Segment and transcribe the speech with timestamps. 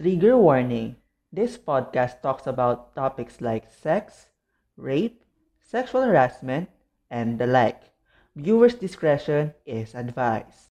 [0.00, 0.96] Trigger warning
[1.30, 4.32] this podcast talks about topics like sex,
[4.78, 5.20] rape,
[5.60, 6.70] sexual harassment,
[7.10, 7.92] and the like.
[8.34, 10.72] Viewers' discretion is advised.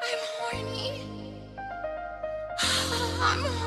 [0.00, 1.04] I'm horny.
[3.20, 3.65] I'm horny.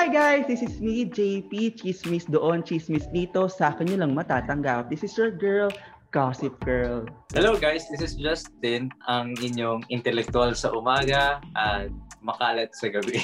[0.00, 4.88] Hi guys, this is me, JP, Chismis doon, Chismis dito, sa akin nyo lang matatanggap.
[4.88, 5.68] This is your girl,
[6.08, 7.04] Gossip Girl.
[7.36, 11.92] Hello guys, this is Justin, ang inyong intellectual sa umaga at
[12.24, 13.20] makalat sa gabi.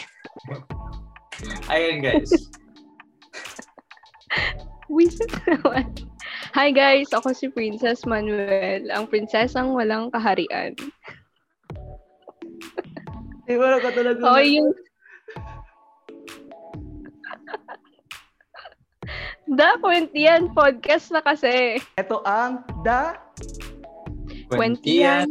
[1.73, 2.29] Ayun guys.
[4.93, 5.89] Wisit naman.
[6.53, 10.77] Hi guys, ako si Princess Manuel, ang prinsesang walang kaharian.
[13.49, 14.21] Eh, wala ka talaga.
[14.21, 14.77] Oo, yung...
[19.47, 20.51] Da, kwentiyan.
[20.51, 21.79] Podcast na kasi.
[21.95, 23.15] Ito ang The...
[24.51, 25.31] Kwentiyan.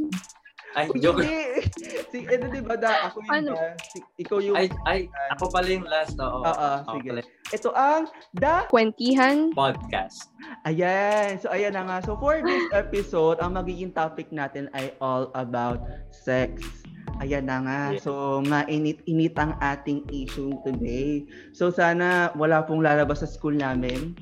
[0.75, 1.23] Ay, joke.
[1.23, 1.63] hindi.
[2.11, 3.11] si, ano diba, Da?
[3.11, 3.52] Ako yung Ano?
[3.55, 3.75] Da.
[3.91, 4.55] Si, ikaw yung...
[4.55, 6.16] Ay, ay, ako pala yung last.
[6.19, 6.43] Oo.
[6.43, 7.09] Oo, Ako sige.
[7.11, 7.21] pala
[7.52, 8.02] Ito ang
[8.36, 8.55] The...
[8.71, 9.52] Kwentihan.
[9.52, 10.31] podcast.
[10.63, 11.36] Ayan.
[11.39, 11.97] So, ayan na nga.
[12.03, 16.63] So, for this episode, ang magiging topic natin ay all about sex.
[17.23, 17.80] Ayan na nga.
[17.95, 18.03] Yeah.
[18.03, 18.11] So,
[18.44, 21.25] mainit-init ang ating issue today.
[21.56, 24.17] So, sana wala pong lalabas sa school namin.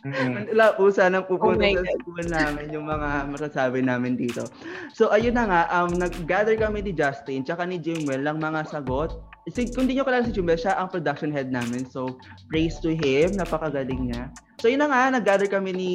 [0.00, 0.48] Mm.
[0.56, 1.98] Wala po sana pupunta Oh sa God.
[2.00, 4.48] school namin yung mga masasabi namin dito.
[4.96, 5.62] So, ayun na nga.
[5.76, 9.12] Um, nag-gather kami ni Justin tsaka ni Jimwell ng mga sagot.
[9.48, 11.88] Si, kung di nyo kalala si Jimwell, siya ang production head namin.
[11.88, 12.20] So,
[12.52, 13.32] praise to him.
[13.40, 14.28] Napakagaling niya.
[14.60, 15.16] So, yun na nga.
[15.16, 15.92] Nag-gather kami ni,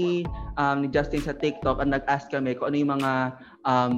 [0.58, 3.12] um, ni Justin sa TikTok at nag-ask kami kung ano yung mga
[3.70, 3.92] um,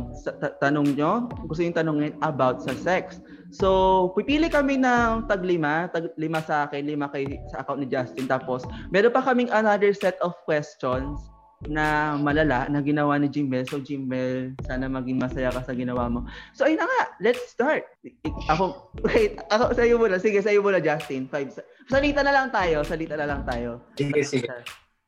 [0.59, 1.31] tanong nyo.
[1.47, 3.23] Gusto yung tanongin about sa sex.
[3.55, 7.87] So, pipili kami ng tag lima, tag lima sa akin, lima kay sa account ni
[7.87, 8.27] Justin.
[8.27, 11.15] Tapos, meron pa kaming another set of questions
[11.65, 13.65] na malala na ginawa ni Jimmel.
[13.65, 16.29] So, Jimmel, sana maging masaya ka sa ginawa mo.
[16.53, 17.01] So, ayun na nga.
[17.17, 17.89] Let's start.
[18.53, 18.77] Ako,
[19.09, 20.21] wait, ako sa'yo muna.
[20.21, 21.25] Sige, sa'yo muna, Justin.
[21.25, 21.49] Five.
[21.49, 22.85] sa- Salita na lang tayo.
[22.85, 23.81] Salita na lang tayo.
[23.97, 24.45] Sige, sige.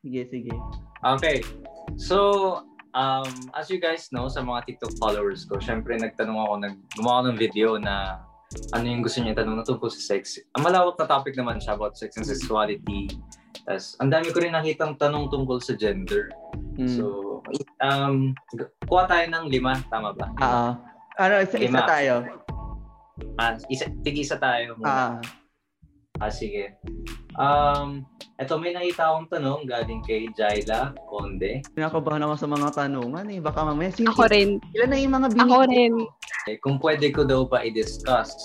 [0.02, 0.54] Sige, sige.
[1.06, 1.46] Okay.
[2.02, 2.18] So,
[2.98, 7.16] um, as you guys know, sa mga TikTok followers ko, syempre nagtanong ako, nag gumawa
[7.22, 8.24] ako ng video na
[8.74, 10.42] ano yung gusto niya tanong na tungkol sa sex.
[10.58, 13.12] Ang malawak na topic naman siya about sex and sexuality.
[13.68, 16.32] Tapos, ang dami ko rin nakitang tanong tungkol sa gender.
[16.80, 16.88] Hmm.
[16.88, 17.04] So,
[17.84, 18.32] um,
[18.88, 20.32] kuha tayo ng lima, tama ba?
[20.36, 20.70] Oo.
[21.20, 22.14] Ano, isa, isa tayo.
[23.36, 25.20] Ah, isa, tig-isa tayo muna.
[25.20, 25.20] Ah.
[26.20, 26.76] Ah, sige.
[27.40, 28.04] Um,
[28.36, 31.64] eto may nakita akong tanong galing kay Jaila Conde.
[31.72, 33.40] Kinakabahan ako sa mga tanungan eh.
[33.40, 34.60] Baka mamaya, sino, Ako rin.
[34.76, 35.48] ilan na yung mga binigay?
[35.48, 35.94] Ako rin.
[36.48, 38.36] Eh, Kung pwede ko daw ba i-discuss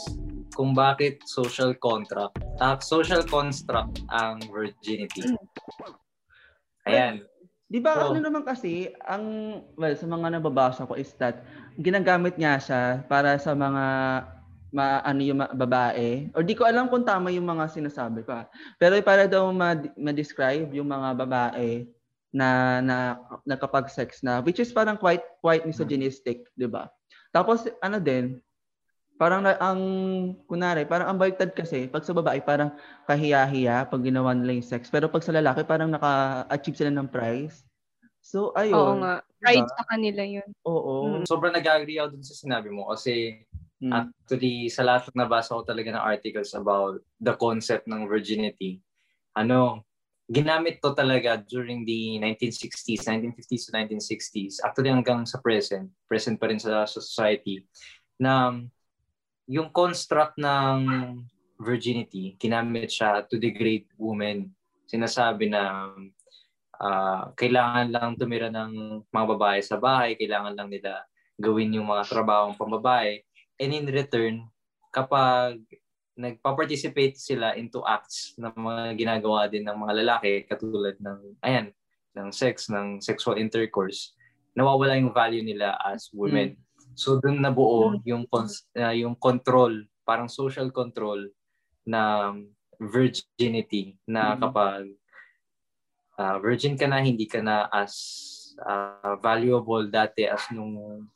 [0.54, 5.26] kung bakit social contract, ah, social construct ang virginity.
[6.87, 7.26] Ayan.
[7.66, 8.15] Di ba Oo.
[8.15, 11.42] ano naman kasi, ang, well, sa mga nababasa ko is that,
[11.75, 13.84] ginagamit nga siya para sa mga
[14.75, 16.31] ma, ano yung ma- babae.
[16.34, 18.50] Or di ko alam kung tama yung mga sinasabi pa.
[18.78, 21.86] Pero para daw ma- ma-describe yung mga babae
[22.34, 22.97] na na
[23.47, 26.91] nakapag-sex na which is parang quite quite misogynistic, 'di ba?
[27.31, 28.42] Tapos ano din,
[29.14, 29.80] parang na, ang
[30.50, 32.75] kunari, parang ang baliktad kasi pag sa babae parang
[33.06, 34.91] kahiya-hiya pag ginawa nila yung sex.
[34.91, 37.62] Pero pag sa lalaki parang naka-achieve sila ng prize.
[38.24, 38.74] So ayun.
[38.74, 39.14] Oo nga.
[39.44, 40.48] Pride sa kanila yun.
[40.64, 41.20] Oo.
[41.20, 41.28] Mm.
[41.28, 43.44] Sobrang nag-agree ako dun sa sinabi mo kasi
[43.84, 43.91] Mm.
[43.91, 48.80] actually sa lahat ng nabasa ko talaga ng articles about the concept ng virginity,
[49.36, 49.84] ano,
[50.30, 56.48] ginamit to talaga during the 1960s, 1950s to 1960s, actually hanggang sa present, present pa
[56.48, 57.60] rin sa society,
[58.16, 58.56] na
[59.49, 60.78] yung construct ng
[61.60, 64.50] virginity, ginamit siya to degrade women.
[64.88, 65.93] Sinasabi na
[66.81, 71.04] ah, kailangan lang tumira ng mga babae sa bahay, kailangan lang nila
[71.38, 73.22] gawin yung mga trabahong pambabae.
[73.60, 74.49] And in return,
[74.94, 75.62] kapag
[76.15, 81.74] nagpa-participate sila into acts na mga ginagawa din ng mga lalaki katulad ng ayan
[82.15, 84.15] ng sex ng sexual intercourse
[84.54, 86.54] nawawala yung value nila as women
[86.94, 91.28] so doon nabuo yung cons- uh, yung control parang social control
[91.84, 92.32] na
[92.78, 94.38] virginity na Mhm.
[94.41, 94.82] kapag
[96.18, 97.94] uh, virgin ka na hindi ka na as
[98.62, 101.06] uh, valuable dati as nung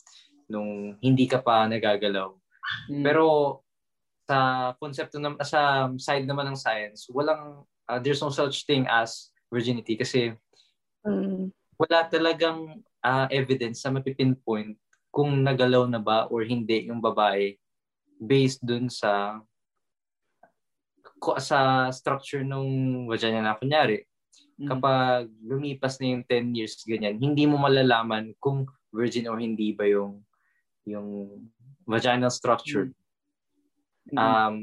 [0.48, 2.34] nung hindi ka pa nagagalaw
[2.92, 3.00] Mm.
[3.00, 3.25] pero
[4.28, 9.32] sa konsepto naman sa side naman ng science, walang uh, there's no such thing as
[9.48, 10.36] virginity kasi
[11.00, 11.48] Mm.
[11.80, 14.76] wala talagang uh, evidence na mapipinpoint
[15.08, 17.56] kung nagalaw na ba or hindi yung babae
[18.19, 19.43] based dun sa
[21.43, 24.06] sa structure nung vagina na kunyari,
[24.58, 24.66] Mm.
[24.75, 29.87] kapag lumipas na yung 10 years ganyan, hindi mo malalaman kung virgin or hindi ba
[29.87, 30.19] yung
[30.82, 31.31] yung
[31.87, 32.90] vaginal structure.
[34.11, 34.19] Mm.
[34.19, 34.54] Um,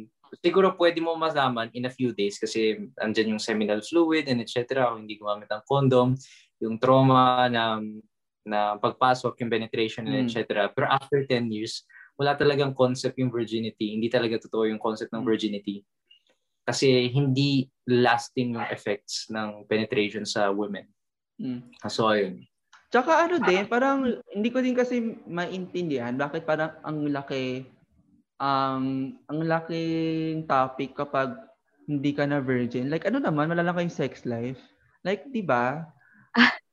[0.43, 4.91] siguro pwede mo malaman in a few days kasi andyan yung seminal fluid and etc.
[4.91, 6.11] Kung hindi gumamit ng condom,
[6.59, 7.79] yung trauma na
[8.45, 10.25] na pagpasok, yung penetration and Mm.
[10.29, 10.69] etc.
[10.71, 11.83] Pero after 10 years,
[12.15, 13.97] wala talagang concept yung virginity.
[13.97, 15.29] Hindi talaga totoo yung concept ng Mm.
[15.29, 15.75] virginity.
[16.65, 20.85] Kasi hindi lasting yung effects ng penetration sa women.
[21.41, 21.61] Mm.
[21.89, 22.45] So, ayun.
[22.89, 27.67] Tsaka ano din, parang hindi ko din kasi maintindihan bakit parang ang laki
[28.39, 31.35] um ang laking topic kapag
[31.91, 32.87] hindi ka na virgin.
[32.89, 34.57] Like ano naman, wala lang kayong sex life.
[35.05, 35.85] Like, 'di ba?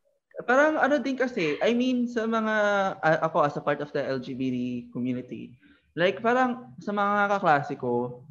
[0.49, 2.55] parang ano din kasi, I mean sa mga
[2.99, 5.57] a- ako as a part of the LGBT community,
[5.93, 8.25] like parang sa mga kaklase ko,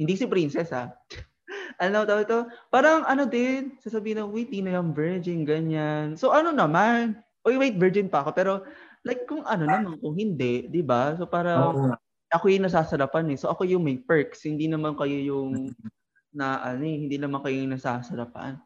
[0.00, 0.92] hindi si Princess ah.
[1.84, 2.48] ano daw ito?
[2.72, 6.16] Parang ano din, sasabihin na, wait, di na yung virgin, ganyan.
[6.16, 7.20] So ano naman?
[7.44, 8.30] Oy, wait, virgin pa ako.
[8.32, 8.52] Pero
[9.04, 11.14] like kung ano naman, kung hindi, di ba?
[11.14, 11.94] So parang Oo.
[12.32, 13.38] ako yung nasasarapan eh.
[13.38, 15.72] So ako yung may perks, hindi naman kayo yung
[16.36, 18.60] na ano eh, hindi naman kayo yung nasasarapan.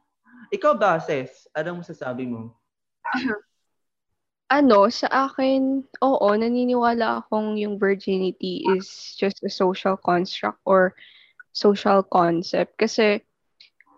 [0.50, 1.46] Ikaw ba, Ses?
[1.54, 2.54] Anong masasabi mo?
[4.50, 10.98] Ano, sa akin, oo, naniniwala akong yung virginity is just a social construct or
[11.54, 12.74] social concept.
[12.74, 13.22] Kasi,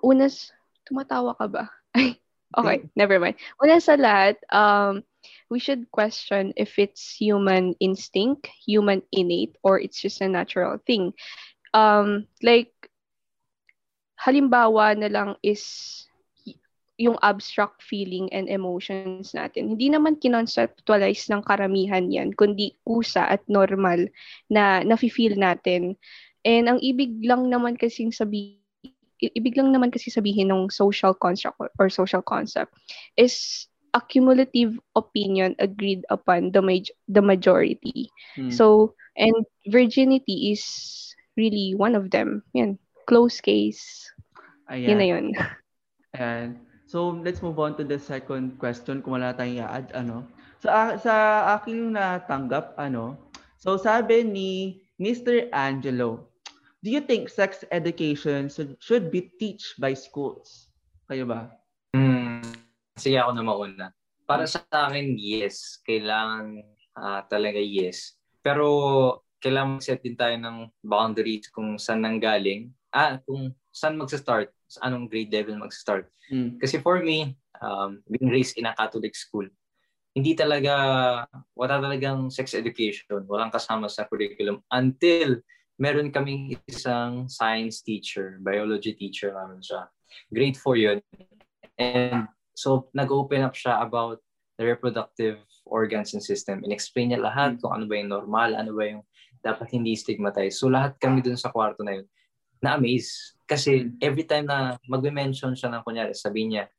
[0.04, 0.52] unas,
[0.84, 1.72] tumatawa ka ba?
[1.96, 2.20] Ay,
[2.52, 3.40] okay, never mind.
[3.64, 5.00] Una sa lahat, um,
[5.48, 11.16] we should question if it's human instinct, human innate, or it's just a natural thing.
[11.72, 12.76] Um, like,
[14.20, 15.64] halimbawa na lang is
[17.02, 19.74] yung abstract feeling and emotions natin.
[19.74, 24.06] Hindi naman kinonceptualize ng karamihan yan, kundi kusa at normal
[24.46, 25.98] na nafe-feel natin.
[26.46, 28.62] And ang ibig lang naman kasing sabi
[29.22, 32.74] i- ibig lang naman kasi sabihin ng social construct or, social concept
[33.14, 38.10] is a cumulative opinion agreed upon the maj- the majority.
[38.34, 38.50] Hmm.
[38.50, 40.62] So, and virginity is
[41.38, 42.42] really one of them.
[42.54, 44.10] Yan, close case.
[44.70, 44.88] Ayan.
[44.90, 45.26] Yun na yun.
[46.16, 46.71] Ayan.
[46.92, 50.28] So, let's move on to the second question kung wala tayong i-add, ano.
[50.60, 51.14] Sa, sa
[51.56, 53.16] aking natanggap, ano,
[53.56, 55.48] so sabi ni Mr.
[55.56, 56.28] Angelo,
[56.84, 60.68] do you think sex education should, should be teach by schools?
[61.08, 61.48] Kayo ba?
[61.96, 62.44] Hmm.
[63.00, 63.86] Sige ako na mauna.
[64.28, 65.80] Para sa akin, yes.
[65.88, 66.60] Kailangan
[66.92, 68.20] ah, talaga yes.
[68.44, 68.68] Pero
[69.40, 72.68] kailangan mag-set din tayo ng boundaries kung saan nanggaling.
[72.92, 74.52] Ah, kung saan magsa-start.
[74.68, 76.12] Sa anong grade level magsa-start.
[76.28, 76.60] Mm.
[76.60, 79.48] Kasi for me, um, being raised in a Catholic school,
[80.12, 80.74] hindi talaga,
[81.56, 83.24] wala talagang sex education.
[83.24, 85.40] Walang kasama sa curriculum until
[85.80, 89.88] meron kaming isang science teacher, biology teacher namin siya.
[90.28, 90.98] Grade 4 yun.
[91.80, 94.20] And so, nag-open up siya about
[94.60, 96.60] the reproductive organs and system.
[96.60, 99.02] In-explain niya lahat kung ano ba yung normal, ano ba yung
[99.40, 100.60] dapat hindi stigmatized.
[100.60, 102.06] So, lahat kami dun sa kwarto na yun,
[102.62, 103.34] na-amaze.
[103.44, 106.70] Kasi every time na magme-mention siya ng kunyari, sabi niya,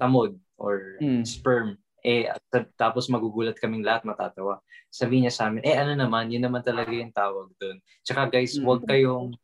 [0.00, 1.22] tamod or Mm.
[1.22, 4.58] sperm, eh, at- tapos magugulat kaming lahat, matatawa.
[4.88, 7.76] Sabi niya sa amin, eh ano naman, yun naman talaga yung tawag doon.
[8.02, 8.64] Tsaka guys, Mm.
[8.64, 9.36] huwag kayong,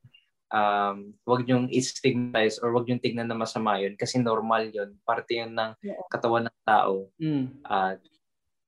[0.49, 0.97] um,
[1.29, 4.97] huwag niyong i-stigmatize or huwag niyong tignan na masama yun kasi normal yun.
[5.05, 5.76] Parte yun ng
[6.09, 7.12] katawan ng tao.
[7.21, 7.61] Mm.
[7.62, 8.00] At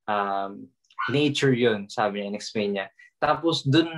[0.04, 0.68] um,
[1.08, 2.86] nature yun, sabi niya, in-explain niya.
[3.18, 3.88] Tapos dun,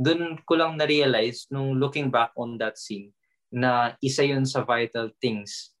[0.00, 3.12] dun ko lang na-realize nung looking back on that scene
[3.52, 5.76] na isa yun sa vital things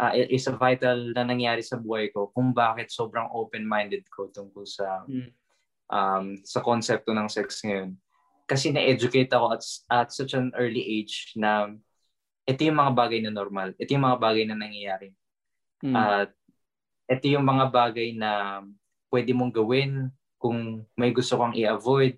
[0.00, 4.64] uh, is a vital na nangyari sa buhay ko kung bakit sobrang open-minded ko tungkol
[4.64, 5.28] sa Mm.
[5.92, 7.98] um, sa konsepto ng sex ngayon.
[8.48, 11.74] Kasi na-educate ako at, at such an early age na
[12.48, 13.74] ito yung mga bagay na normal.
[13.76, 15.10] Ito yung mga bagay na nangyayari.
[15.82, 15.94] Mm.
[15.94, 16.30] At
[17.10, 18.62] ito yung mga bagay na
[19.10, 22.16] pwede mong gawin kung may gusto kang i-avoid.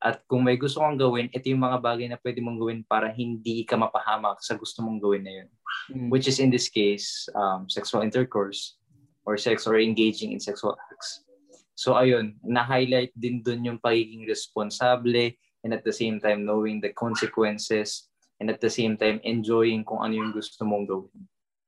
[0.00, 3.12] At kung may gusto kang gawin, ito yung mga bagay na pwede mong gawin para
[3.12, 5.48] hindi ka mapahamak sa gusto mong gawin na yun.
[5.92, 6.08] Mm.
[6.08, 8.80] Which is in this case, um, sexual intercourse
[9.28, 11.28] or sex or engaging in sexual acts.
[11.76, 16.96] So ayun, na-highlight din dun yung pagiging responsable and at the same time knowing the
[16.96, 18.08] consequences
[18.40, 21.20] and at the same time enjoying kung ano yung gusto mong gawin.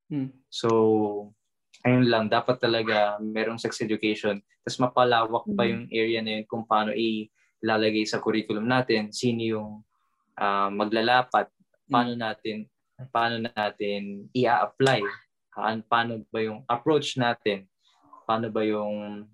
[0.08, 0.28] Mm.
[0.48, 0.68] So,
[1.84, 4.40] ayun lang, dapat talaga merong sex education.
[4.64, 6.96] Tapos mapalawak pa yung area na yun kung paano
[7.62, 9.70] ilalagay sa curriculum natin, sino yung
[10.34, 11.48] ah, maglalapat,
[11.86, 12.66] paano natin
[13.10, 15.02] paano natin i-apply,
[15.52, 17.66] Haan- paano ba yung approach natin,
[18.24, 19.26] paano ba yung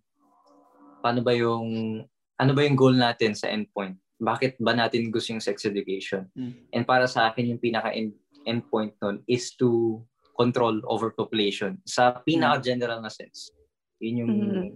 [0.99, 2.01] paano ba yung
[2.39, 3.99] ano ba yung goal natin sa endpoint.
[4.19, 6.27] bakit ba natin gusto yung sex education?
[6.35, 6.53] Mm.
[6.75, 10.03] And para sa akin, yung pinaka end, end point nun is to
[10.35, 13.55] control overpopulation sa pinaka-general na sense.
[14.03, 14.69] Yun yung, Mhm.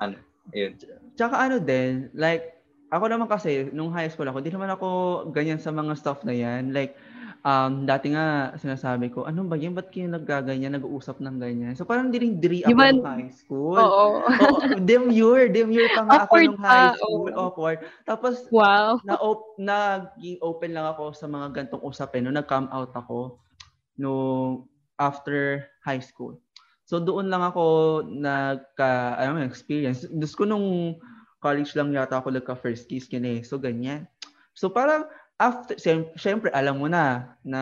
[0.00, 0.16] ano,
[0.56, 0.80] yun.
[1.12, 2.59] Tsaka ano din, like,
[2.90, 4.88] ako naman kasi, nung high school ako, di naman ako
[5.30, 6.74] ganyan sa mga stuff na yan.
[6.74, 6.98] Like,
[7.42, 9.72] um, dati nga, sinasabi ko, ano ba yan?
[9.72, 11.72] Ba't kayo naggaganyan, nag-uusap ng ganyan?
[11.78, 13.78] So, parang diring-diri ako Di man- nung high school.
[13.78, 14.04] Oo.
[14.26, 17.30] Oo, demure, demure pa nga ako Awkward nung high school.
[17.30, 17.38] oo.
[17.38, 17.78] Awkward.
[18.04, 18.98] Tapos, Wow.
[19.06, 23.38] na op naging open lang ako sa mga gantong usapin no nag-come out ako
[24.00, 24.12] no
[24.96, 26.36] after high school.
[26.84, 27.64] So doon lang ako
[28.08, 30.08] nagka ano experience.
[30.10, 30.98] Dus ko nung
[31.40, 33.40] college lang yata ako nagka first kiss kin eh.
[33.40, 34.06] So ganyan.
[34.52, 35.08] So parang
[35.40, 35.74] after
[36.20, 37.60] syempre alam mo na na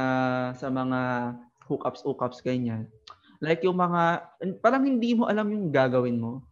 [0.59, 1.33] sa mga
[1.65, 2.91] hookups hookups ganyan.
[3.39, 4.27] Like yung mga
[4.59, 6.43] parang hindi mo alam yung gagawin mo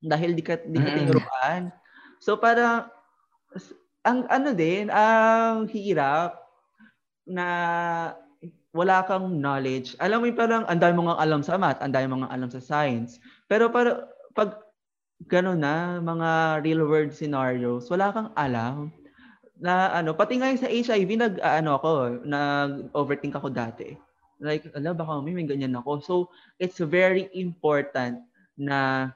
[0.00, 1.68] dahil di ka di ka tinuruan.
[2.24, 2.88] So parang
[4.00, 6.40] ang ano din, ang hirap
[7.28, 7.46] na
[8.72, 9.98] wala kang knowledge.
[10.00, 12.32] Alam mo yung parang ang dami mo nga alam sa math, ang dami mo nga
[12.32, 13.20] alam sa science.
[13.44, 14.56] Pero para pag
[15.28, 18.88] gano'n na, mga real world scenarios, wala kang alam
[19.60, 21.90] na ano, pati nga sa HIV, nag, ano ako,
[22.24, 23.96] nag-overthink ako dati.
[24.40, 26.00] Like, ala, baka may, may ganyan ako.
[26.00, 26.14] So,
[26.56, 28.24] it's very important
[28.56, 29.12] na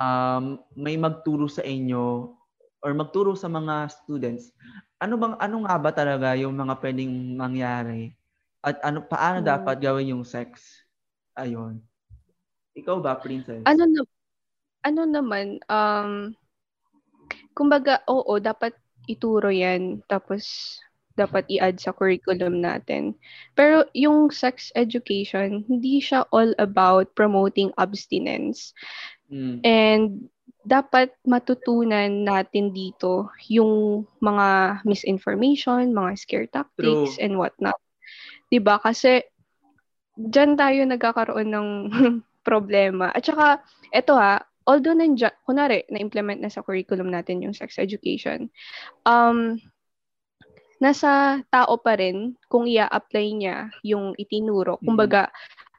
[0.00, 2.34] um, may magturo sa inyo
[2.82, 4.54] or magturo sa mga students
[5.02, 8.14] ano bang ano nga ba talaga yung mga pwedeng mangyari
[8.62, 9.48] at ano paano Hmm.
[9.50, 10.82] dapat gawin yung sex
[11.38, 11.82] ayon
[12.74, 14.02] ikaw ba princess ano na
[14.84, 16.32] ano naman um
[17.54, 18.74] kumbaga oo dapat
[19.10, 20.76] ituro yan tapos
[21.18, 23.10] dapat i-add sa curriculum natin
[23.58, 28.72] pero yung sex education hindi siya all about promoting abstinence
[29.28, 29.60] Mm.
[29.60, 30.04] and
[30.64, 37.20] dapat matutunan natin dito yung mga misinformation, mga scare tactics, True.
[37.20, 37.76] and whatnot.
[38.48, 39.20] 'Di ba Kasi
[40.16, 41.68] dyan tayo nagkakaroon ng
[42.48, 43.12] problema.
[43.12, 43.60] At saka,
[43.92, 48.52] eto ha, although nandiyan, kunwari, na-implement na sa curriculum natin yung sex education,
[49.08, 49.56] um,
[50.78, 54.78] nasa tao pa rin kung i-apply niya yung itinuro.
[54.78, 54.84] Mm.
[54.84, 55.32] Kumbaga,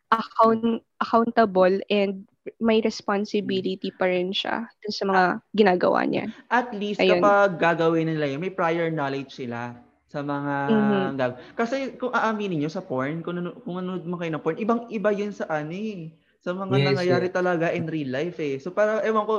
[0.10, 2.26] account, accountable and
[2.58, 6.26] may responsibility pa rin siya dun sa mga ginagawa niya.
[6.50, 7.22] at least Ayun.
[7.22, 9.78] kapag gagawin nila yun may prior knowledge sila
[10.10, 11.06] sa mga Mhm.
[11.14, 14.58] gag- kasi kung aaminin nyo sa porn kung ano kung ano mo kayo ng porn
[14.58, 18.58] ibang iba yun sa ano eh sa mga Yes, nangyayari talaga in real life eh
[18.60, 19.36] so para ewan ko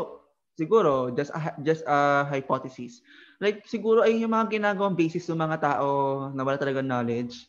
[0.56, 3.00] siguro just a, just a hypothesis
[3.40, 5.88] like siguro ayun yung mga ginagawang basis ng mga tao
[6.36, 7.48] na wala talaga knowledge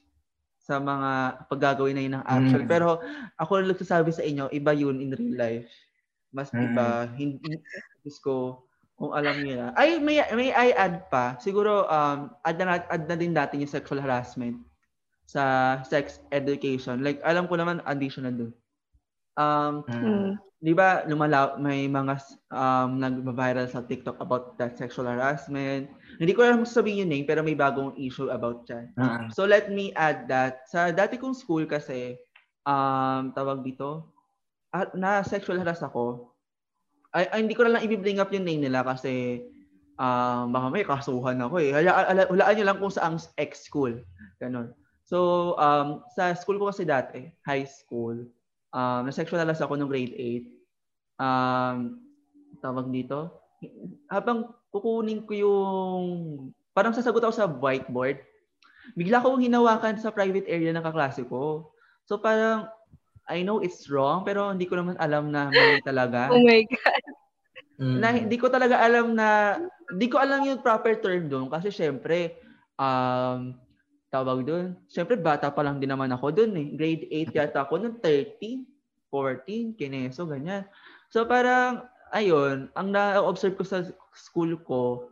[0.62, 1.12] sa mga
[1.50, 2.62] paggagawin na yun ng action.
[2.62, 2.70] Mm.
[2.70, 3.02] Pero
[3.42, 5.68] ako lang nagsasabi sa inyo, iba yun in real life.
[6.30, 6.62] Mas Mm.
[6.70, 7.10] iba.
[7.18, 7.60] Hindi,
[8.22, 9.68] ko, kung alam niyo na.
[9.74, 11.36] Ay, may, may I add pa.
[11.42, 14.62] Siguro, um, add na, add na din natin yung sexual harassment
[15.26, 17.02] sa sex education.
[17.02, 18.54] Like, alam ko naman, additional dun.
[19.40, 20.36] Um, Mm.
[20.62, 22.22] di ba, lumala, may mga
[22.54, 25.90] um, nag-viral sa TikTok about that sexual harassment.
[26.22, 28.94] Hindi ko alam sabihin yung name, pero may bagong issue about yan.
[29.00, 29.26] Ah.
[29.34, 32.20] So let me add that sa dati kong school kasi
[32.62, 34.14] um tawag dito
[34.70, 36.30] at na sexual harass ako.
[37.10, 39.42] Ay, ay, hindi ko na lang i-bring up yung name nila kasi
[39.98, 41.74] um baka may kasuhan ako eh.
[41.74, 43.98] Hala, ala, hulaan niyo lang kung saang ex school.
[44.38, 44.78] Ganon.
[45.10, 48.30] So um sa school ko kasi dati, high school,
[48.72, 51.22] um na sexual harass ako nung grade 8.
[51.22, 52.02] Um
[52.60, 53.40] tawag dito
[54.10, 56.04] habang kukunin ko yung
[56.74, 58.22] parang sasagot ako sa whiteboard
[58.98, 61.72] bigla ko hinawakan sa private area ng kaklase ko.
[62.06, 62.68] So parang,
[63.30, 66.28] I know it's wrong, pero hindi ko naman alam na mali talaga.
[66.34, 67.04] Oh my God.
[67.82, 67.98] Mm.
[67.98, 69.58] na hindi ko talaga alam na,
[69.90, 72.38] hindi ko alam yung proper term doon kasi syempre,
[72.78, 73.58] um,
[74.12, 76.68] tawag doon, syempre bata pa lang din naman ako doon eh.
[76.76, 78.68] Grade 8 yata ako noong 13,
[79.08, 80.68] 14, kineso, ganyan.
[81.08, 85.08] So parang, ayun, ang na-observe ko sa school ko,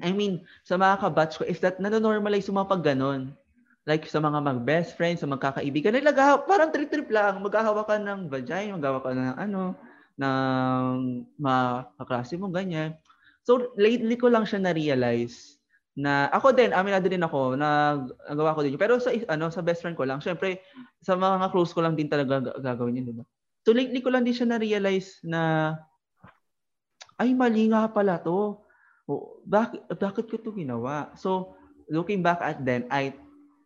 [0.00, 3.36] I mean, sa mga kabatch ko, is that nanonormalize yung mga pag ganon.
[3.84, 8.80] Like sa mga mag-best friends, sa magkakaibigan, nilagaw, parang trip-trip lang, maghahawa ka ng vagina,
[8.80, 9.62] maghahawa ka ng ano,
[10.16, 10.84] ng
[11.36, 11.64] mga
[12.00, 12.96] kaklase mo, ganyan.
[13.44, 15.59] So, lately ko lang siya na-realize
[16.00, 18.80] na ako din, aminado din ako, na nagawa ko din.
[18.80, 20.64] Pero sa ano sa best friend ko lang, syempre
[21.04, 23.24] sa mga close ko lang din talaga ga- gagawin yun, di ba?
[23.68, 25.76] So lately ko lang din siya na-realize na
[27.20, 28.56] ay mali nga pala to.
[29.04, 31.12] O, bakit bakit ko to ginawa?
[31.20, 31.52] So
[31.92, 33.12] looking back at then, I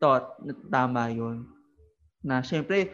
[0.03, 1.47] thought na tama yun.
[2.27, 2.91] Na syempre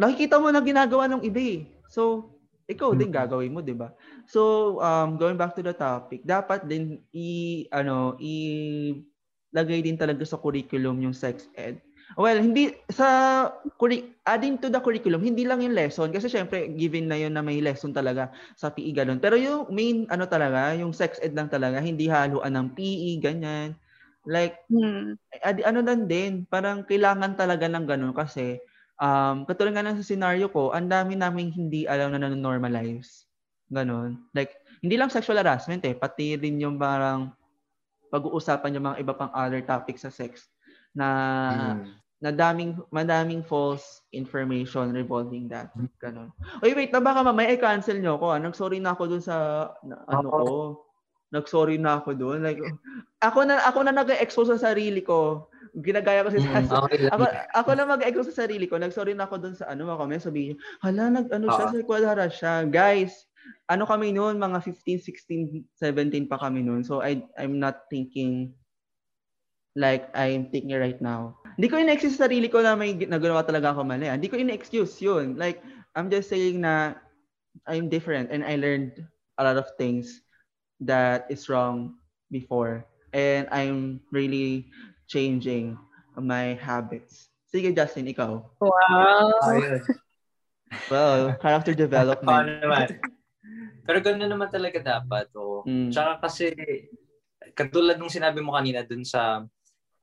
[0.00, 1.60] nakikita mo na ginagawa ng iba eh.
[1.92, 2.32] So
[2.70, 3.92] ikaw din gagawin mo, 'di ba?
[4.30, 8.34] So, um going back to the topic, dapat din i ano, i
[9.50, 11.82] lagay din talaga sa curriculum yung sex ed.
[12.18, 13.06] Well, hindi sa
[14.26, 17.62] adding to the curriculum, hindi lang yung lesson kasi syempre given na yun na may
[17.62, 19.18] lesson talaga sa PE ganun.
[19.22, 23.78] Pero yung main ano talaga, yung sex ed lang talaga, hindi haluan ng PE ganyan.
[24.26, 25.14] Like Hmm.
[25.42, 28.58] adi, ano lang din, parang kailangan talaga ng ganun kasi
[29.00, 33.24] um, katulad nga ng sa scenario ko, ang dami naming hindi alam na nanonormalize.
[33.66, 34.20] Ganun.
[34.30, 37.32] Like, hindi lang sexual harassment eh, pati rin yung parang
[38.10, 40.50] pag-uusapan yung mga iba pang other topics sa sex
[40.90, 41.06] na
[41.78, 41.86] Mm.
[42.20, 45.70] na daming madaming false information revolving that.
[45.96, 46.28] Ganun.
[46.60, 48.26] Oy, wait, na baka mamaya i-cancel nyo ako.
[48.28, 48.40] ah.
[48.42, 49.36] Nag-sorry na ako dun sa
[49.80, 50.44] na- ano ko.
[51.30, 52.42] Nag-sorry na ako dun.
[52.42, 52.58] Like,
[53.22, 55.46] ako na ako na nag-expose sa sarili ko.
[55.74, 56.82] Ginagaya ko si Mm, Sasa.
[56.82, 57.12] okay lang.
[57.14, 57.24] Ako,
[57.54, 58.76] ako na mag-expose sa sarili ko.
[58.76, 60.22] Nag-sorry na ako dun sa ano, mga comment.
[60.22, 61.74] Sabihin, hala, nag, ano siya, Oo.
[61.74, 62.54] sexual harass siya.
[62.66, 63.26] Guys,
[63.70, 66.82] ano kami noon, mga 15, 16, 17 pa kami noon.
[66.82, 68.52] So, I, I'm not thinking
[69.78, 71.38] like I'm thinking right now.
[71.54, 74.10] Hindi ko in-excuse sa sarili ko na may nagawa talaga ako mali.
[74.10, 74.18] ah.
[74.18, 75.38] Hindi ko in-excuse yun.
[75.38, 75.62] Like,
[75.94, 76.98] I'm just saying na
[77.66, 78.98] I'm different and I learned
[79.38, 80.22] a lot of things
[80.82, 81.98] that is wrong
[82.30, 82.86] before.
[83.12, 84.70] And I'm really
[85.10, 85.74] changing
[86.14, 87.34] my habits.
[87.50, 88.38] Sige, Justin, ikaw.
[88.62, 89.34] Wow.
[89.50, 89.82] Ayun.
[90.86, 92.46] Well, character Paano development.
[92.62, 92.86] naman?
[93.82, 95.26] Pero gano'n naman talaga dapat.
[95.34, 95.66] Oh.
[95.66, 95.90] Mm.
[95.90, 96.54] Tsaka kasi,
[97.58, 99.42] katulad nung sinabi mo kanina dun sa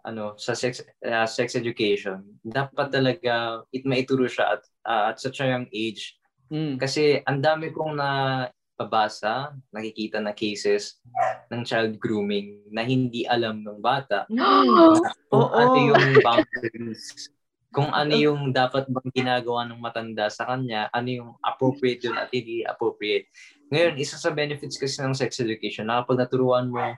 [0.04, 5.40] ano sa sex uh, sex education dapat talaga it maituro siya at uh, at such
[5.44, 6.16] a young age
[6.48, 6.80] Mm.
[6.80, 8.48] kasi ang dami kong na
[8.78, 11.02] babasa nakikita na cases
[11.50, 14.30] ng child grooming na hindi alam ng bata
[15.34, 15.58] kung Oo.
[15.58, 17.34] ano yung boundaries
[17.78, 22.32] kung ano yung dapat bang ginagawa ng matanda sa kanya, ano yung appropriate yun at
[22.34, 23.30] hindi appropriate.
[23.70, 26.96] Ngayon, isa sa benefits kasi ng sex education, na kapag naturuan mo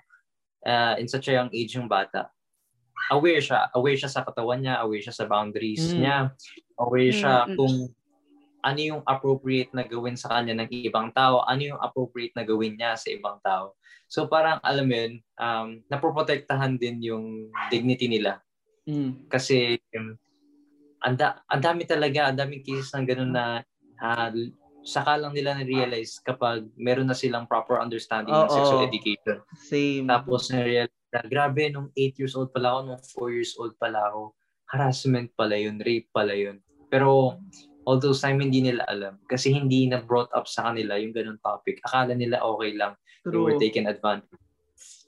[0.63, 2.29] uh, in such a young age yung bata,
[3.11, 3.67] aware siya.
[3.73, 5.99] Aware siya sa katawan niya, aware siya sa boundaries Mm.
[5.99, 6.17] niya,
[6.79, 7.57] aware siya Mm-mm.
[7.57, 7.75] kung
[8.59, 12.75] ano yung appropriate na gawin sa kanya ng ibang tao, ano yung appropriate na gawin
[12.75, 13.79] niya sa ibang tao.
[14.09, 17.25] So parang alam mo yun, um, napoprotektahan din yung
[17.71, 18.41] dignity nila
[18.89, 19.29] Mm.
[19.29, 20.17] kasi um,
[21.05, 23.61] ang da- ang dami talaga, ang daming cases ng ganun na
[24.01, 24.33] ah,
[24.81, 28.55] saka lang nila na-realize kapag meron na silang proper understanding ng Oo.
[28.55, 29.37] sexual education.
[29.53, 30.07] Same.
[30.07, 34.09] Tapos na-realize na, grabe, nung 8 years old pala ako, nung 4 years old pala
[34.09, 34.33] ako,
[34.73, 36.57] harassment pala yun, rape pala yun.
[36.89, 37.37] Pero
[37.89, 41.41] all those time hindi nila alam kasi hindi na brought up sa kanila yung ganun
[41.41, 41.81] topic.
[41.81, 42.93] Akala nila okay lang.
[43.25, 43.65] They were True.
[43.65, 44.37] taken advantage.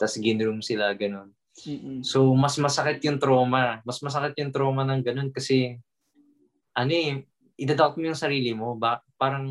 [0.01, 1.29] Tapos ginroom sila ganun.
[1.61, 2.01] Mm-mm.
[2.01, 3.85] So, mas masakit yung trauma.
[3.85, 5.77] Mas masakit yung trauma ng ganun kasi,
[6.73, 7.21] ano eh,
[7.61, 8.73] idadoubt mo yung sarili mo.
[8.73, 9.45] Ba, parang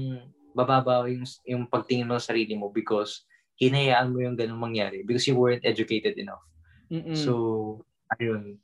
[0.50, 3.22] bababa yung, yung pagtingin mo sa sarili mo because
[3.60, 6.42] hinayaan mo yung ganun mangyari because you weren't educated enough.
[6.90, 7.14] Mm-mm.
[7.14, 7.84] So,
[8.18, 8.58] ayun.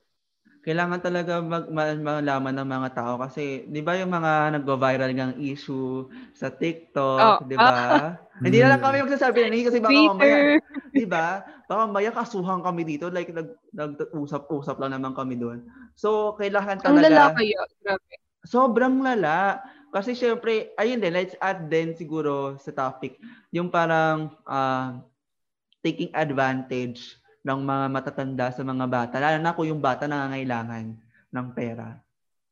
[0.66, 5.32] Kailangan talaga mag, ma- malaman ng mga tao kasi 'di ba yung mga nagvo-viral ng
[5.38, 7.78] issue sa TikTok, Oh, 'di ba?
[8.42, 10.58] Hindi na lang kami magsasabi na kasi baka mamaya.
[10.90, 11.46] 'di ba?
[11.70, 15.62] Baka mamaya kasuhan kami dito like nag nag-usap-usap lang naman kami doon.
[15.94, 17.58] So kailangan Ang talaga lala kayo.
[17.86, 18.14] Grabe.
[18.46, 19.62] sobrang lala.
[19.94, 23.16] Kasi syempre, ayun din, let's add din siguro sa topic,
[23.54, 25.00] yung parang ah,
[25.80, 29.14] taking advantage ng mga matatanda sa mga bata.
[29.22, 30.98] Lalo na kung yung bata nangangailangan
[31.30, 32.02] ng pera.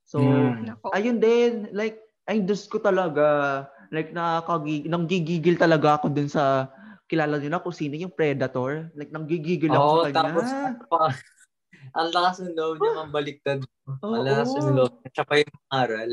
[0.07, 0.71] So, Mm.
[0.71, 0.95] Nako.
[0.95, 1.99] ayun din, like,
[2.31, 3.67] ay, Diyos ko talaga.
[3.91, 6.71] Like, nakakagig, nanggigigil talaga ako dun sa,
[7.05, 8.89] kilala niyo na kung sino yung predator.
[8.97, 10.15] Like, nanggigigil ako Oo, sa kanya.
[10.25, 10.47] tapos,
[10.89, 10.99] pa,
[11.99, 13.59] ang lakas ng loob niya mambaliktad.
[14.01, 14.15] Oo.
[14.15, 14.93] Ang lakas ng loob.
[15.11, 16.11] Siya pa yung aral.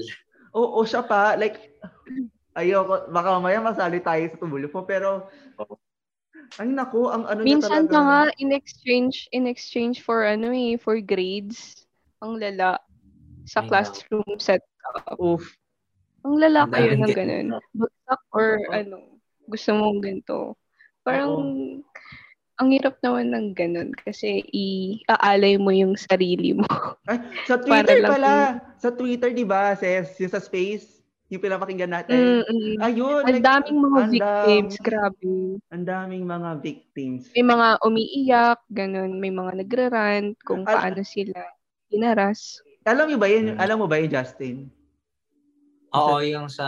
[0.52, 1.38] Oo, siya pa.
[1.40, 1.78] Like,
[2.58, 4.84] ayoko, baka mamaya masali tayo sa tumulo po.
[4.84, 5.30] Pero,
[5.62, 5.78] Oo.
[6.60, 7.94] Ay naku, ang ano niya Minsan talaga.
[7.96, 11.88] pa nga in exchange in exchange for ano eh for grades
[12.20, 12.76] ang lala
[13.48, 15.16] sa Ay, classroom setup.
[15.18, 15.44] Oof.
[16.28, 17.48] Ang lala Ang kayo ng ganun.
[17.74, 18.72] Bagsak or Oo.
[18.76, 18.98] ano,
[19.50, 20.54] gusto mong ganito.
[21.02, 21.34] Parang
[22.62, 26.68] ang hirap naman ng ganun kasi i-aalay mo yung sarili mo.
[27.10, 27.18] Ay,
[27.50, 28.62] sa Twitter pala.
[28.78, 30.14] Sa Twitter, di ba, sis?
[30.22, 31.01] Yung sa space,
[31.32, 32.44] yung pinapakinggan natin.
[32.44, 32.76] Mm-mm.
[32.84, 33.24] Ayun.
[33.24, 35.32] Ang like, daming mga ang victims, grabe.
[35.72, 37.22] Ang daming mga victims.
[37.32, 39.12] May mga umiiyak, ganun.
[39.16, 41.40] May mga nagrarant kung Al- paano sila
[41.88, 42.60] inaras.
[42.84, 43.56] Alam mo ba yun?
[43.56, 43.64] Mm.
[43.64, 44.68] Alam mo ba yun, Justin?
[45.96, 46.68] Oo, yung sa...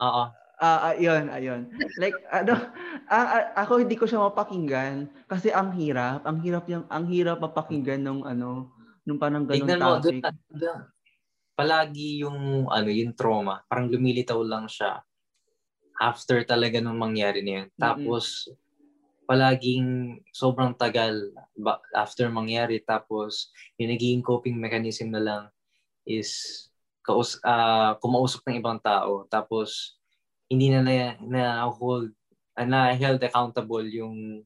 [0.00, 0.24] Oo.
[0.64, 1.68] Ah, ah, yun, ayun.
[2.00, 2.56] Like, ano,
[3.12, 7.42] ah, ah, ako hindi ko siya mapakinggan kasi ang hirap, ang hirap yung, ang hirap
[7.42, 8.72] mapakinggan nung ano,
[9.04, 10.24] nung parang ganung Tignan mo, topic.
[10.24, 10.80] doon, doon,
[11.54, 13.62] palagi yung, ano, yung trauma.
[13.70, 15.02] Parang lumilitaw lang siya.
[16.02, 17.68] after talaga nung mangyari na yun.
[17.78, 18.50] Tapos,
[19.24, 22.82] palaging sobrang tagal ba, after mangyari.
[22.82, 25.42] Tapos, yung naging coping mechanism na lang
[26.04, 26.66] is
[27.04, 29.24] kaus uh, kumausap ng ibang tao.
[29.28, 29.96] Tapos,
[30.48, 32.12] hindi na na, na hold
[32.56, 34.44] uh, na held accountable yung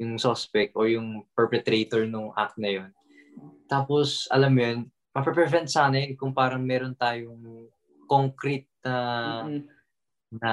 [0.00, 2.90] yung suspect or yung perpetrator ng act na yun.
[3.68, 4.78] Tapos, alam mo yun,
[5.10, 7.66] mapaprevent sana yun kung parang meron tayong
[8.06, 8.96] concrete na
[9.46, 9.62] mm-hmm.
[10.38, 10.52] na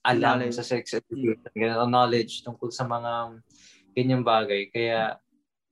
[0.00, 0.56] alam knowledge.
[0.56, 1.90] sa sex education, mm-hmm.
[1.90, 3.42] knowledge tungkol sa mga
[3.92, 4.70] ganyang bagay.
[4.72, 5.18] Kaya,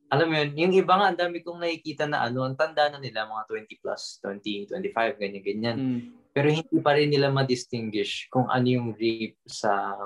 [0.09, 3.01] alam mo yun, yung iba nga, ang dami kong nakikita na ano, ang tanda na
[3.01, 5.77] nila, mga 20 plus, 20, 25, ganyan-ganyan.
[5.77, 6.01] Mm.
[6.33, 9.97] Pero hindi pa rin nila ma-distinguish kung ano yung rape sa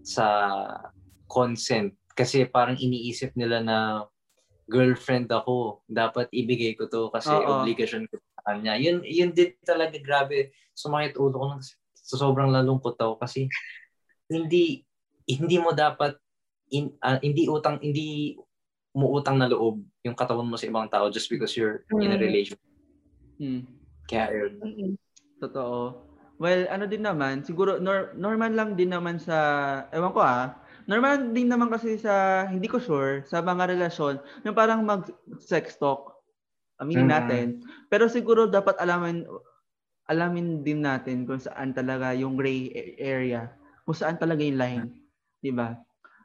[0.00, 0.26] sa
[1.28, 1.92] consent.
[2.16, 4.08] Kasi parang iniisip nila na
[4.68, 7.64] girlfriend ako, dapat ibigay ko to kasi Oo.
[7.64, 8.76] obligation ko sa kanya.
[8.76, 10.52] Yun, yun din talaga grabe.
[10.76, 11.64] Sumakit ulo ko ng
[11.96, 13.48] so, sobrang lalungkot ako kasi
[14.28, 14.84] hindi
[15.24, 16.16] hindi mo dapat
[16.68, 18.36] in, uh, hindi utang hindi
[18.92, 22.04] mo utang na loob yung katawan mo sa ibang tao just because you're mm.
[22.04, 22.24] in a mm.
[22.24, 22.64] relationship.
[23.40, 23.62] Mm.
[24.08, 24.52] Kaya yun.
[24.60, 24.92] Mm-hmm.
[25.44, 26.08] Totoo.
[26.38, 29.36] Well, ano din naman, siguro nor- normal lang din naman sa
[29.90, 30.54] ewan ko ah,
[30.88, 36.16] normal din naman kasi sa, hindi ko sure, sa mga relasyon, yung parang mag-sex talk,
[36.80, 37.12] aminin mm-hmm.
[37.12, 37.46] natin.
[37.92, 39.28] Pero siguro dapat alamin,
[40.08, 43.52] alamin din natin kung saan talaga yung gray area,
[43.84, 44.88] kung saan talaga yung line.
[45.44, 45.76] Di ba?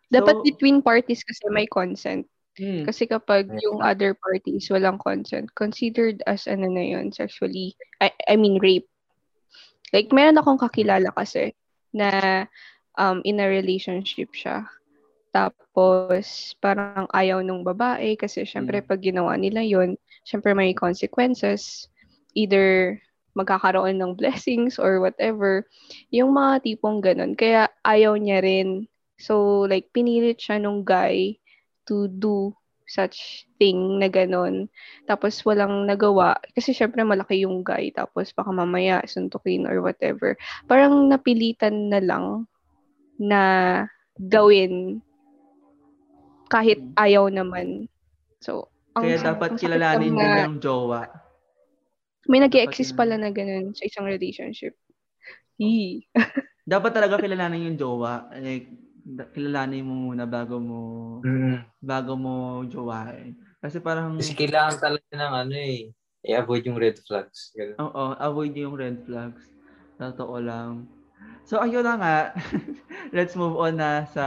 [0.08, 2.24] Dapat so, between parties kasi may consent.
[2.56, 2.86] Hmm.
[2.86, 8.40] Kasi kapag yung other parties walang consent, considered as ano na yun, sexually, I, I
[8.40, 8.88] mean rape.
[9.92, 11.54] Like, meron akong kakilala kasi
[11.94, 12.46] na
[12.98, 14.68] um, in a relationship siya.
[15.34, 18.86] Tapos, parang ayaw nung babae kasi syempre mm.
[18.86, 21.90] pag ginawa nila yon syempre may consequences.
[22.38, 22.98] Either
[23.34, 25.66] magkakaroon ng blessings or whatever.
[26.14, 27.34] Yung mga tipong ganun.
[27.34, 28.86] Kaya ayaw niya rin.
[29.18, 31.38] So, like, pinilit siya nung guy
[31.90, 32.54] to do
[32.86, 34.70] such thing na ganun.
[35.10, 36.38] Tapos walang nagawa.
[36.54, 37.90] Kasi syempre malaki yung guy.
[37.90, 40.38] Tapos baka mamaya suntukin or whatever.
[40.70, 42.46] Parang napilitan na lang
[43.20, 43.42] na
[44.18, 45.02] gawin
[46.54, 46.94] kahit hmm.
[46.98, 47.90] ayaw naman.
[48.38, 51.10] So, ang, Kaya dapat ang kilalanin din yung jowa.
[52.30, 54.78] May nag exist pala na ganun sa isang relationship.
[55.58, 56.06] Eee.
[56.64, 58.30] dapat talaga kilalanin yung jowa.
[58.38, 58.70] Like,
[59.36, 60.80] kilalanin mo muna bago mo
[61.26, 61.84] mm.
[61.84, 63.36] bago mo jowain.
[63.60, 65.92] Kasi parang Kasi kailangan talaga ng ano eh
[66.24, 67.52] i-avoid yung red flags.
[67.80, 69.44] Oo, avoid yung red flags.
[70.00, 70.88] Totoo lang.
[71.44, 72.18] So ayun na nga.
[73.16, 74.26] Let's move on na sa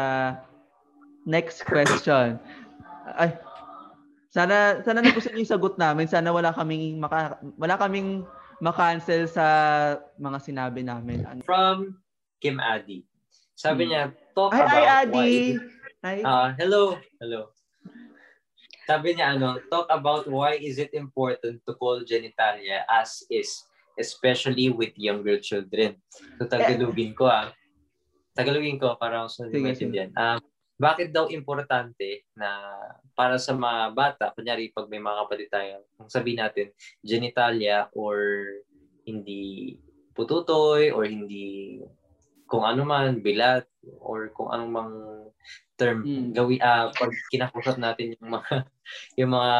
[1.26, 2.38] next question.
[3.16, 3.34] Ay,
[4.30, 6.06] sana sana nagustuhan niyo yung sagot namin.
[6.06, 8.22] Sana wala kaming maka, wala kaming
[8.60, 9.46] ma-cancel sa
[10.16, 11.24] mga sinabi namin.
[11.44, 12.00] From
[12.40, 13.04] Kim Adi.
[13.56, 13.90] Sabi hmm.
[13.90, 14.02] niya,
[14.36, 15.32] talk ay, about Hi, Adi.
[16.04, 16.18] Hi.
[16.20, 16.82] Uh, hello.
[17.20, 17.50] Hello.
[18.86, 24.70] Sabi niya, ano, talk about why is it important to call genitalia as is especially
[24.72, 25.96] with younger children.
[26.38, 27.52] So, tagalugin ko ah.
[28.36, 30.12] Tagalugin ko para sa maintindihan.
[30.12, 30.40] Um,
[30.76, 32.52] bakit daw importante na
[33.16, 36.68] para sa mga bata, kunyari pag may mga kapatid tayo, kung sabihin natin
[37.00, 38.44] genitalia or
[39.08, 39.80] hindi
[40.12, 41.80] pututoy or hindi
[42.44, 43.64] kung ano man, bilat
[44.04, 44.94] or kung anong mang
[45.76, 46.32] term mm.
[46.32, 48.52] gawi uh, pag kinakusap natin yung mga
[49.20, 49.54] yung mga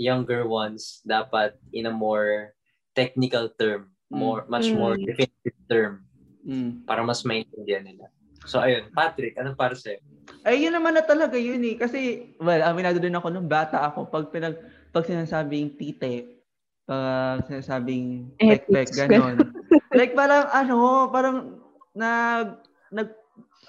[0.00, 2.56] younger ones dapat in a more
[2.98, 4.50] technical term, more mm.
[4.50, 5.06] much more mm.
[5.06, 6.02] definitive term
[6.42, 6.82] mm.
[6.82, 8.10] para mas maintindihan nila.
[8.42, 10.02] So ayun, Patrick, anong para sa'yo?
[10.42, 11.76] Ay, yun naman na talaga yun eh.
[11.76, 14.08] Kasi, well, aminado din ako nung bata ako.
[14.08, 14.56] Pag, pinag,
[14.92, 16.44] pag sinasabing tite,
[16.88, 19.36] pag sinasabing pek-pek, ganon.
[19.92, 21.36] like parang ano, parang
[21.92, 22.60] nag,
[22.92, 23.08] nag,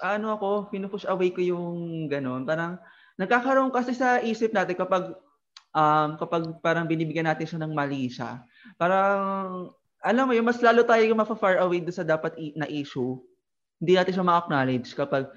[0.00, 2.48] ano ako, pinupush away ko yung ganon.
[2.48, 2.80] Parang
[3.20, 5.12] nagkakaroon kasi sa isip natin kapag
[5.76, 8.40] um, kapag parang binibigyan natin siya ng mali siya,
[8.76, 9.68] parang,
[10.00, 13.20] alam mo yun, mas lalo tayo yung mafa-far away do sa dapat i- na issue.
[13.80, 15.28] Hindi natin siya ma-acknowledge kapag,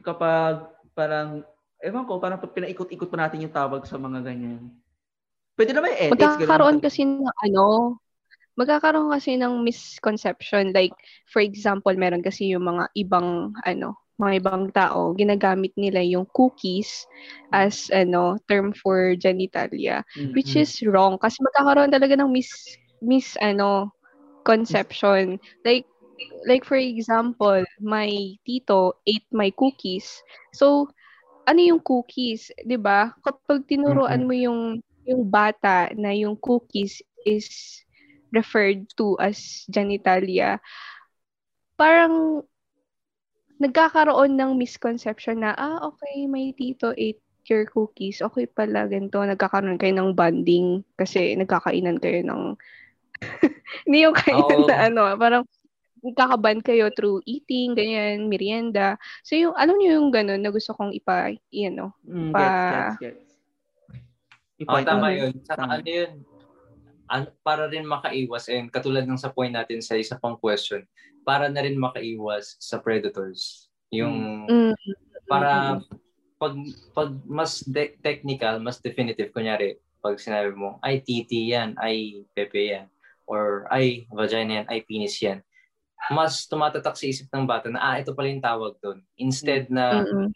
[0.00, 1.44] kapag parang,
[1.80, 4.68] ewan ko, parang pinaikot-ikot pa natin yung tawag sa mga ganyan.
[5.56, 6.16] Pwede naman ethics.
[6.16, 7.96] Magkakaroon kasi ng ano,
[8.56, 10.72] magkakaroon kasi ng misconception.
[10.72, 10.96] Like,
[11.28, 17.08] for example, meron kasi yung mga ibang, ano, mga ibang tao, ginagamit nila yung cookies
[17.50, 20.36] as ano term for genitalia, mm-hmm.
[20.36, 22.52] which is wrong kasi magkakaroon talaga ng mis
[23.00, 23.88] mis ano
[24.44, 25.40] conception.
[25.64, 25.88] Like
[26.44, 28.12] like for example, my
[28.44, 30.06] tito ate my cookies.
[30.52, 30.92] So
[31.48, 33.16] ano yung cookies, 'di ba?
[33.24, 37.48] Kapag tinuruan mo yung yung bata na yung cookies is
[38.30, 40.60] referred to as genitalia,
[41.74, 42.44] parang
[43.60, 48.22] nagkakaroon ng misconception na, ah, okay, may tito ate your cookies.
[48.22, 49.20] Okay pala, ganito.
[49.20, 52.42] Nagkakaroon kayo ng bonding kasi nagkakainan kayo ng
[53.84, 54.68] hindi yung kainan Oo.
[54.70, 55.44] na ano, parang
[56.00, 58.96] nagkakaband kayo through eating, ganyan, merienda.
[59.20, 62.96] So yung, alam niyo yung ganun na gusto kong ipa, you know, Mm, Pa- gets,
[62.96, 63.30] gets, gets.
[64.64, 65.32] Oh, I-point tama yun.
[65.44, 65.80] Saka Tama.
[65.80, 66.12] ano yun,
[67.42, 70.86] para rin makaiwas, and katulad ng sa point natin sa isa pang question,
[71.26, 73.68] para na rin makaiwas sa predators.
[73.90, 74.72] Yung, mm,
[75.26, 75.82] para
[76.38, 76.54] pag,
[76.94, 82.72] pag mas de- technical, mas definitive, kunyari, pag sinabi mo, ay titi yan, ay pepe
[82.72, 82.86] yan,
[83.28, 85.44] or ay vagina yan, ay penis yan,
[86.08, 89.04] mas tumatatak sa isip ng bata na, ah, ito pala yung tawag doon.
[89.20, 90.32] Instead na, mm,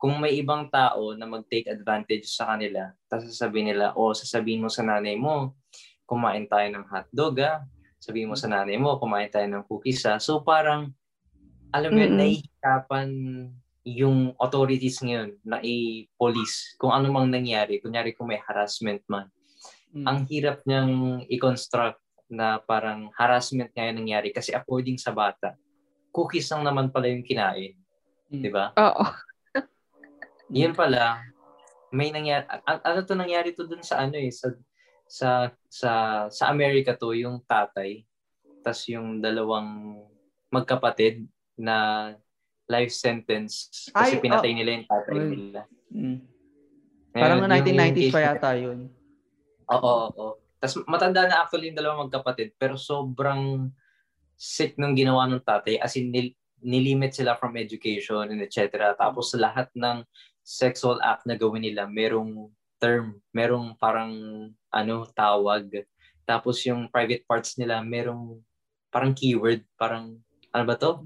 [0.00, 4.66] kung may ibang tao na mag-take advantage sa kanila, tapos sasabihin nila, o sasabihin mo
[4.66, 5.54] sa nanay mo,
[6.04, 7.64] kumain tayo ng hotdog, ah.
[8.02, 10.18] Sabihin mo sa nanay mo, kumain tayo ng cookies, ah.
[10.18, 10.94] So parang,
[11.72, 12.20] alam mo yun, Mm-mm.
[12.20, 13.08] nahihirapan
[13.82, 17.82] yung authorities ngayon na i-police kung ano mang nangyari.
[17.82, 19.26] Kunyari kung may harassment man.
[19.90, 20.06] Mm.
[20.06, 21.98] Ang hirap niyang i-construct
[22.30, 25.58] na parang harassment ngayon nangyari kasi according sa bata,
[26.14, 27.74] cookies lang naman pala yung kinain.
[28.30, 28.42] Mm.
[28.42, 28.70] Di ba?
[28.78, 29.04] oo.
[30.52, 31.24] Yun pala,
[31.92, 34.52] may nangyari, ano to nangyari to dun sa ano eh, sa,
[35.12, 35.92] sa, sa,
[36.32, 38.08] sa Amerika to, yung tatay,
[38.64, 40.00] tas yung dalawang
[40.48, 41.28] magkapatid
[41.60, 42.08] na
[42.64, 44.56] life sentence kasi Ay, pinatay oh.
[44.56, 45.28] nila yung tatay Ay.
[45.28, 45.60] nila.
[45.92, 46.18] Mm.
[47.12, 48.78] Ngayon, Parang yung- na yung 1990s case pa yata yun.
[49.68, 50.34] Oo, oo, oo.
[50.56, 53.68] Tapos matanda na actually yung dalawang magkapatid pero sobrang
[54.38, 58.94] sick nung ginawa ng tatay as in nil- nilimit sila from education and etc.
[58.96, 60.06] Tapos lahat ng
[60.40, 62.48] sexual act na gawin nila merong
[62.78, 64.14] term, merong parang
[64.72, 65.84] ano tawag.
[66.24, 68.40] Tapos yung private parts nila merong
[68.88, 70.16] parang keyword, parang
[70.52, 71.04] ano ba to?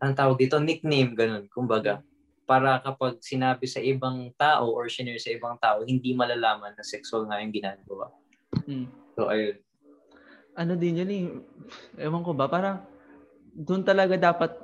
[0.00, 2.00] Ang tawag dito nickname ganun, kumbaga.
[2.46, 7.26] Para kapag sinabi sa ibang tao or shinare sa ibang tao, hindi malalaman na sexual
[7.26, 8.12] nga yung ginagawa.
[8.68, 8.86] Mm.
[9.16, 9.60] So, ayun.
[10.56, 11.24] ano din yun eh,
[12.00, 12.80] ewan ko ba, parang
[13.52, 14.56] doon talaga dapat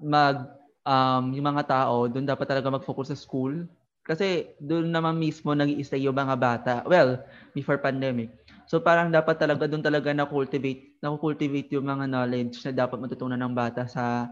[0.00, 3.68] mag, um, yung mga tao, doon dapat talaga mag-focus sa school.
[4.04, 6.74] Kasi doon naman mismo nag stay yung mga bata.
[6.84, 7.24] Well,
[7.56, 8.30] before pandemic.
[8.68, 13.56] So parang dapat talaga doon talaga na-cultivate, na-cultivate yung mga knowledge na dapat matutunan ng
[13.56, 14.28] bata sa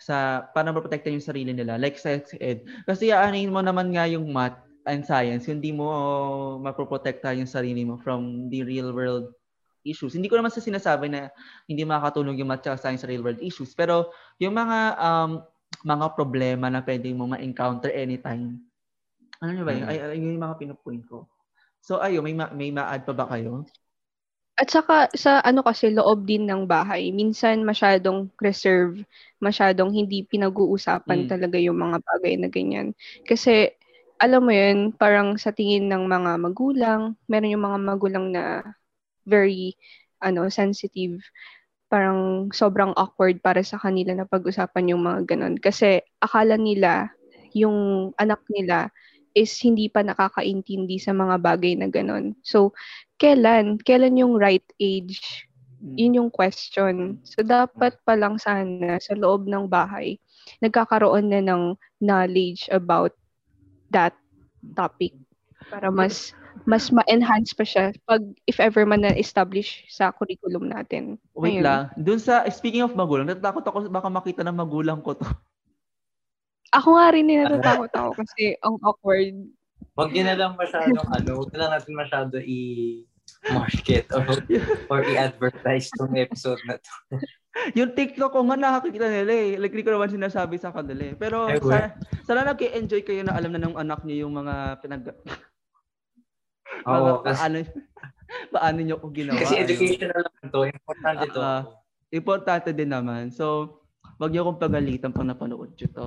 [0.00, 4.32] sa para maprotekta yung sarili nila like sex ed kasi aanin mo naman nga yung
[4.32, 4.56] math
[4.88, 5.84] and science hindi mo
[6.64, 9.28] mapoprotekta yung sarili mo from the real world
[9.84, 10.12] issues.
[10.12, 11.32] Hindi ko naman sa sinasabi na
[11.64, 13.72] hindi makakatulong yung math at science sa real world issues.
[13.72, 15.40] Pero yung mga um,
[15.86, 18.60] mga problema na pwede mo ma-encounter anytime.
[19.40, 19.84] Ano nyo ba yun?
[19.84, 19.90] Mm.
[19.90, 21.24] Ay, ay, yun yung mga pinupoint ko.
[21.80, 23.64] So, ayo may, ma- may ma-add pa ba kayo?
[24.60, 29.00] At saka sa ano kasi loob din ng bahay, minsan masyadong reserve,
[29.40, 31.30] masyadong hindi pinag-uusapan Mm.
[31.32, 32.92] talaga yung mga bagay na ganyan.
[33.24, 33.72] Kasi
[34.20, 38.60] alam mo yun, parang sa tingin ng mga magulang, meron yung mga magulang na
[39.24, 39.76] very
[40.20, 41.20] ano sensitive
[41.90, 45.56] parang sobrang awkward para sa kanila na pag-usapan yung mga ganon.
[45.58, 47.10] Kasi akala nila
[47.54, 48.90] yung anak nila
[49.34, 52.34] is hindi pa nakakaintindi sa mga bagay na ganon.
[52.42, 52.74] So,
[53.20, 53.80] kailan?
[53.82, 55.46] Kailan yung right age?
[55.80, 55.96] Mm.
[55.96, 57.18] Yun yung question.
[57.24, 60.20] So, dapat pa lang sana sa loob ng bahay,
[60.60, 63.14] nagkakaroon na ng knowledge about
[63.90, 64.14] that
[64.76, 65.14] topic
[65.70, 66.34] para mas
[66.68, 71.16] mas ma-enhance pa siya pag if ever man na-establish sa curriculum natin.
[71.32, 71.64] Wait Ayun.
[71.64, 71.82] lang.
[71.96, 75.24] Doon sa, speaking of magulang, natatakot ako baka makita ng magulang ko to.
[76.70, 79.34] Ako nga rin eh, natatakot ako kasi ang awkward.
[79.98, 84.26] Huwag nyo na lang masyadong ano, huwag na lang natin masyado i-market or,
[84.92, 86.92] or i-advertise tong episode na to.
[87.78, 89.58] yung TikTok ko nga nakakita nila eh.
[89.58, 91.14] Like, hindi ko naman sinasabi sa kanila eh.
[91.18, 91.66] Pero, Eh, we.
[91.66, 91.86] sana,
[92.22, 95.10] sana nag-enjoy kayo na alam na ng anak niyo yung mga pinag...
[96.86, 97.56] Oo, mga, kasi, paano,
[98.54, 99.42] paano niyo ko ginawa.
[99.42, 100.60] kasi educational lang to.
[100.70, 101.40] Importante to.
[101.42, 101.62] Ah,
[102.10, 103.34] Importante din naman.
[103.34, 103.78] So,
[104.20, 106.06] wag niyo akong pagalitan pag napanood niyo to.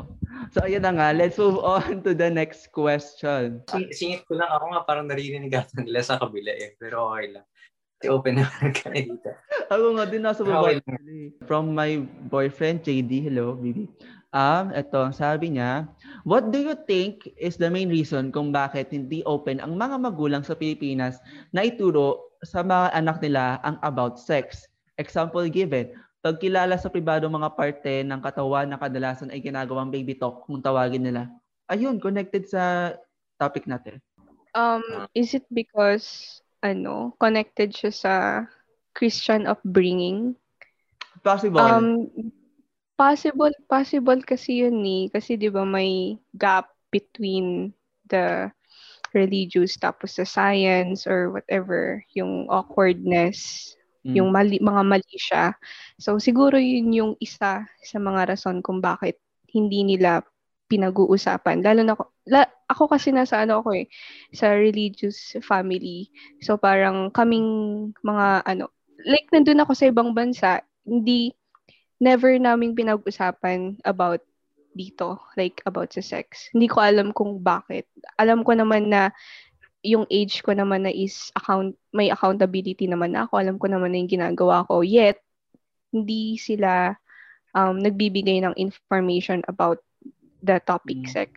[0.54, 1.10] So, ayun na nga.
[1.18, 3.66] Let's move on to the next question.
[3.74, 6.78] Sing- Singit ko lang ako nga parang naririnig ata nila sa kabila eh.
[6.78, 7.46] Pero okay lang.
[7.98, 8.38] Kasi open
[8.84, 9.34] kami dito.
[9.74, 10.78] Ako nga din nasa baba.
[10.78, 11.34] Okay.
[11.50, 13.34] From my boyfriend, JD.
[13.34, 13.90] Hello, baby.
[14.34, 15.90] Um, eto, sabi niya,
[16.26, 20.42] what do you think is the main reason kung bakit hindi open ang mga magulang
[20.42, 21.22] sa Pilipinas
[21.54, 24.70] na ituro sa mga anak nila ang about sex?
[25.02, 25.90] Example given,
[26.24, 31.04] pagkilala sa pribado mga parte ng katawan na kadalasan ay ginagawang baby talk kung tawagin
[31.04, 31.28] nila.
[31.68, 32.96] Ayun, connected sa
[33.36, 34.00] topic natin.
[34.56, 38.14] Um, is it because, ano, connected siya sa
[38.96, 40.40] Christian upbringing?
[41.20, 41.60] Possible.
[41.60, 42.08] Um,
[42.94, 45.10] Possible, possible kasi yun ni.
[45.10, 47.74] Kasi di ba may gap between
[48.06, 48.54] the
[49.18, 54.16] religious tapos sa science or whatever, yung awkwardness, Mm.
[54.20, 55.56] yung mali, mga mali siya.
[55.96, 60.20] So siguro yun yung isa sa mga rason kung bakit hindi nila
[60.68, 61.64] pinag-uusapan.
[61.64, 63.88] Lalo na ako, la, ako kasi nasa ano ako eh,
[64.36, 66.12] sa religious family.
[66.44, 67.48] So parang kaming
[68.04, 68.74] mga ano,
[69.08, 71.32] like nandun ako sa ibang bansa, hindi,
[72.04, 74.20] never naming pinag-usapan about
[74.74, 76.50] dito, like about sa sex.
[76.52, 77.86] Hindi ko alam kung bakit.
[78.18, 79.14] Alam ko naman na
[79.84, 83.34] yung age ko naman na is account may accountability naman na ako.
[83.44, 84.82] Alam ko naman na yung ginagawa ko.
[84.82, 85.20] Yet,
[85.92, 86.96] hindi sila
[87.54, 89.84] um, nagbibigay ng information about
[90.40, 91.12] the topic Mm.
[91.12, 91.32] sex.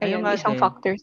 [0.00, 0.62] Ayun, Ayun isang din.
[0.62, 0.94] factor.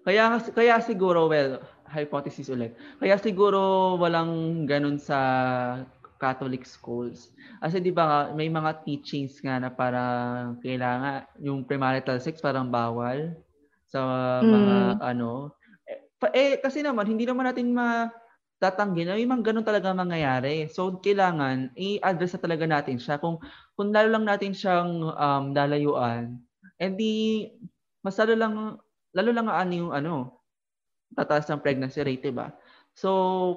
[0.00, 2.72] Kaya kaya siguro well, hypothesis ulit.
[2.96, 5.18] Kaya siguro walang ganun sa
[6.20, 7.32] Catholic schools.
[7.60, 13.32] Kasi di ba may mga teachings nga na parang kailangan yung premarital sex parang bawal
[13.90, 14.00] sa
[14.46, 15.52] mga ano.
[15.86, 15.98] Eh,
[16.34, 20.70] eh, kasi naman hindi naman natin matatanggi na yung mga ganun talaga mangyayari.
[20.70, 23.42] So kailangan i-address na talaga natin siya kung
[23.74, 26.38] kung lalo lang natin siyang um, lalayuan.
[26.78, 27.46] Eh di
[28.00, 28.54] mas lalo lang
[29.12, 30.14] lalo lang ano yung ano,
[31.14, 32.54] tataas ng pregnancy rate, 'di ba?
[32.94, 33.10] So,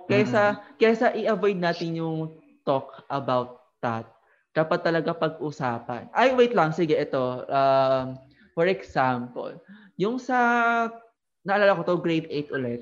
[0.09, 4.07] kaysa kaysa i-avoid natin yung talk about that,
[4.55, 6.07] dapat talaga pag-usapan.
[6.13, 7.43] Ay, wait lang, sige, ito.
[7.49, 8.15] Um,
[8.53, 9.57] for example,
[9.99, 10.37] yung sa
[11.43, 12.81] naalala ko to grade 8 ulit.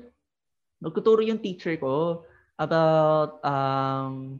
[0.82, 2.26] Nagtuturo yung teacher ko
[2.58, 4.38] about um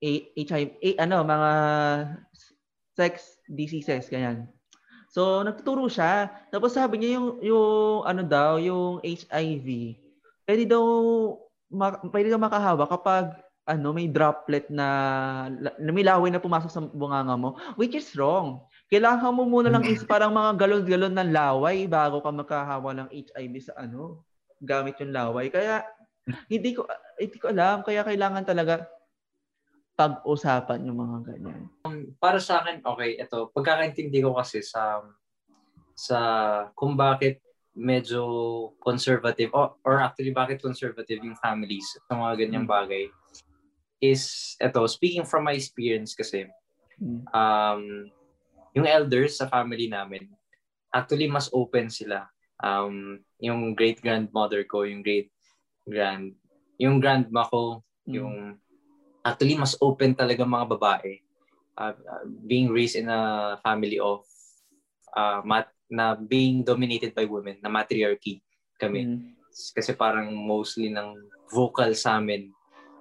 [0.00, 1.52] HIV, A- ano, mga
[2.96, 4.48] sex diseases, ganyan.
[5.12, 6.30] So, nagtuturo siya.
[6.48, 9.98] Tapos sabi niya yung, yung ano daw, yung HIV,
[10.48, 10.84] pwede daw,
[11.68, 13.36] ma- pwede daw makahawa kapag
[13.68, 14.88] ano, may droplet na,
[15.78, 18.58] na may laway na pumasok sa bunganga mo, which is wrong.
[18.90, 23.70] Kailangan mo muna lang is parang mga galon-galon ng laway bago ka makahawa ng HIV
[23.70, 24.26] sa ano,
[24.58, 25.46] gamit yung laway.
[25.46, 25.86] Kaya,
[26.50, 27.86] hindi ko, hindi ko alam.
[27.86, 28.90] Kaya kailangan talaga
[29.94, 31.70] pag-usapan yung mga ganyan.
[32.18, 35.06] Para sa akin, okay, ito, pagkakaintindi ko kasi sa
[35.94, 36.18] sa
[36.72, 37.44] kung bakit
[37.76, 38.24] medyo
[38.82, 42.72] conservative or, or actually bakit conservative yung families sa mga ganyang Mm.
[42.72, 43.04] bagay
[44.00, 46.48] is ito speaking from my experience kasi
[46.96, 47.22] Mm.
[47.30, 47.82] um
[48.74, 50.30] yung elders sa family namin
[50.90, 52.26] actually mas open sila.
[52.60, 55.30] Um yung great grandmother ko yung great
[55.86, 56.34] grand
[56.76, 58.16] yung grandma ko Mm.
[58.16, 58.36] yung
[59.22, 61.20] actually mas open talaga mga babae.
[61.76, 64.24] Uh, uh, being raised in a family of
[65.14, 68.42] uh, mat na being dominated by women na matriarchy
[68.80, 69.06] kami.
[69.06, 69.36] Mm.
[69.50, 71.18] kasi parang mostly ng
[71.52, 72.50] vocal sa amin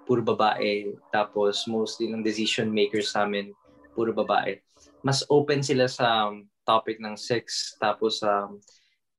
[0.03, 0.91] puro babae.
[1.09, 3.49] Tapos mostly ng decision makers sa amin
[3.95, 4.59] puro babae
[5.05, 8.45] mas open sila sa um, topic ng sex tapos sa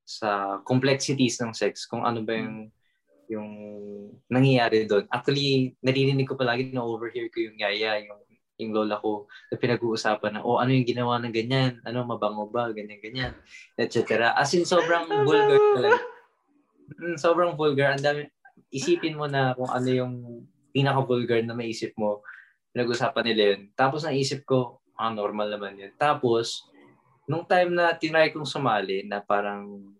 [0.04, 2.68] sa complexities ng sex kung ano ba yung
[3.30, 3.50] yung
[4.26, 5.06] nangyayari doon.
[5.06, 8.18] Actually, naririnig ko palagi na overhear ko yung yaya, yung
[8.60, 11.80] yung lola ko na pinag-uusapan na, oh, ano yung ginawa ng ganyan?
[11.88, 12.68] Ano, mabango ba?
[12.68, 13.32] Ganyan, ganyan.
[13.80, 14.04] Etc.
[14.36, 15.98] As in, sobrang vulgar talaga.
[17.00, 17.96] Mm, sobrang vulgar.
[17.96, 18.20] Ang dami,
[18.68, 20.14] isipin mo na kung ano yung
[20.76, 22.20] pinaka-vulgar na maisip mo.
[22.76, 23.60] Pinag-usapan nila yun.
[23.72, 25.92] Tapos naisip ko, ah, normal naman yun.
[25.96, 26.68] Tapos,
[27.24, 29.96] nung time na tinry kong sumali, na parang,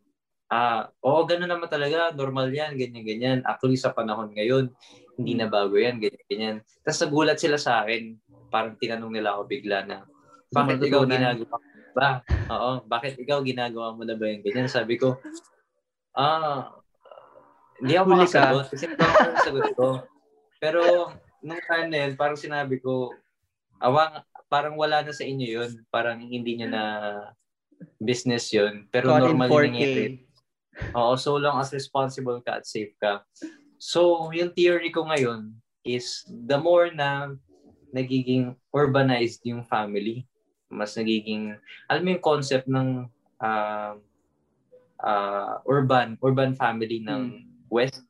[0.52, 3.38] ah, oo, gano'n naman talaga, normal yan, ganyan, ganyan.
[3.48, 4.68] Actually, sa panahon ngayon,
[5.16, 6.56] hindi na bago yan, ganyan, ganyan.
[6.84, 8.20] Tapos nagulat sila sa akin,
[8.52, 10.04] parang tinanong nila ako bigla na,
[10.50, 12.10] bakit ikaw ginagawa mo ba?
[12.50, 14.66] Oo, bakit ikaw ginagawa mo na ba yung ganyan?
[14.66, 15.16] Sabi ko,
[16.12, 16.76] ah,
[17.80, 18.52] hindi ako Huli ka.
[18.52, 19.88] makasagot kasi ito ang sagot ko.
[20.60, 20.80] Pero
[21.40, 23.14] nung time na yun, parang sinabi ko,
[23.80, 25.70] awang, parang wala na sa inyo yun.
[25.88, 26.84] Parang hindi nyo na
[28.02, 28.90] business yun.
[28.90, 29.54] Pero Caught in normal 4K.
[29.54, 30.04] yung nangyayari.
[30.96, 33.22] Oo, so long as responsible ka at safe ka.
[33.80, 35.54] So, yung theory ko ngayon
[35.86, 37.32] is the more na
[37.94, 40.26] nagiging urbanized yung family,
[40.70, 41.56] mas nagiging,
[41.88, 43.08] alam mo yung concept ng
[43.40, 43.96] ah,
[45.00, 48.04] ah, urban, urban family ng West,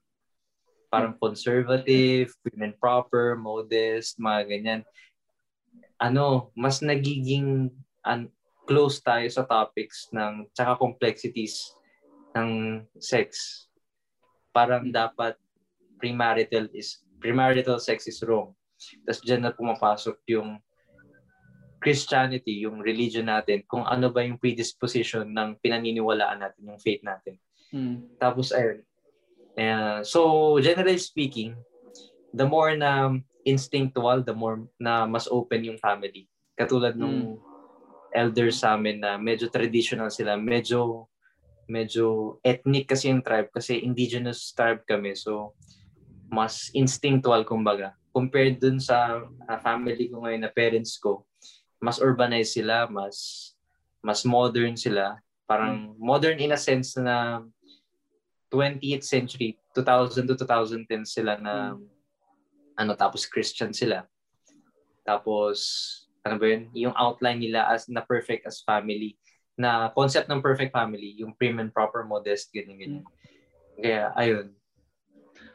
[0.91, 4.81] parang conservative, women proper, modest, mga ganyan.
[6.01, 7.69] Ano, mas nagiging
[8.09, 8.33] un-
[8.65, 11.75] close tayo sa topics ng tsaka complexities
[12.39, 13.67] ng sex.
[14.55, 15.35] Parang dapat
[16.01, 18.55] premarital is premarital sex is wrong.
[19.05, 20.57] Tapos dyan na pumapasok yung
[21.81, 27.41] Christianity, yung religion natin, kung ano ba yung predisposition ng pinaniniwalaan natin, yung faith natin.
[27.73, 28.21] Mm.
[28.21, 28.85] Tapos ayun.
[29.57, 31.57] Uh, so generally speaking,
[32.37, 33.17] the more na
[33.51, 36.31] instinctual, the more na mas open yung family.
[36.55, 37.43] Katulad nung
[38.15, 41.11] elders sa amin na medyo traditional sila, medyo
[41.71, 45.15] medyo ethnic kasi yung tribe kasi indigenous tribe kami.
[45.15, 45.55] So
[46.31, 47.99] mas instinctual kumbaga.
[48.11, 51.27] Compared dun sa uh, family ko ngayon na parents ko,
[51.79, 53.51] mas urbanized sila, mas
[54.03, 55.19] mas modern sila.
[55.47, 57.43] Parang modern in a sense na
[58.51, 61.79] 20th century, 2000 to 2010 sila na
[62.81, 64.09] ano tapos Christian sila.
[65.05, 65.61] Tapos
[66.25, 66.63] ano ba yun?
[66.89, 69.21] Yung outline nila as na perfect as family
[69.61, 73.05] na concept ng perfect family, yung prim and proper modest, ganyan, ganyan.
[73.77, 74.57] Kaya, ayun.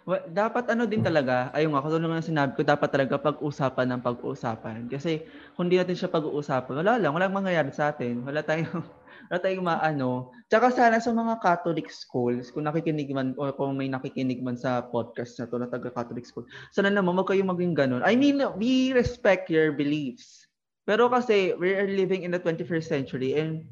[0.06, 4.02] Well, dapat ano din talaga, ayun nga, katulad ng sinabi ko, dapat talaga pag-usapan ng
[4.06, 4.86] pag-usapan.
[4.86, 5.26] Kasi
[5.58, 8.22] kung di natin siya pag-uusapan, wala lang, walang mangyayari sa atin.
[8.22, 8.86] Wala tayong,
[9.30, 10.34] wala tayong maano.
[10.48, 14.86] Tsaka sana sa mga Catholic schools, kung nakikinig man, o kung may nakikinig man sa
[14.86, 18.06] podcast na to na taga-Catholic school, sana naman wag kayong maging ganun.
[18.06, 20.46] I mean, we respect your beliefs.
[20.86, 23.66] Pero kasi, we are living in the 21st century and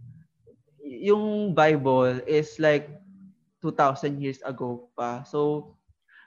[0.82, 2.89] yung Bible is like
[3.62, 5.22] 2,000 years ago pa.
[5.24, 5.72] So,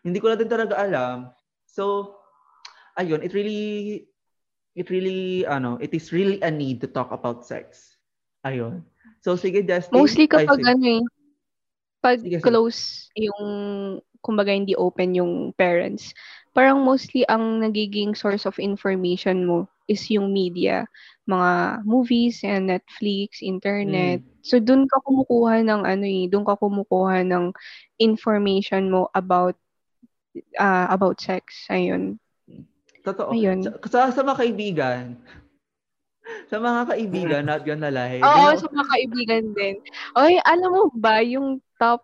[0.07, 1.35] hindi ko na din talaga alam.
[1.66, 2.14] So,
[2.97, 4.07] ayun, it really,
[4.79, 7.99] it really, ano, it is really a need to talk about sex.
[8.47, 8.87] Ayun.
[9.27, 9.91] So, sige, Justin.
[9.91, 11.03] Mostly kapag Ay, ano eh,
[11.99, 12.47] pag Sige, sige.
[12.47, 13.43] close yung,
[14.22, 16.14] kumbaga hindi open yung parents,
[16.55, 20.87] parang mostly ang nagiging source of information mo is yung media,
[21.27, 24.22] mga movies and Netflix, internet.
[24.22, 24.31] Mm.
[24.47, 27.51] So doon ka kumukuha ng ano eh, doon ka kumukuha ng
[27.99, 29.59] information mo about
[30.55, 31.66] ah, about sex.
[31.66, 32.22] Ayun.
[33.03, 33.35] Totoo.
[33.35, 33.66] Ayun.
[33.66, 35.18] Sa, sa, sa mga kaibigan,
[36.51, 38.20] sa mga kaibigan, not gonna lie.
[38.22, 39.74] Oo, ba- sa mga kaibigan din.
[40.18, 42.03] Oy, alam mo ba yung top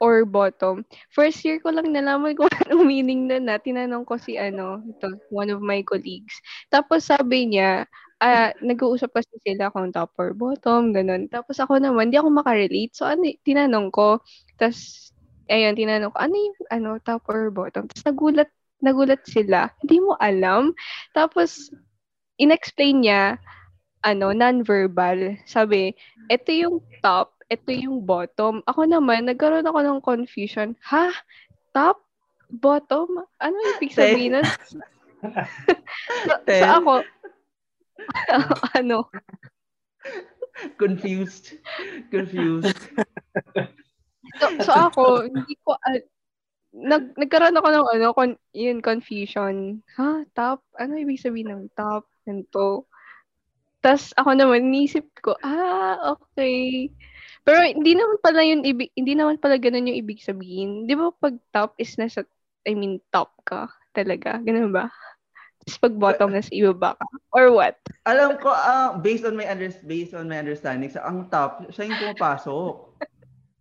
[0.00, 0.86] or bottom?
[1.12, 3.56] First year ko lang nalaman kung anong meaning na na.
[3.60, 6.38] Tinanong ko si ano, ito, one of my colleagues.
[6.72, 7.84] Tapos sabi niya,
[8.20, 11.26] ah, nag-uusap kasi sila kung top or bottom, ganun.
[11.32, 12.92] Tapos ako naman, di ako makarelate.
[12.92, 14.20] So, ano, tinanong ko.
[14.60, 15.10] Tapos,
[15.48, 17.88] ayun, tinanong ko, ano yung, ano, top or bottom?
[17.88, 18.50] Tapos nagulat,
[18.84, 19.72] nagulat sila.
[19.80, 20.76] Hindi mo alam.
[21.16, 21.72] Tapos,
[22.40, 23.36] inexplain niya,
[24.00, 25.36] ano, non-verbal.
[25.44, 25.92] Sabi,
[26.32, 28.64] ito yung top, ito yung bottom.
[28.64, 30.72] Ako naman, nagkaroon ako ng confusion.
[30.88, 31.12] Ha?
[31.76, 32.00] Top?
[32.48, 33.28] Bottom?
[33.38, 34.46] Ano ibig sabihin nun?
[36.26, 36.92] so, so ako,
[38.80, 39.04] ano,
[40.80, 41.60] confused.
[42.08, 42.72] Confused.
[44.40, 46.08] so, so ako, hindi ko, al-
[46.70, 49.82] nag, nagkaroon ako ng ano, con, yun, confusion.
[49.98, 50.24] Ha?
[50.32, 50.62] Top?
[50.78, 52.06] Ano ibig sabihin ng top?
[52.30, 52.86] Ganito.
[53.80, 56.92] Tapos ako naman, nisip ko, ah, okay.
[57.42, 60.84] Pero hindi naman pala yun, ibig, hindi naman pala ganun yung ibig sabihin.
[60.84, 62.22] Di ba pag top is nasa,
[62.68, 64.36] I mean, top ka talaga?
[64.44, 64.92] Ganun ba?
[65.64, 67.04] Tapos pag bottom, nasa ibaba ka?
[67.32, 67.80] Or what?
[68.04, 71.88] Alam ko, ah, based on my under, based on my understanding, sa ang top, siya
[71.88, 72.74] yung pumapasok.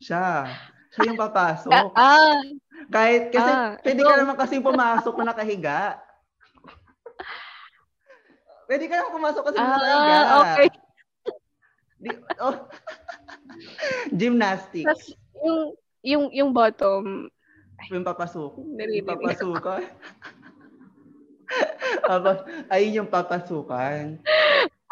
[0.04, 0.48] siya.
[0.90, 1.92] Siya yung papasok.
[1.96, 2.44] Ah,
[2.90, 6.02] Kahit, kasi Ah, pwede ka naman kasi pumasok na nakahiga.
[8.70, 10.70] Pwede ka naman pumasok kasi ah, okay.
[12.06, 12.70] Di, oh.
[14.22, 14.86] Gymnastics.
[14.86, 15.06] Tapos
[15.42, 15.60] yung,
[16.06, 17.34] yung, yung bottom,
[17.90, 18.62] Yung papasok.
[18.62, 19.26] Yung naririnig ako.
[19.26, 19.82] papasukan.
[22.06, 24.22] Papa- Ayun yung papasukan.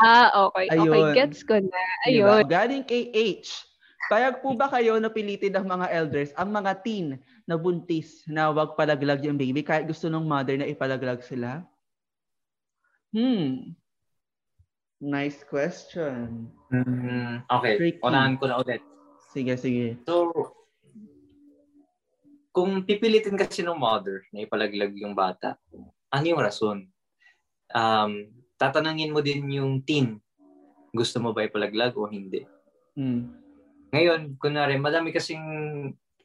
[0.01, 0.65] Ah, okay.
[0.73, 1.13] Okay, Ayun.
[1.13, 1.81] gets ko na.
[2.09, 2.41] Diba?
[2.41, 2.49] Ayun.
[2.49, 3.67] Galing kay H.
[4.07, 8.49] Payag po ba kayo na pilitin ng mga elders ang mga teen na buntis na
[8.55, 11.61] wag palaglag yung baby kahit gusto ng mother na ipalaglag sila?
[13.17, 13.73] Hmm.
[15.01, 16.53] Nice question.
[16.69, 18.01] Mm, okay, Tricky.
[18.05, 18.85] unahan ko na ulit.
[19.33, 19.97] Sige, sige.
[20.05, 20.29] So,
[22.53, 25.57] kung pipilitin kasi ng mother na ipalaglag yung bata,
[26.13, 26.85] ano yung rason?
[27.73, 30.21] Um, tatanungin mo din yung teen,
[30.93, 32.45] gusto mo ba ipalaglag o hindi?
[32.93, 33.33] Hmm.
[33.93, 35.45] Ngayon, kunwari, madami kasing,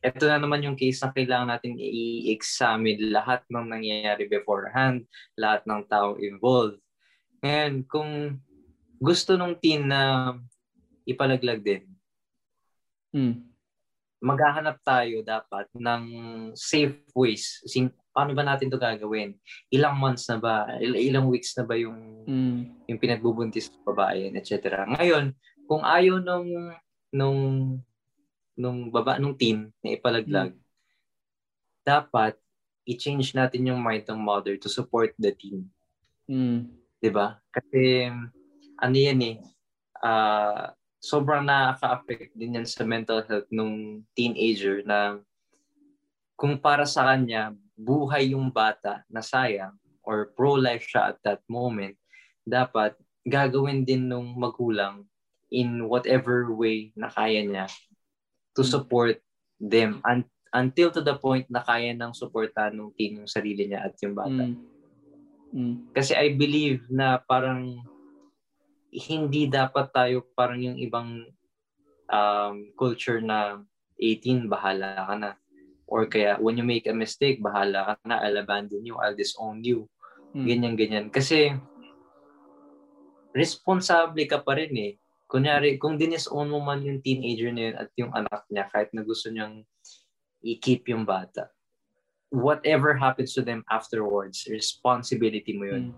[0.02, 5.06] eto na naman yung case na kailangan natin i-examine lahat ng nangyayari beforehand,
[5.38, 6.82] lahat ng tao involved.
[7.38, 8.10] Ngayon, kung
[8.98, 10.34] gusto nung teen na
[11.06, 11.82] ipalaglag din,
[13.12, 13.44] Hmm.
[14.24, 16.02] maghahanap tayo dapat ng
[16.56, 17.60] safe ways.
[17.68, 19.36] Sin paano ba natin to gagawin?
[19.68, 20.80] Ilang months na ba?
[20.80, 22.72] Il- ilang weeks na ba yung Hmm.
[22.88, 24.88] yung pinagbubuntis ng babae, etc.
[24.96, 25.36] Ngayon,
[25.68, 26.48] kung ayaw nung
[27.12, 27.40] nung
[28.56, 30.52] nung baba nung teen na ipalaglag,
[31.82, 32.38] dapat
[32.86, 35.70] i-change natin yung mind ng mother to support the teen.
[36.26, 36.70] Hmm.
[37.02, 37.42] 'di ba?
[37.50, 38.06] Kasi
[38.78, 39.36] ano yan eh,
[40.02, 40.70] ah,
[41.02, 45.18] sobrang nakaka-affect din yan sa mental health nung teenager na
[46.38, 49.74] kung para sa kanya, buhay yung bata na sayang
[50.06, 51.94] or pro-life siya at that moment,
[52.42, 55.06] dapat gagawin din nung magulang
[55.50, 57.66] in whatever way na kaya niya
[58.52, 58.70] to Mm.
[58.70, 59.16] support
[59.56, 63.88] them un- until to the point na kaya nang suportahan ng teen yung sarili niya
[63.88, 64.44] at yung bata.
[64.52, 64.56] Mm.
[65.52, 65.74] Mm.
[65.96, 67.80] Kasi I believe na parang
[68.92, 71.24] hindi dapat tayo parang yung ibang
[72.12, 73.64] um, culture na
[73.96, 75.32] 18, bahala ka na.
[75.88, 79.64] Or kaya, when you make a mistake, bahala ka na, I'll abandon you, I'll disown
[79.64, 79.88] you.
[80.32, 80.44] Mm.
[80.48, 81.06] Ganyan, ganyan.
[81.12, 81.52] Kasi,
[83.32, 84.92] responsable ka pa rin eh.
[85.32, 89.00] Kunyari, kung dinisown mo man yung teenager na yun at yung anak niya, kahit na
[89.00, 89.64] gusto niyang
[90.44, 91.48] i-keep yung bata,
[92.28, 95.84] whatever happens to them afterwards, responsibility mo yun.
[95.88, 95.96] Mm.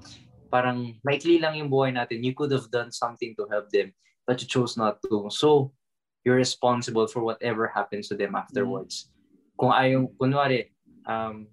[0.55, 2.23] Parang maikli lang yung buhay natin.
[2.23, 3.91] You could have done something to help them,
[4.23, 5.27] but you chose not to.
[5.35, 5.75] So,
[6.23, 9.11] you're responsible for whatever happens to them afterwards.
[9.59, 10.71] Kung ayaw, kunwari,
[11.11, 11.51] um,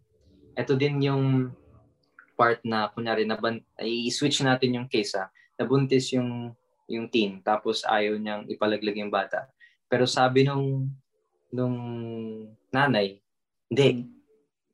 [0.53, 1.49] ito din yung
[2.37, 5.33] part na, kunyari, naban, i-switch natin yung case ha.
[5.57, 6.53] Nabuntis yung
[6.91, 9.47] yung teen, tapos ayaw niyang ipalaglag yung bata.
[9.87, 10.91] Pero sabi nung
[11.51, 11.77] nung
[12.71, 13.19] nanay,
[13.67, 14.07] hindi,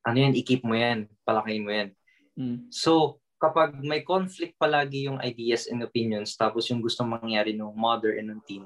[0.06, 1.90] ano yan, i-keep mo yan, palakihin mo yan.
[2.38, 2.70] Mm.
[2.70, 8.18] So, kapag may conflict palagi yung ideas and opinions, tapos yung gusto mangyari ng mother
[8.18, 8.66] and ng teen,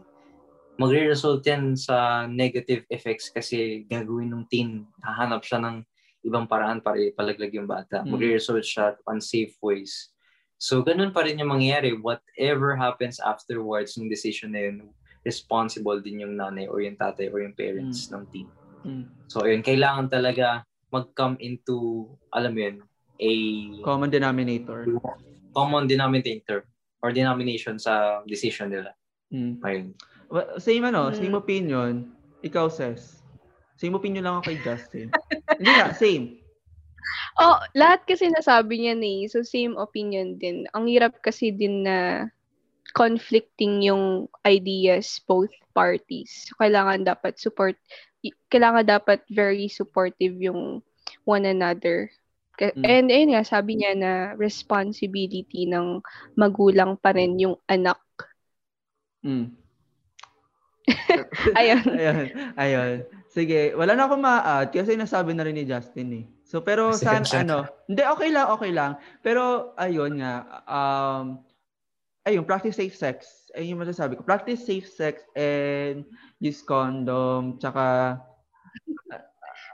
[0.76, 5.84] magre-result yan sa negative effects kasi gagawin ng teen, hahanap siya ng
[6.22, 8.04] ibang paraan para ipalaglag yung bata.
[8.04, 8.12] Mm.
[8.12, 10.12] Magre-result siya to unsafe ways.
[10.62, 11.98] So, ganun pa rin yung mangyayari.
[11.98, 14.94] Whatever happens afterwards ng decision na yun,
[15.26, 18.46] responsible din yung nanay or yung tatay or yung parents ng teen.
[18.86, 19.10] Mm.
[19.26, 20.62] So, yun, kailangan talaga
[20.94, 22.78] mag-come into, alam mo yun,
[23.18, 23.32] a
[23.82, 24.86] Common denominator.
[25.52, 26.64] common denominator
[27.02, 28.94] or denomination sa decision nila.
[29.34, 29.66] Mm.
[29.66, 29.88] Ayun.
[30.30, 31.18] Well, Same ano, Mm.
[31.18, 31.94] same opinion.
[32.42, 33.22] Ikaw, Ses.
[33.78, 35.08] Same opinion lang ako kay Justin.
[35.58, 36.41] Hindi nga, same.
[37.40, 39.28] Oh, lahat kasi nasabi niya eh.
[39.28, 40.68] So, same opinion din.
[40.76, 42.28] Ang hirap kasi din na
[42.92, 46.50] conflicting yung ideas both parties.
[46.50, 47.80] So, kailangan dapat support,
[48.52, 50.84] kailangan dapat very supportive yung
[51.24, 52.12] one another.
[52.60, 52.86] Ka- Mm.
[52.86, 56.04] And ayun nga, sabi niya na responsibility ng
[56.36, 57.98] magulang pa rin yung anak.
[59.24, 59.56] Mm.
[61.60, 61.84] Ayun.
[62.02, 62.28] ayun.
[62.58, 62.96] Ayun.
[63.32, 66.26] Sige, wala na akong ma-add kasi nasabi na rin ni Justin eh.
[66.52, 67.48] So pero san sige.
[67.48, 68.92] ano, hindi okay lang, okay lang.
[69.24, 71.40] Pero ayun nga, um
[72.28, 73.48] ayun, practice safe sex.
[73.56, 74.22] Ayun yung masasabi ko.
[74.28, 76.04] Practice safe sex and
[76.44, 78.20] use condom, tsaka
[79.16, 79.24] uh,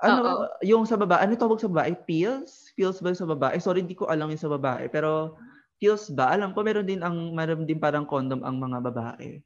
[0.06, 0.46] ano, Oo.
[0.62, 1.98] yung sa babae, ano tawag sa babae?
[2.06, 2.70] Pills?
[2.78, 3.58] Pills ba sa babae?
[3.58, 4.86] Sorry, hindi ko alam yung sa babae.
[4.94, 5.34] Pero
[5.82, 6.30] pills ba?
[6.30, 9.42] Alam ko meron din ang meron din parang condom ang mga babae.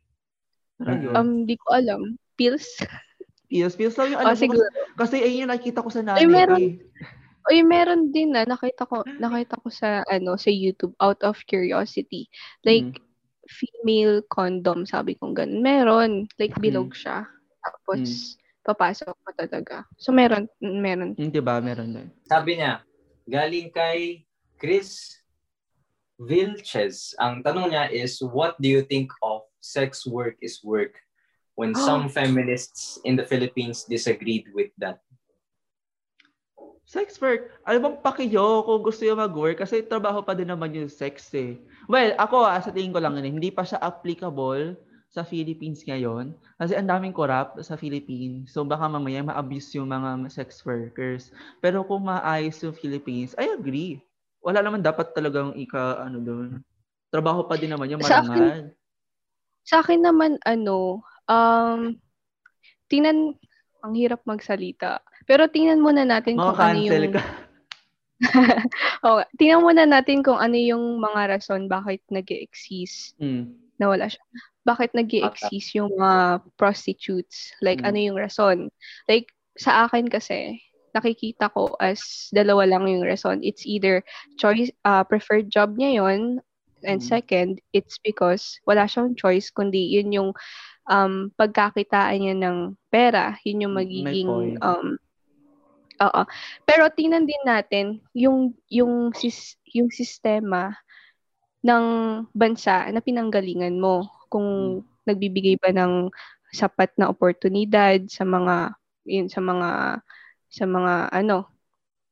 [0.76, 1.04] Pero Mm.
[1.08, 1.14] yun.
[1.16, 2.20] Um, di ko alam.
[2.36, 2.68] Pills?
[3.48, 4.44] Pills, pills lang yung Oh, alam ko.
[4.44, 4.64] siguro.
[5.00, 6.24] Kasi, kasi ayun yung nakita ko sa nanay.
[6.24, 6.60] Ay, meron.
[6.60, 6.74] eh.
[7.50, 12.30] Uy, meron din na nakita ko nakita ko sa ano sa YouTube out of curiosity.
[12.62, 13.10] Like Mm.
[13.50, 15.66] female condom, sabi kong ganun.
[15.66, 16.62] Meron, like Mm.
[16.62, 17.26] bilog siya.
[17.66, 19.78] Tapos papasok pa talaga.
[19.98, 21.18] So meron meron.
[21.18, 21.58] Mm, diba?
[21.58, 22.08] Meron din.
[22.30, 22.86] Sabi niya,
[23.26, 24.24] galing kay
[24.62, 25.18] Chris
[26.22, 27.18] Vilches.
[27.18, 31.02] Ang tanong niya is, what do you think of sex work is work
[31.58, 35.02] when some feminists in the Philippines disagreed with that?
[36.92, 37.56] Sex work.
[37.64, 39.64] Ano bang pakiyo kung gusto yung mag-work?
[39.64, 41.56] Kasi trabaho pa din naman yung sex eh.
[41.88, 44.76] Well, ako ah, sa tingin ko lang yun, eh, hindi pa siya applicable
[45.08, 46.36] sa Philippines ngayon.
[46.60, 48.52] Kasi ang daming corrupt sa Philippines.
[48.52, 51.32] So baka mamaya ma-abuse yung mga sex workers.
[51.64, 54.04] Pero kung maayos yung Philippines, I agree.
[54.44, 56.60] Wala naman dapat talagang ika, ano doon.
[57.08, 58.60] Trabaho pa din naman yung Sa akin- marangal.
[59.64, 61.96] Sa akin naman ano, um
[62.92, 63.40] tingnan
[63.80, 65.00] ang hirap magsalita.
[65.32, 67.24] Pero tingnan muna natin Mga kung ano yung ka.
[69.08, 73.56] oh, tingnan muna natin kung ano yung mga rason bakit nag-exist Mm.
[73.80, 74.20] nawala siya.
[74.68, 77.50] Bakit nag exist yung mga prostitutes?
[77.64, 77.88] Like, Mm.
[77.88, 78.58] ano yung rason?
[79.08, 80.60] Like, sa akin kasi,
[80.92, 83.40] nakikita ko as dalawa lang yung rason.
[83.42, 84.04] It's either
[84.36, 86.44] choice, uh, preferred job niya yon
[86.84, 87.08] and Mm.
[87.08, 90.30] second, it's because wala siyang choice, kundi yun yung
[90.92, 92.58] um, pagkakitaan niya ng
[92.92, 93.40] pera.
[93.48, 94.30] Yun yung magiging
[94.62, 95.00] um,
[96.02, 96.22] Oo.
[96.66, 100.74] Pero tingnan din natin yung yung sis, yung sistema
[101.62, 101.86] ng
[102.34, 106.10] bansa na pinanggalingan mo kung nagbibigay ba ng
[106.52, 108.74] sapat na oportunidad sa mga
[109.06, 110.02] yun sa mga
[110.52, 111.48] sa mga ano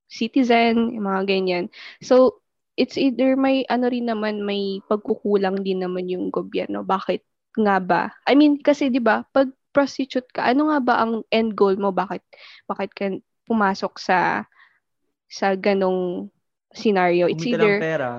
[0.09, 1.65] citizen, yung mga ganyan.
[2.01, 2.41] So
[2.77, 6.85] it's either may ano rin naman may pagkukulang din naman yung gobyerno.
[6.85, 7.21] Bakit
[7.59, 8.03] nga ba?
[8.29, 11.93] I mean kasi 'di ba pag prostitute ka, ano nga ba ang end goal mo?
[11.93, 12.23] Bakit
[12.69, 13.05] bakit ka
[13.49, 14.45] pumasok sa
[15.25, 16.29] sa ganong
[16.73, 17.25] scenario?
[17.25, 18.11] It's Kumita ng either pera.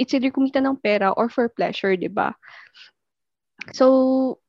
[0.00, 2.34] it's either kumita ng pera or for pleasure, 'di ba?
[3.76, 3.86] So,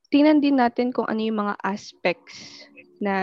[0.10, 2.66] tingnan din natin kung ano yung mga aspects
[3.04, 3.16] na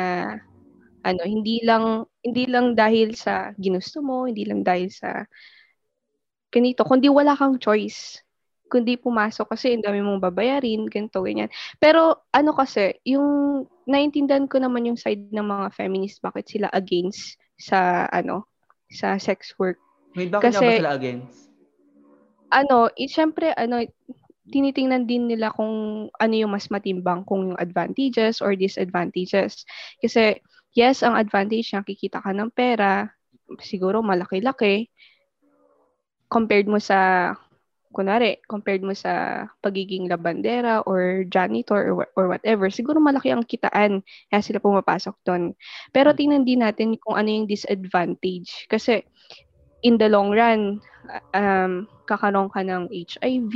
[1.05, 5.25] ano, hindi lang hindi lang dahil sa ginusto mo, hindi lang dahil sa
[6.53, 8.21] ganito, kundi wala kang choice.
[8.69, 11.49] Kundi pumasok kasi ang dami mong babayarin, ganito, ganyan.
[11.81, 17.41] Pero ano kasi, yung naintindihan ko naman yung side ng mga feminist, bakit sila against
[17.57, 18.45] sa ano,
[18.93, 19.81] sa sex work.
[20.17, 21.49] Wait, bakit nga Kasi- ba sila against?
[22.49, 23.85] Ano, eh, syempre, ano,
[24.49, 29.69] tinitingnan din nila kung ano yung mas matimbang, kung yung advantages or disadvantages.
[30.01, 30.41] Kasi,
[30.73, 33.13] yes, ang advantage niya, kikita ka ng pera,
[33.61, 34.89] siguro malaki-laki,
[36.29, 37.33] compared mo sa,
[37.95, 44.05] kunwari, compared mo sa pagiging labandera or janitor or, or whatever, siguro malaki ang kitaan,
[44.31, 45.53] kaya sila pumapasok doon.
[45.93, 48.69] Pero tingnan din natin kung ano yung disadvantage.
[48.71, 49.03] Kasi,
[49.83, 50.81] in the long run,
[51.35, 53.55] um, kakaroon ka ng HIV,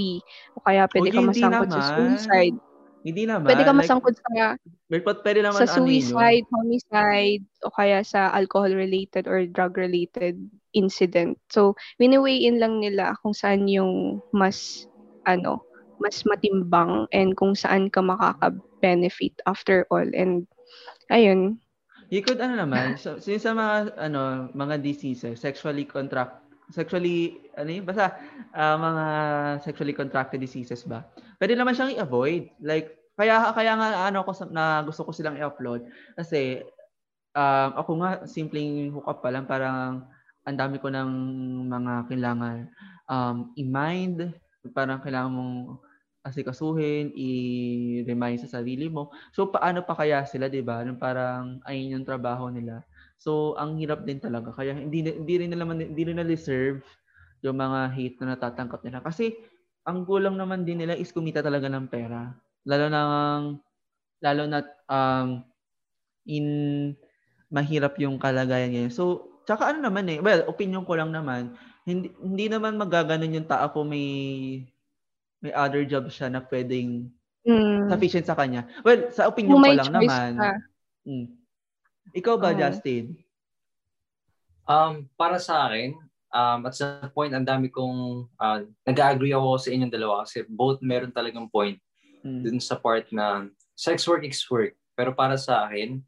[0.56, 2.56] o kaya pwede Uy, ka masangkot sa suicide.
[3.02, 3.50] Hindi naman.
[3.50, 4.54] Pwede ka like, masangkot sa
[4.86, 6.02] Pero pwede- naman sa ano yun.
[6.06, 10.38] suicide, homicide, o kaya sa alcohol-related or drug-related
[10.72, 11.34] incident.
[11.50, 14.86] So, wini-weigh in lang nila kung saan yung mas,
[15.26, 15.66] ano,
[15.98, 20.06] mas matimbang and kung saan ka makaka-benefit after all.
[20.14, 20.46] And,
[21.10, 21.58] ayun.
[22.12, 26.42] You could ano naman, so, since sa mga ano, mga diseases, sexually contract
[26.72, 28.16] sexually ano yun, basta
[28.56, 29.04] ah, mga
[29.64, 31.04] sexually contracted diseases ba?
[31.42, 32.54] Pwede naman siyang i-avoid.
[32.62, 36.62] Like kaya kaya nga ano ko na gusto ko silang i-upload kasi
[37.34, 40.06] um, ako nga simpleng hookup pa lang parang
[40.46, 41.10] ang dami ko ng
[41.66, 42.70] mga kailangan
[43.10, 44.30] um, i-mind,
[44.70, 45.82] parang kailangan mong
[46.22, 49.10] asikasuhin, i-remind sa sarili mo.
[49.34, 50.86] So paano pa kaya sila, 'di ba?
[50.94, 52.86] Parang ayun yung trabaho nila.
[53.18, 54.54] So ang hirap din talaga.
[54.54, 56.86] Kaya hindi hindi rin nila man- hindi rin na deserve
[57.42, 59.34] yung mga hate na natatanggap nila kasi
[59.82, 62.30] ang gulang naman din nila is kumita talaga ng pera.
[62.66, 63.02] Lalo na
[64.22, 65.42] lalo na um
[66.26, 66.46] in
[67.50, 68.92] mahirap yung kalagayan ngayon.
[68.94, 73.50] So tsaka ano naman eh, well, opinion ko lang naman, hindi hindi naman magaganon yung
[73.50, 74.08] tao kung may
[75.42, 77.10] may other job siya na pwedeng
[77.42, 78.70] Mm, sufficient sa kanya.
[78.86, 80.38] Well, sa opinion ko lang naman.
[80.38, 80.54] ka.
[81.02, 81.26] Mm.
[82.14, 82.58] Ikaw ba, Oo.
[82.58, 83.18] Justin?
[84.62, 85.98] Um, para sa akin,
[86.32, 90.80] um, at sa point, ang dami kong, uh, nag-agree ako sa inyong dalawa kasi both
[90.82, 91.78] meron talagang point
[92.22, 92.46] Mm.
[92.46, 94.78] dun sa part na sex work is work.
[94.94, 95.98] Pero para sa akin,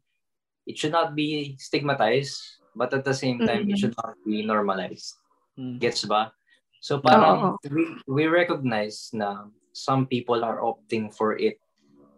[0.63, 2.39] it should not be stigmatized,
[2.71, 3.79] but at the same time, it Mhm.
[3.83, 5.19] should not be normalized.
[5.59, 5.75] Mm.
[5.83, 6.31] Gets ba?
[6.79, 11.59] So parang we, we recognize na some people are opting for it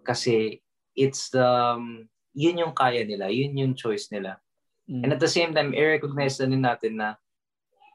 [0.05, 0.61] kasi
[0.93, 2.05] it's the, um,
[2.37, 4.37] yun yung kaya nila, yun yung choice nila.
[4.85, 5.01] Mm.
[5.03, 7.17] And at the same time, i-recognize na din natin na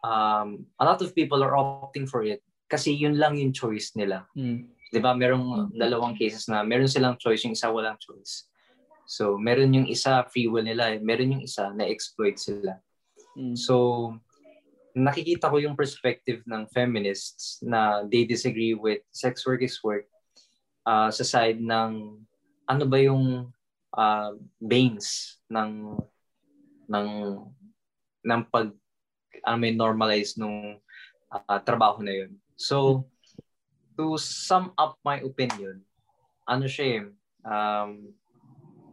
[0.02, 4.26] um, a lot of people are opting for it kasi yun lang yung choice nila.
[4.36, 4.68] Mm.
[4.92, 5.16] 'Di ba?
[5.16, 8.46] Merong dalawang cases na meron silang choice, yung isa walang choice.
[9.08, 12.78] So, meron yung isa free will nila, meron yung isa na exploit sila.
[13.36, 13.56] Mm.
[13.56, 14.08] So,
[14.92, 20.04] nakikita ko yung perspective ng feminists na they disagree with sex work is work
[20.84, 22.20] uh, sa side ng
[22.68, 23.48] ano ba yung
[23.96, 25.96] uh, banes ng
[26.88, 27.08] ng
[28.22, 28.70] ng pag
[29.44, 30.78] ano may normalize nung
[31.32, 32.32] uh, trabaho na yun.
[32.56, 33.08] So,
[33.96, 35.82] to sum up my opinion,
[36.48, 37.02] ano siya eh,
[37.46, 37.90] um,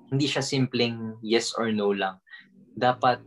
[0.10, 2.18] hindi siya simpleng yes or no lang.
[2.76, 3.22] Dapat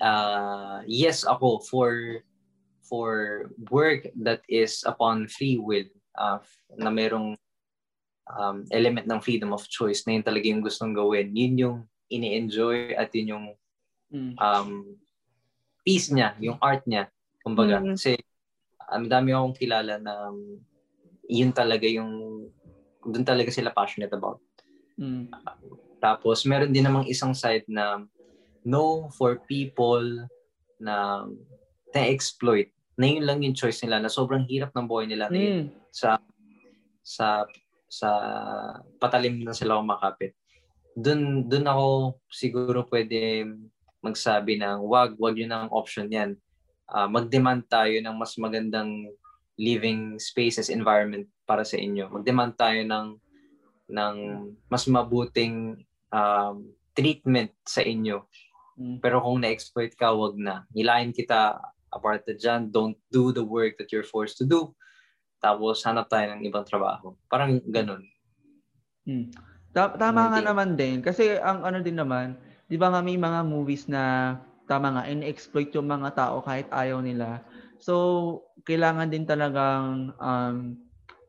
[0.00, 2.22] uh, yes ako for
[2.86, 5.86] for work that is upon free will
[6.18, 6.42] uh,
[6.74, 7.38] na merong
[8.30, 11.30] um, element ng freedom of choice na yun talaga yung gustong gawin.
[11.34, 11.76] Yun yung
[12.10, 13.46] ini-enjoy at yun yung
[14.10, 14.34] Mm.
[14.42, 14.70] um,
[15.80, 17.08] piece niya, yung art niya.
[17.40, 17.96] Kumbaga, Mm.
[17.96, 18.16] kasi
[18.90, 20.34] ang dami akong kilala na
[21.24, 22.42] yun talaga yung
[23.00, 24.42] doon talaga sila passionate about.
[25.00, 25.30] Mm.
[25.96, 28.04] Tapos meron din namang isang side na
[28.60, 30.04] no for people
[30.76, 31.24] na
[31.92, 32.68] na-exploit
[33.00, 35.66] na yun lang yung choice nila na sobrang hirap ng buhay nila na yun Mm.
[35.88, 36.20] sa
[37.00, 37.48] sa
[37.88, 38.08] sa
[39.00, 40.36] patalim na sila kumakapit.
[40.92, 41.86] Doon doon ako
[42.28, 43.48] siguro pwede
[44.00, 46.36] magsabi ng wag wag yun ang option yan.
[46.90, 49.06] Ah, mag-demand tayo ng mas magandang
[49.60, 52.08] living spaces environment para sa inyo.
[52.08, 53.06] Mag-demand tayo ng
[53.90, 54.16] ng
[54.70, 56.56] mas mabuting um,
[56.96, 58.24] treatment sa inyo.
[58.80, 58.98] Mm.
[59.04, 60.64] Pero kung na-exploit ka, wag na.
[60.72, 61.60] Hilahin kita
[61.92, 62.70] apart na dyan.
[62.72, 64.72] Don't do the work that you're forced to do.
[65.42, 67.12] Tapos hanap tayo ng ibang trabaho.
[67.28, 68.02] Parang ganun.
[69.04, 69.30] Mm.
[69.70, 71.02] Ta- tama nga naman din.
[71.04, 72.38] Kasi ang ano din naman,
[72.70, 74.38] di ba nga may mga movies na
[74.70, 77.42] tama nga, in-exploit yung mga tao kahit ayaw nila.
[77.82, 80.78] So, kailangan din talagang um,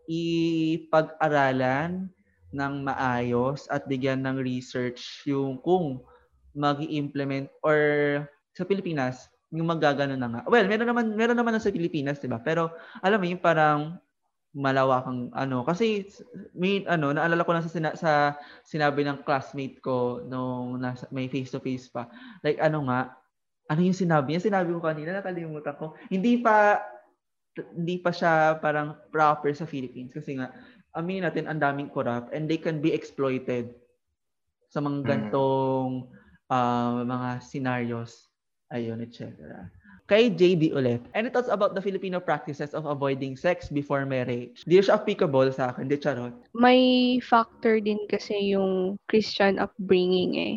[0.05, 2.05] ipag-aralan
[2.53, 6.05] ng maayos at bigyan ng research yung kung
[6.53, 7.79] mag implement or
[8.53, 10.41] sa Pilipinas, yung magagano na nga.
[10.45, 12.43] Well, meron naman meron naman sa Pilipinas, 'di ba?
[12.43, 13.95] Pero alam mo yung parang
[14.51, 16.03] malawakang ano kasi
[16.51, 18.35] may ano naalala ko lang sa sina, sa
[18.67, 22.11] sinabi ng classmate ko nung nasa, may face to face pa.
[22.43, 23.15] Like ano nga,
[23.71, 24.51] ano yung sinabi niya?
[24.51, 25.95] Sinabi ko kanina, nakalimutan ko.
[26.11, 26.83] Hindi pa
[27.75, 30.51] hindi pa siya parang proper sa Philippines kasi nga
[30.95, 33.75] aminin natin ang daming corrupt and they can be exploited
[34.71, 36.07] sa mga gantong
[36.47, 38.31] uh, mga scenarios
[38.71, 39.35] ayun etc.
[40.11, 40.99] Kay JD ulit.
[41.15, 44.67] Any thoughts about the Filipino practices of avoiding sex before marriage?
[44.67, 46.35] Di siya applicable sa akin, di charot.
[46.51, 50.55] May factor din kasi yung Christian upbringing eh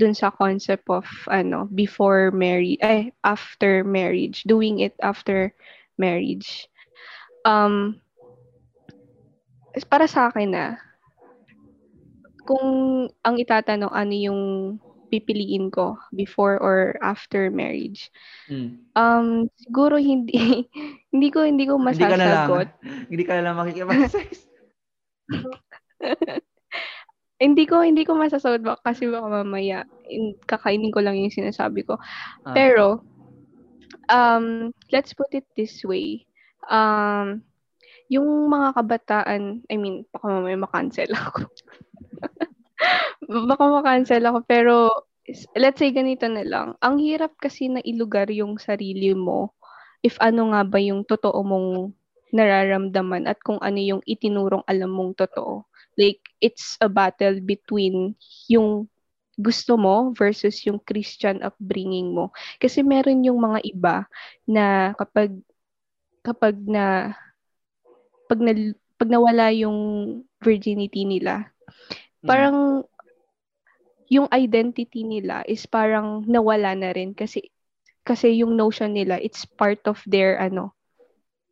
[0.00, 5.50] dun sa concept of ano before marriage eh after marriage doing it after
[5.98, 6.70] marriage
[7.42, 7.98] um
[9.90, 10.78] para sa akin na
[12.46, 12.70] kung
[13.26, 14.42] ang itatanong ano yung
[15.08, 18.12] pipiliin ko before or after marriage.
[18.46, 18.84] Mm.
[18.94, 20.36] Um siguro hindi
[21.12, 22.04] hindi ko hindi ko masasagot.
[22.04, 22.48] Hindi ka na lang,
[23.08, 24.28] hindi ka na lang makikipag-sex.
[27.42, 31.82] hindi ko hindi ko masasagot ba kasi baka mamaya in, kakainin ko lang yung sinasabi
[31.86, 31.96] ko.
[32.44, 32.52] Ah.
[32.52, 33.00] Pero
[34.12, 36.28] um let's put it this way.
[36.68, 37.42] Um
[38.08, 41.44] yung mga kabataan, I mean, baka mamaya makancel ako.
[43.28, 44.74] Baka makancel ako, pero
[45.54, 46.68] let's say ganito na lang.
[46.80, 49.52] Ang hirap kasi na ilugar yung sarili mo
[50.00, 51.92] if ano nga ba yung totoo mong
[52.32, 55.64] nararamdaman at kung ano yung itinurong alam mong totoo.
[55.98, 58.14] Like, it's a battle between
[58.48, 58.86] yung
[59.38, 62.30] gusto mo versus yung Christian upbringing mo.
[62.62, 63.96] Kasi meron yung mga iba
[64.46, 65.34] na kapag
[66.22, 67.16] kapag na
[68.28, 68.52] pag, na,
[69.00, 69.78] pag nawala yung
[70.44, 71.48] virginity nila,
[72.18, 72.82] Mm.
[74.08, 77.52] Yung identity nila is parang nawala na rin kasi
[78.04, 80.72] kasi yung notion nila it's part of their ano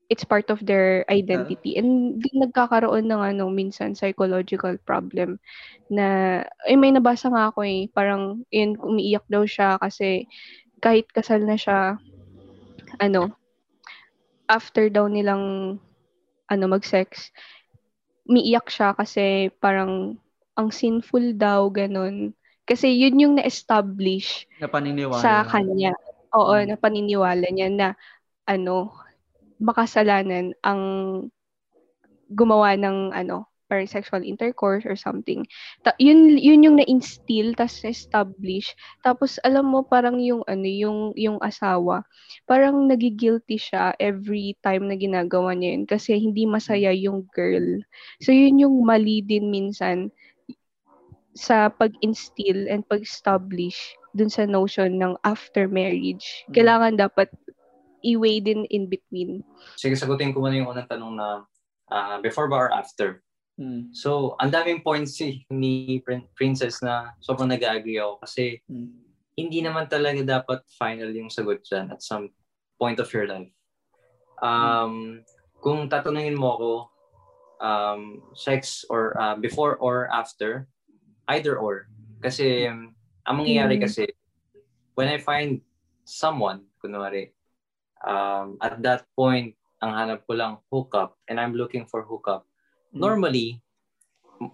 [0.09, 5.37] it's part of their identity and din nagkakaroon ng ano minsan psychological problem
[5.91, 10.27] na eh may nabasa nga ako eh parang yun umiiyak daw siya kasi
[10.81, 11.99] kahit kasal na siya
[13.01, 13.35] ano
[14.49, 15.77] after daw nilang
[16.51, 17.31] ano mag-sex
[18.29, 20.19] umiiyak siya kasi parang
[20.59, 22.33] ang sinful daw, ganun.
[22.67, 25.23] Kasi yun yung na-establish na paniniwala.
[25.23, 25.95] sa kanya.
[26.35, 26.75] Oo, hmm.
[26.75, 27.89] na paniniwala niya na
[28.45, 28.91] ano,
[29.63, 30.83] makasalanan ang
[32.27, 35.43] gumawa ng ano, parang sexual intercourse or something.
[35.83, 38.73] Ta- yun yun yung na-instill tas establish.
[39.03, 42.07] Tapos alam mo parang yung ano yung yung asawa,
[42.47, 47.83] parang nagigilty siya every time na ginagawa niya yun kasi hindi masaya yung girl.
[48.23, 50.15] So yun yung mali din minsan
[51.37, 53.77] sa pag-instill and pag-establish
[54.17, 56.25] dun sa notion ng after marriage.
[56.49, 56.53] Mm.
[56.57, 57.29] Kailangan dapat
[58.01, 59.45] i-weigh din in between.
[59.77, 61.45] Sige, sagutin ko muna yung unang tanong na
[61.93, 63.21] uh, before ba or after?
[63.61, 63.93] Mm.
[63.93, 66.01] So, ang daming points eh, ni
[66.37, 68.89] Princess na sobrang nag-agree ako kasi mm.
[69.37, 72.33] hindi naman talaga dapat final yung sagot dyan at some
[72.81, 73.53] point of your life.
[74.41, 75.13] Um, mm.
[75.61, 76.73] Kung tatanungin mo ako,
[77.61, 78.03] um,
[78.37, 80.69] sex or uh, before or after,
[81.29, 81.91] either or.
[82.23, 82.67] Kasi
[83.27, 83.83] ang mangyayari mm.
[83.83, 84.07] kasi,
[84.95, 85.61] when I find
[86.07, 87.35] someone, kunwari,
[88.07, 92.47] um, at that point, ang hanap ko lang hookup and I'm looking for hookup.
[92.95, 93.01] Mm.
[93.03, 93.49] Normally,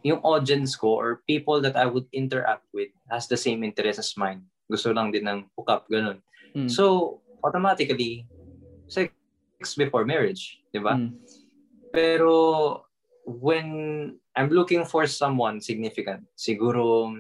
[0.03, 4.15] yung audience ko or people that I would interact with has the same interest as
[4.17, 4.47] mine.
[4.71, 6.23] Gusto lang din ng hookup, ganun.
[6.57, 6.71] Mm.
[6.71, 8.27] So, automatically,
[8.89, 9.13] sex
[9.77, 10.97] before marriage, di ba?
[10.97, 11.19] Mm.
[11.93, 12.35] Pero,
[13.27, 13.69] when
[14.37, 16.25] I'm looking for someone significant.
[16.37, 17.13] Siguro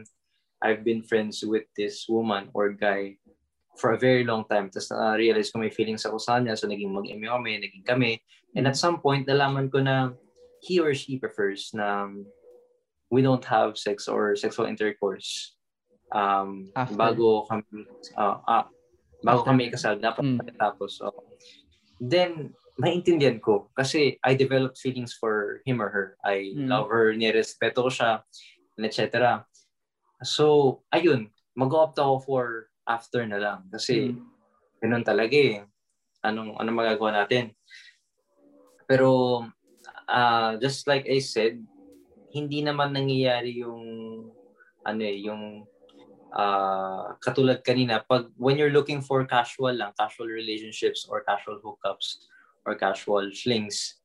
[0.62, 3.18] I've been friends with this woman or guy
[3.76, 4.70] for a very long time.
[4.70, 6.56] Tapos na-realize ko may feelings ako sa kanya.
[6.56, 8.22] So naging mag-eme kami, naging kami.
[8.54, 10.12] And at some point, nalaman ko na
[10.62, 12.08] he or she prefers na
[13.10, 15.56] we don't have sex or sexual intercourse
[16.14, 16.96] um, After.
[16.96, 17.84] bago kami
[18.16, 18.64] uh, uh,
[19.20, 19.50] bago After.
[19.52, 19.94] kami kasal.
[20.00, 20.56] Dapat mm.
[20.56, 21.00] tapos.
[21.00, 21.12] So,
[22.00, 26.06] then, maintindihan ko kasi I developed feelings for him or her.
[26.24, 26.68] I mm.
[26.68, 28.24] love her, nirespeto ko siya,
[28.80, 29.44] etc.
[30.24, 32.44] So, ayun, mag-opt ako for
[32.88, 34.20] after na lang kasi mm.
[34.80, 35.60] ganun talaga eh.
[36.22, 37.50] Anong, anong magagawa natin?
[38.86, 39.42] Pero,
[40.08, 41.58] uh, just like I said,
[42.32, 43.84] hindi naman nangyayari yung
[44.82, 45.68] ano eh, yung
[46.32, 52.31] uh, katulad kanina, pag when you're looking for casual lang, casual relationships or casual hookups,
[52.62, 53.98] or casual flings,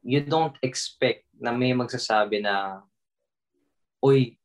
[0.00, 2.84] you don't expect na may magsasabi na,
[4.00, 4.36] uy,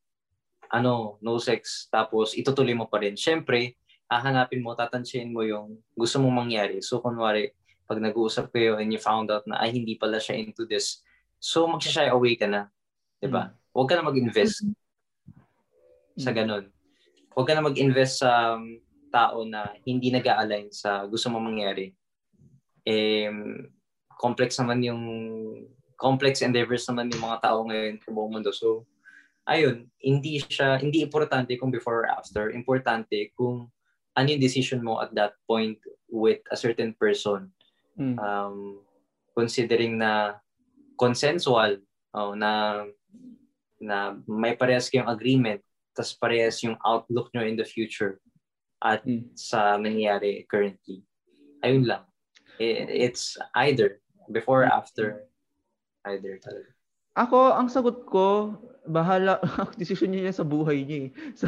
[0.72, 3.16] ano, no sex, tapos itutuloy mo pa rin.
[3.16, 3.80] Siyempre,
[4.12, 6.84] hahanapin mo, tatansyahin mo yung gusto mong mangyari.
[6.84, 10.66] So, kunwari, pag nag-uusap kayo and you found out na, ay, hindi pala siya into
[10.68, 11.06] this,
[11.39, 12.68] so magsashy away ka na.
[13.22, 13.49] Diba?
[13.49, 13.53] Mm.
[13.76, 14.66] Huwag ka na mag-invest
[16.16, 16.36] sa mm.
[16.36, 16.66] ganun.
[17.36, 18.80] Huwag ka na mag-invest sa um,
[19.12, 21.91] tao na hindi nag-align sa gusto mong mangyari.
[22.86, 23.30] Eh,
[24.16, 25.04] complex naman yung
[25.96, 28.52] complex endeavors naman yung mga tao ngayon sa buong mundo.
[28.52, 28.86] So,
[29.48, 32.52] ayun, hindi siya, hindi importante kung before or after.
[32.52, 33.72] Importante kung
[34.16, 37.52] ano yung decision mo at that point with a certain person.
[37.96, 38.20] Mm.
[38.20, 38.80] Um,
[39.36, 40.40] considering na
[41.00, 41.80] consensual,
[42.16, 42.84] oh, na
[43.80, 45.60] na may parehas kayong agreement,
[45.92, 48.20] tas parehas yung outlook nyo in the future
[48.80, 49.32] at mm.
[49.36, 51.04] sa nangyayari currently.
[51.64, 52.04] Ayun lang.
[52.60, 53.99] It's either,
[54.32, 55.28] before or after,
[56.06, 56.70] either talaga.
[57.16, 59.39] Ako, ang sagot ko, bahala,
[59.82, 61.10] decision niya sa buhay niya eh.
[61.39, 61.47] So,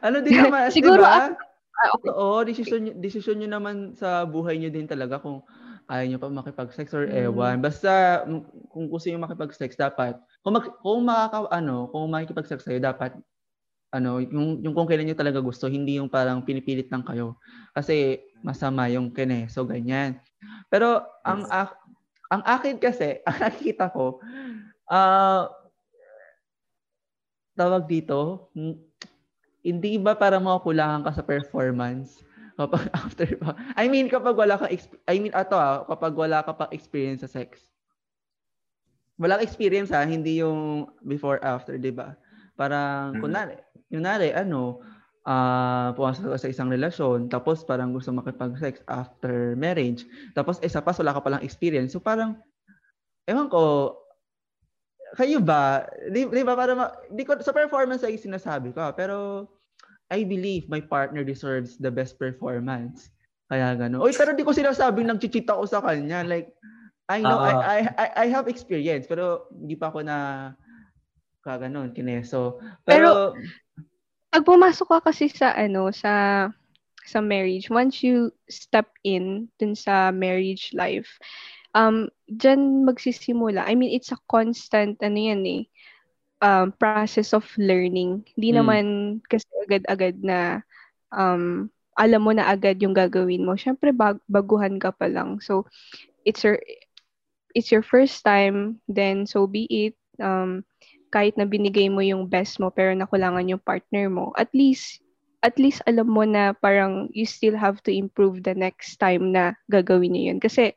[0.00, 1.36] ano din naman, Siguro, diba?
[1.78, 2.10] Ah, okay.
[2.10, 5.46] Oo, decision, decision nyo naman sa buhay nyo din talaga kung
[5.86, 7.30] ayaw nyo pa makipag-sex or mm.
[7.30, 7.62] ewan.
[7.62, 8.24] Basta,
[8.74, 13.14] kung gusto nyo makipag-sex, dapat, kung, mag, kung makaka, ano, kung makikipag-sex kayo, dapat,
[13.88, 17.40] ano, yung, yung kung kailan nyo talaga gusto, hindi yung parang pinipilit lang kayo.
[17.72, 19.48] Kasi, masama yung kine.
[19.48, 20.20] So, ganyan.
[20.68, 21.72] Pero, ang, yes.
[22.28, 24.20] ang akin kasi, ang nakikita ko,
[24.92, 25.48] uh,
[27.56, 28.52] tawag dito,
[29.64, 32.22] hindi ba para makulangan ka sa performance
[32.54, 33.56] kapag after pa?
[33.74, 34.68] I mean, kapag wala ka,
[35.08, 37.66] I mean, ato ah, kapag wala ka pa experience sa sex.
[39.18, 42.14] Walang experience ha, ah, hindi yung before, after, di ba?
[42.58, 43.22] Parang, mm-hmm.
[43.22, 43.54] kunwari,
[43.86, 44.82] kunwari, ano,
[45.22, 50.02] uh, pumasok ka sa isang relasyon, tapos parang gusto makipag-sex after marriage,
[50.34, 51.94] tapos isa pa, wala ka palang experience.
[51.94, 52.42] So parang,
[53.30, 53.94] ewan ko,
[55.14, 59.46] kayo ba, di, di ba, para ma, di ko, sa performance ay sinasabi ko, pero
[60.10, 63.12] I believe my partner deserves the best performance.
[63.48, 64.02] Kaya gano'n.
[64.02, 66.20] Oy, pero di ko sinasabing nag-cheat ako sa kanya.
[66.26, 66.52] Like,
[67.08, 70.52] I know, uh, I, I, I have experience, pero hindi pa ako na
[71.48, 72.60] kaganon, kineso.
[72.84, 73.40] Pero, pero
[74.28, 76.46] pag pumasok ka kasi sa, ano, sa,
[77.08, 81.16] sa marriage, once you step in dun sa marriage life,
[81.72, 83.64] um, dyan magsisimula.
[83.64, 85.64] I mean, it's a constant, ano yan eh,
[86.44, 88.28] um, process of learning.
[88.36, 88.58] Hindi hmm.
[88.60, 88.84] naman
[89.24, 90.60] kasi agad-agad na
[91.16, 93.56] um, alam mo na agad yung gagawin mo.
[93.56, 95.40] Siyempre, bag- baguhan ka pa lang.
[95.40, 95.64] So,
[96.28, 96.60] it's your,
[97.56, 99.96] it's your first time, then so be it.
[100.20, 100.68] Um,
[101.08, 105.00] kahit na binigay mo yung best mo pero nakulangan yung partner mo, at least
[105.42, 109.54] at least alam mo na parang you still have to improve the next time na
[109.70, 110.40] gagawin niyo yun.
[110.42, 110.74] Kasi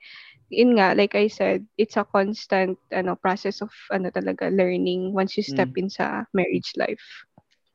[0.54, 5.40] yun nga, like I said, it's a constant ano process of ano talaga learning once
[5.40, 5.88] you step mm.
[5.88, 7.02] in sa marriage life.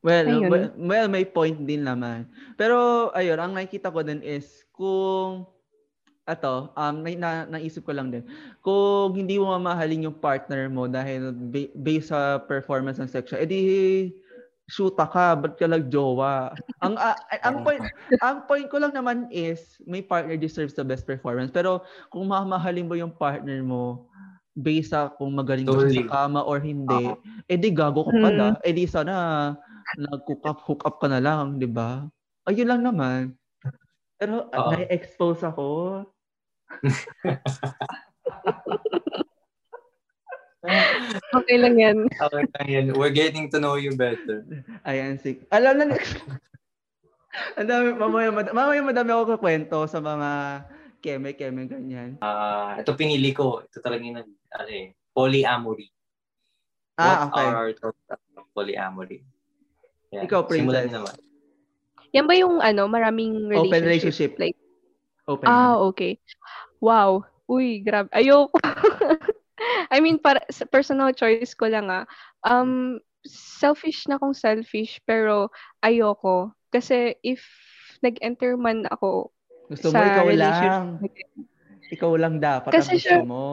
[0.05, 2.31] Well, well, well, may point din naman.
[2.55, 5.49] Pero ayun, ang nakikita ko din is kung
[6.27, 8.27] ato, um, na, na, naisip ko lang din.
[8.59, 11.31] Kung hindi mo mamahalin yung partner mo dahil
[11.79, 14.11] based sa performance ng sex, edi
[14.67, 16.51] shoota ka, ba't ka lang jowa?
[16.83, 17.79] ang uh, ang point
[18.19, 21.49] ang point ko lang naman is may partner deserves the best performance.
[21.49, 24.11] Pero kung mamahalin mo yung partner mo
[24.59, 26.03] based sa kung magaling totally.
[26.03, 27.47] sa kama or hindi, uh-huh.
[27.47, 28.47] edi gago ka pala.
[28.59, 28.67] Hmm.
[28.67, 29.13] Edi sana
[29.95, 32.03] nag-hook up, hook up ka na lang, di ba?
[32.51, 33.39] Ayun lang naman.
[34.19, 34.75] Pero uh-huh.
[34.75, 36.03] na-expose ako.
[41.37, 42.07] okay lang yan.
[42.11, 42.91] Okay lang yan.
[42.93, 44.43] We're getting to know you better.
[44.83, 45.39] Ayan, si...
[45.53, 45.85] Alam na,
[47.59, 50.63] ang dami, mamaya, mamaya madami ako kwento sa mga
[50.99, 52.17] keme-keme ganyan.
[52.19, 53.61] Ah, uh, ito pinili ko.
[53.63, 55.93] Ito talaga yung ano eh, polyamory.
[56.97, 57.45] Ah, What okay.
[57.45, 58.17] are thoughts of
[58.57, 59.21] polyamory?
[60.09, 60.25] Yeah.
[60.25, 60.89] Ikaw, princess.
[60.89, 61.13] naman.
[62.15, 63.69] Yan ba yung ano, maraming relationship?
[63.69, 64.31] Open relationship.
[64.41, 64.56] Like,
[65.27, 65.47] Open.
[65.47, 66.19] Ah, okay.
[66.79, 67.27] Wow.
[67.47, 68.07] Uy, grabe.
[68.15, 68.55] Ayoko.
[69.93, 70.39] I mean, para,
[70.71, 72.07] personal choice ko lang ah.
[72.47, 75.51] Um, selfish na kung selfish, pero
[75.83, 76.55] ayoko.
[76.71, 77.43] Kasi if
[77.99, 79.33] nag-enter man ako
[79.67, 80.83] gusto mo ikaw lang.
[81.87, 83.43] Ikaw lang dapat kasi ang gusto siya, mo.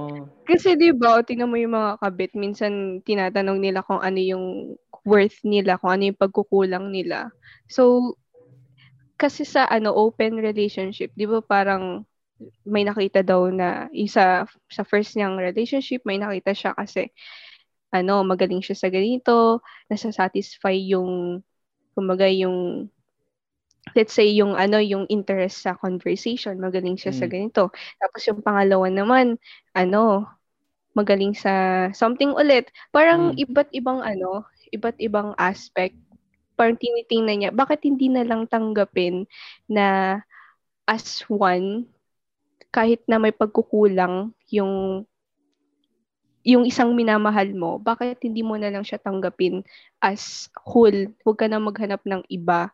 [0.47, 4.75] Kasi di ba, tingnan mo yung mga kabit, minsan tinatanong nila kung ano yung
[5.07, 7.31] worth nila, kung ano yung pagkukulang nila.
[7.70, 8.14] So,
[9.17, 12.03] kasi sa ano open relationship, di ba parang
[12.67, 17.09] may nakita daw na isa sa first niyang relationship, may nakita siya kasi
[17.95, 21.41] ano, magaling siya sa ganito, nasa-satisfy yung
[21.95, 22.91] kumbaga yung
[23.95, 27.33] let's say yung ano yung interest sa conversation magaling siya sa Mm.
[27.33, 27.62] ganito
[28.01, 29.37] tapos yung pangalawa naman
[29.77, 30.27] ano
[30.97, 33.45] magaling sa something ulit parang Mm.
[33.47, 34.43] iba't ibang ano
[34.73, 35.95] iba't ibang aspect
[36.55, 39.26] parang tinitingnan niya bakit hindi na lang tanggapin
[39.66, 40.18] na
[40.86, 41.86] as one
[42.74, 45.07] kahit na may pagkukulang yung
[46.44, 49.64] yung isang minamahal mo, bakit hindi mo na lang siya tanggapin
[49.96, 51.09] as whole?
[51.24, 52.68] Huwag ka na maghanap ng iba.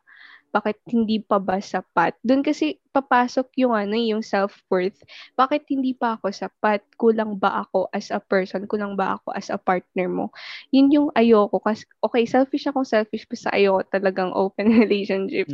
[0.50, 2.18] Bakit hindi pa ba sapat?
[2.26, 4.98] Doon kasi papasok yung ano, yung self-worth.
[5.38, 6.82] Bakit hindi pa ako sapat?
[6.98, 8.66] Kulang ba ako as a person?
[8.66, 10.34] Kulang ba ako as a partner mo?
[10.74, 11.62] Yun yung ayoko.
[11.62, 15.46] Kasi, okay, selfish akong selfish basta ayoko talagang open relationship.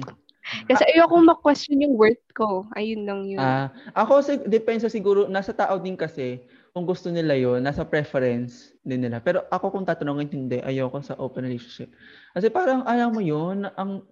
[0.70, 2.64] Kasi ayoko ma-question yung worth ko.
[2.78, 3.42] Ayun lang yun.
[3.42, 6.40] Ah, ako sig- depende siguro nasa tao din kasi
[6.70, 9.18] kung gusto nila yon nasa preference din nila.
[9.18, 11.90] Pero ako kung tatanungin hindi, ayoko sa open relationship.
[12.36, 14.07] Kasi parang alam mo yon ang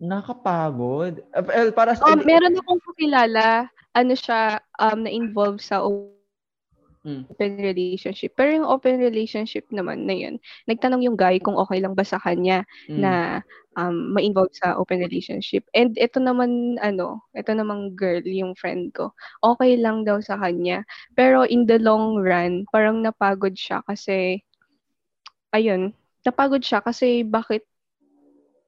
[0.00, 1.20] nakapagod.
[1.36, 5.84] Eh, well, para sa Oh, meron akong kakilala, ano siya, um, na-involve sa
[7.04, 7.24] Mm.
[7.32, 8.36] open relationship.
[8.36, 10.36] Pero yung open relationship naman na yun,
[10.68, 13.00] nagtanong yung guy kung okay lang ba sa kanya Mm.
[13.00, 13.12] na
[13.80, 15.64] um, ma-involve sa open relationship.
[15.72, 20.84] And ito naman, ano, ito namang girl, yung friend ko, okay lang daw sa kanya.
[21.16, 24.44] Pero in the long run, parang napagod siya kasi,
[25.56, 25.92] ayun,
[26.26, 27.64] napagod siya kasi bakit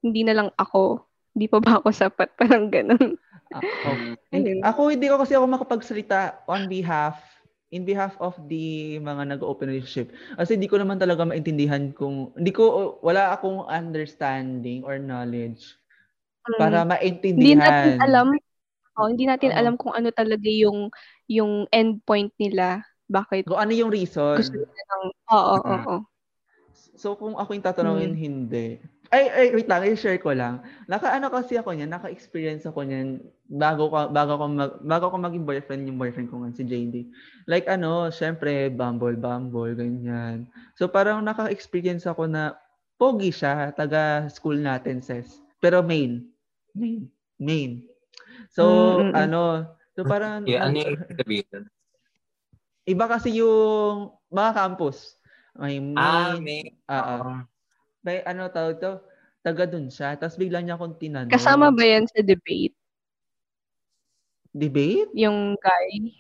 [0.03, 3.17] hindi na lang ako, hindi pa ba ako sapat, parang ganun.
[4.33, 4.65] Ayun.
[4.65, 7.21] Ako hindi ko kasi ako makapagsalita on behalf
[7.73, 10.13] in behalf of the mga nag-open relationship.
[10.37, 15.77] Kasi hindi ko naman talaga maintindihan kung hindi ko wala akong understanding or knowledge
[16.43, 16.59] Mm.
[16.59, 18.03] para hindi natin maintindihan.
[18.03, 18.27] alam,
[18.99, 19.59] oh, hindi natin Oo.
[19.63, 20.91] alam kung ano talaga yung
[21.31, 22.83] yung end point nila.
[23.07, 24.37] Bakit Kung ano yung reason.
[24.41, 25.97] gusto nila ng, oo, oo, oo.
[26.99, 28.83] So kung ako yung tatanungin, hindi.
[29.13, 30.65] Ay, ay, wait lang, i-share ko lang.
[30.89, 35.45] Naka-ano kasi ako niyan, naka-experience ako niyan bago ko bago ko mag, bago ko maging
[35.45, 37.13] boyfriend yung boyfriend ko nga si JD.
[37.45, 40.49] Like ano, syempre Bumble, Bumble, ganyan.
[40.81, 42.57] So parang naka-experience ako na
[42.97, 45.45] pogi siya, taga school natin, ses.
[45.61, 46.25] Pero main.
[46.73, 47.05] Main.
[47.37, 47.85] Main.
[48.49, 49.15] So, Mm, mm, mm.
[49.29, 49.43] ano,
[49.93, 50.97] so parang Yeah, ano yung
[52.93, 55.21] iba kasi yung mga campus.
[55.53, 56.61] May main, Ah, may...
[56.89, 57.52] ah, ah.
[58.03, 58.99] May ano tawag to,
[59.43, 60.15] taga dun siya.
[60.19, 61.33] Tapos bigla niya akong tinanong.
[61.33, 62.75] Kasama ba yan sa debate?
[64.53, 65.11] Debate?
[65.17, 66.13] Yung guy?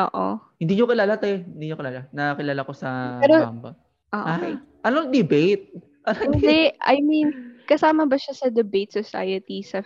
[0.00, 0.40] Oo.
[0.58, 1.44] Hindi niyo kilala, te.
[1.44, 2.10] Hindi niyo kilala.
[2.10, 3.70] Nakilala ko sa Pero- Bamba.
[4.14, 4.54] Okay.
[4.54, 5.74] Ah, anong debate?
[6.06, 9.82] Anong Hindi, I mean, kasama ba siya sa debate society sa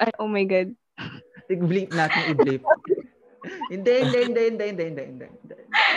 [0.00, 0.72] Ay, oh my God.
[1.52, 2.62] I-bleep natin, i-bleep.
[3.70, 5.26] hindi, hindi, hindi, hindi, hindi, hindi, hindi.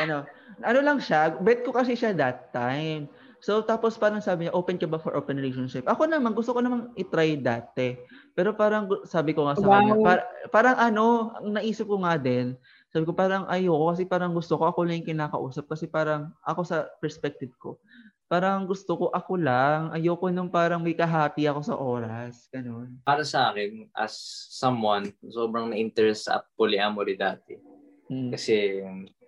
[0.04, 0.28] Ano,
[0.62, 3.08] ano lang siya, bet ko kasi siya that time.
[3.46, 5.86] So, tapos parang sabi niya, open ka ba for open relationship?
[5.86, 7.93] Ako naman, gusto ko naman itry dati.
[8.34, 9.74] Pero parang sabi ko nga sa Wow.
[9.78, 12.58] kanya, par- parang ano, ang naisip ko nga din,
[12.89, 16.66] sabi ko parang ayoko kasi parang gusto ko ako lang yung kinakausap kasi parang ako
[16.66, 17.78] sa perspective ko,
[18.26, 22.50] parang gusto ko ako lang, ayoko nung parang may kahati ako sa oras.
[22.50, 22.98] Ganun.
[23.06, 24.18] Para sa akin, as
[24.58, 27.62] someone, sobrang na-interest sa polyamory dati.
[28.10, 28.34] Mm.
[28.34, 28.82] Kasi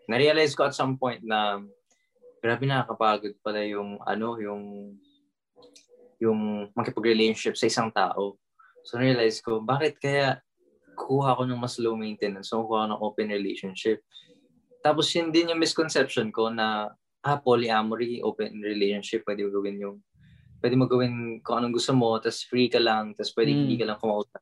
[0.10, 1.62] na-realize ko at some point na
[2.48, 4.96] grabe nakakapagod pala yung ano, yung
[6.24, 8.40] yung makipag-relationship sa isang tao.
[8.88, 10.40] So na-realize ko, bakit kaya
[10.96, 14.00] kuha ko ng mas low maintenance, so kuha ko ng open relationship.
[14.80, 16.90] Tapos yun din yung misconception ko na
[17.28, 19.98] ah, polyamory, open relationship, pwede mo gawin yung
[20.64, 23.60] pwede mo gawin kung anong gusto mo, tapos free ka lang, tapos pwede Mm.
[23.62, 24.42] hindi ka lang kumausap.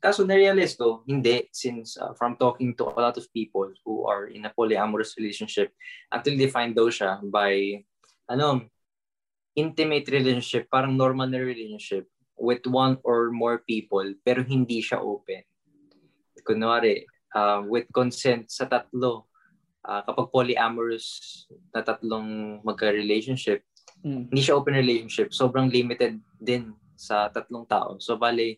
[0.00, 1.44] Kaso na-realize ko, hindi.
[1.52, 5.76] Since uh, from talking to a lot of people who are in a polyamorous relationship,
[6.08, 7.84] actually define daw siya by,
[8.24, 8.64] ano,
[9.52, 12.08] intimate relationship, parang normal na relationship
[12.40, 15.44] with one or more people, pero hindi siya open.
[16.48, 17.04] Kunwari,
[17.36, 19.28] uh, with consent sa tatlo,
[19.84, 21.44] uh, kapag polyamorous
[21.76, 23.68] na tatlong magka-relationship,
[24.00, 24.32] Mm.
[24.32, 25.28] hindi siya open relationship.
[25.28, 28.00] Sobrang limited din sa tatlong tao.
[28.00, 28.56] So, bale,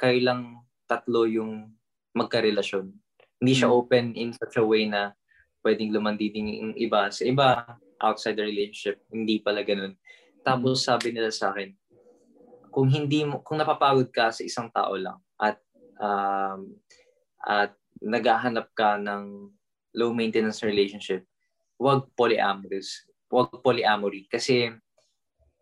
[0.00, 0.56] kayo lang
[0.90, 1.70] tatlo yung
[2.10, 2.90] magkarelasyon.
[3.38, 3.76] Hindi siya Mm.
[3.78, 5.14] open in such a way na
[5.62, 8.98] pwedeng lumandiding yung iba sa iba outside the relationship.
[9.06, 9.94] Hindi pala ganun.
[10.42, 11.70] Tapos sabi nila sa akin,
[12.74, 15.62] kung hindi mo, kung napapagod ka sa isang tao lang at
[16.02, 16.74] um,
[17.46, 17.70] at
[18.02, 19.54] naghahanap ka ng
[19.94, 21.22] low maintenance relationship,
[21.78, 24.26] wag polyamorous wag polyamory.
[24.26, 24.74] Kasi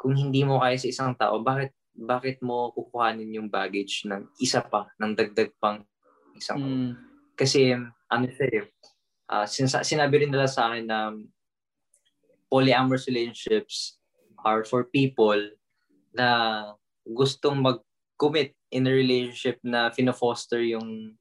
[0.01, 4.63] kung hindi mo kaya sa isang tao, bakit bakit mo kukuhanin yung baggage ng isa
[4.63, 5.83] pa, ng dagdag pang
[6.39, 6.91] isang Mm.
[7.39, 7.71] Kasi
[8.11, 8.65] ano siya eh,
[9.31, 11.15] ah, sinasa- sinabi rin nila sa akin na
[12.51, 13.99] polyamorous relationships
[14.43, 15.39] are for people
[16.11, 16.29] na
[17.07, 21.15] gustong mag-commit in a relationship na fino-foster yung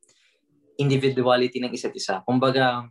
[0.82, 2.26] individuality ng isa't isa.
[2.26, 2.90] Kumbaga,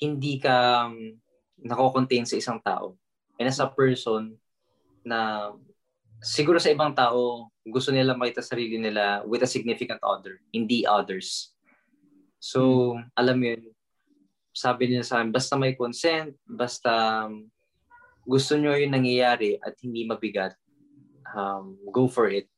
[0.00, 1.16] hindi ka um,
[1.60, 2.96] nako-contain sa isang tao.
[3.36, 4.36] And as a person
[5.04, 5.50] na
[6.24, 11.52] siguro sa ibang tao, gusto nila makita sarili nila with a significant other, hindi others.
[12.40, 13.62] So, alam mo yun,
[14.56, 17.44] sabi nila sa akin, basta may consent, basta um,
[18.24, 20.56] gusto nyo yung nangyayari at hindi mabigat,
[21.36, 22.48] um, go for it.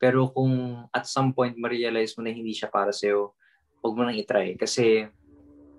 [0.00, 3.36] Pero kung at some point ma-realize mo na hindi siya para sa'yo,
[3.84, 4.56] huwag mo nang itry.
[4.56, 5.08] Kasi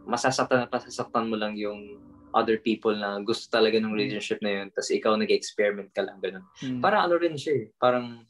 [0.05, 1.97] masasaktan at masasaktan mo lang yung
[2.35, 6.43] other people na gusto talaga ng relationship na yun, tapos ikaw nag-experiment ka lang, ganun.
[6.59, 6.83] Mm.
[6.83, 8.27] Parang ano rin siya eh, parang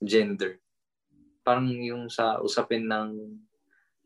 [0.00, 0.56] gender.
[1.44, 3.36] Parang yung sa usapin ng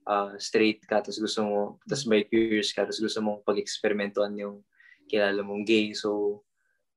[0.02, 4.66] uh, straight ka, tapos gusto mo, tapos by curious ka, tapos gusto mong pag-experimentuan yung
[5.06, 6.42] kilala mong gay, so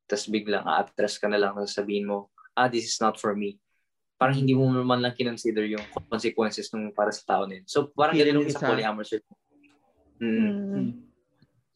[0.10, 3.62] tapos biglang a-atras ka na lang, tapos sabihin mo, ah, this is not for me.
[4.18, 7.66] Parang hindi mo naman lang kinonsider yung consequences nung para sa tao na yun.
[7.70, 9.22] So parang ganun din sa polyamorous.
[10.20, 10.50] Mm.
[10.76, 11.09] Mm.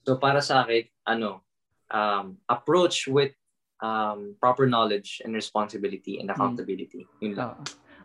[0.04, 1.44] So para sa akin, ano,
[1.92, 3.32] um, approach with
[3.80, 7.08] um, proper knowledge and responsibility and accountability.
[7.24, 7.56] Yun lang.
[7.56, 7.64] Ah.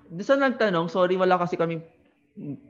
[0.08, 1.82] Doon sa nagtanong, sorry, wala kasi kami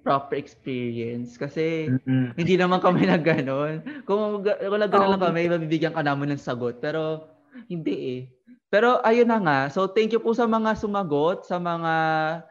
[0.00, 2.32] proper experience kasi Mm-mm.
[2.34, 4.04] hindi naman kami na gano'n.
[4.08, 6.80] Kung ga- wala gano'n lang kami, mabibigyan ka namin ng sagot.
[6.80, 7.28] Pero
[7.68, 8.20] hindi eh.
[8.68, 9.60] Pero ayun na nga.
[9.72, 11.92] So thank you po sa mga sumagot, sa mga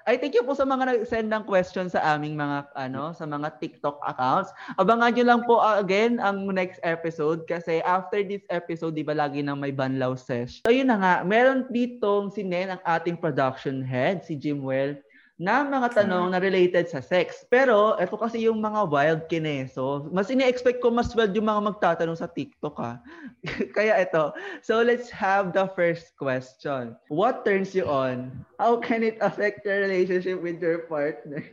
[0.09, 3.61] ay thank you po sa mga nag-send ng questions sa aming mga ano, sa mga
[3.61, 4.49] TikTok accounts.
[4.82, 9.45] Abangan niyo lang po again ang next episode kasi after this episode, di ba lagi
[9.45, 10.65] nang may banlaw sesh.
[10.65, 14.97] So yun na nga, meron ditong si Nen ang ating production head, si Jimwell,
[15.38, 17.46] na mga tanong na related sa sex.
[17.46, 20.10] Pero ito kasi yung mga wild kineso.
[20.10, 22.98] Mas ini-expect ko mas wild yung mga magtatanong sa TikTok ha.
[23.78, 24.34] Kaya ito.
[24.66, 26.98] So let's have the first question.
[27.14, 28.34] What turns you on?
[28.58, 31.46] How can it affect your relationship with your partner?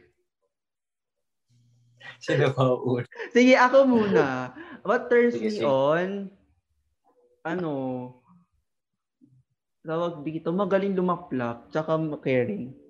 [2.25, 3.09] Sino ba una?
[3.37, 4.53] Sige, ako muna.
[4.89, 6.09] What turns Sige, me on?
[7.45, 7.73] Ano?
[9.85, 12.84] Tawag dito, magaling lumaplap, tsaka caring.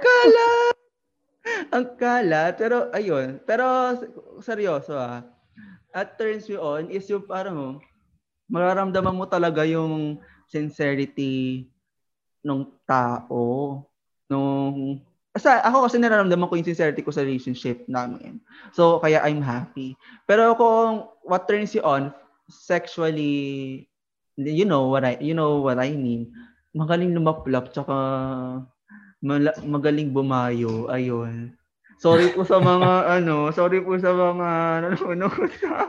[0.00, 0.76] Ang kalat!
[1.68, 2.52] Ang kalat.
[2.56, 3.36] Pero, ayun.
[3.44, 3.64] Pero,
[4.40, 5.20] seryoso ah.
[5.92, 7.84] At turns me on is yung parang,
[8.48, 10.16] mararamdaman mo talaga yung
[10.48, 11.68] sincerity
[12.40, 13.84] ng tao.
[14.24, 18.42] Nung, Asa, ako kasi nararamdaman ko yung sincerity ko sa relationship namin.
[18.74, 19.94] So, kaya I'm happy.
[20.26, 22.10] Pero kung what turns you on
[22.50, 23.86] sexually,
[24.34, 26.34] you know what I, you know what I mean.
[26.74, 27.94] Magaling lumaplap, tsaka
[29.20, 30.88] mala, magaling bumayo.
[30.88, 31.54] Ayun.
[32.00, 32.90] Sorry po sa mga,
[33.20, 34.48] ano, sorry po sa mga
[34.88, 35.88] nanonood sa.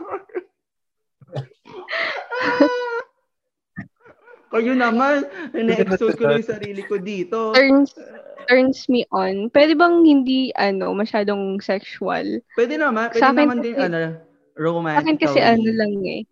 [4.52, 5.24] Kayo naman,
[5.56, 7.56] ina-expose ko lang yung sarili ko dito.
[7.56, 7.96] Turns
[8.44, 9.48] turns me on.
[9.48, 12.42] Pwede bang hindi ano masyadong sexual?
[12.52, 15.00] Pwede naman, pwede Sa akin naman din, ano, Sa romantic.
[15.00, 16.22] akin kasi ano lang eh.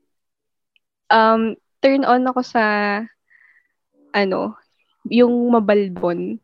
[1.11, 1.41] Um,
[1.81, 2.65] turn on ako sa
[4.13, 4.59] ano,
[5.09, 6.37] yung mabalbon.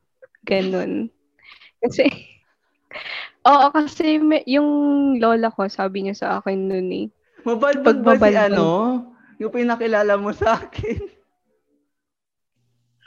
[0.46, 1.10] Ganun.
[1.82, 2.06] Kasi,
[3.50, 4.68] oo, kasi may, yung
[5.18, 7.06] lola ko, sabi niya sa akin noon eh.
[7.42, 8.64] Mabalbon ba si ano?
[9.42, 11.02] Yung pinakilala mo sa akin.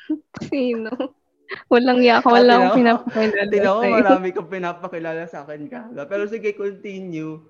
[0.51, 0.91] Sino?
[1.65, 6.05] Walang ya ako, wala Ah, akong pinapakilala Tingnan ko, marami kang pinapakilala sa akin kala.
[6.05, 7.41] Pero sige, continue.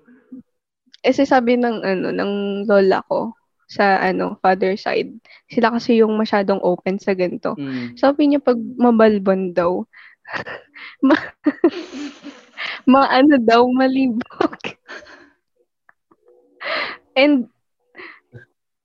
[1.04, 2.32] Kasi sabi ng ano ng
[2.64, 3.36] lola ko
[3.70, 5.14] sa ano father side,
[5.46, 7.54] sila kasi yung masyadong open sa ganito.
[7.54, 7.94] Mm.
[7.94, 9.86] Sabi niya pag mabalbon daw,
[11.06, 11.14] ma,
[12.90, 14.58] maano daw, malibog.
[17.20, 17.46] And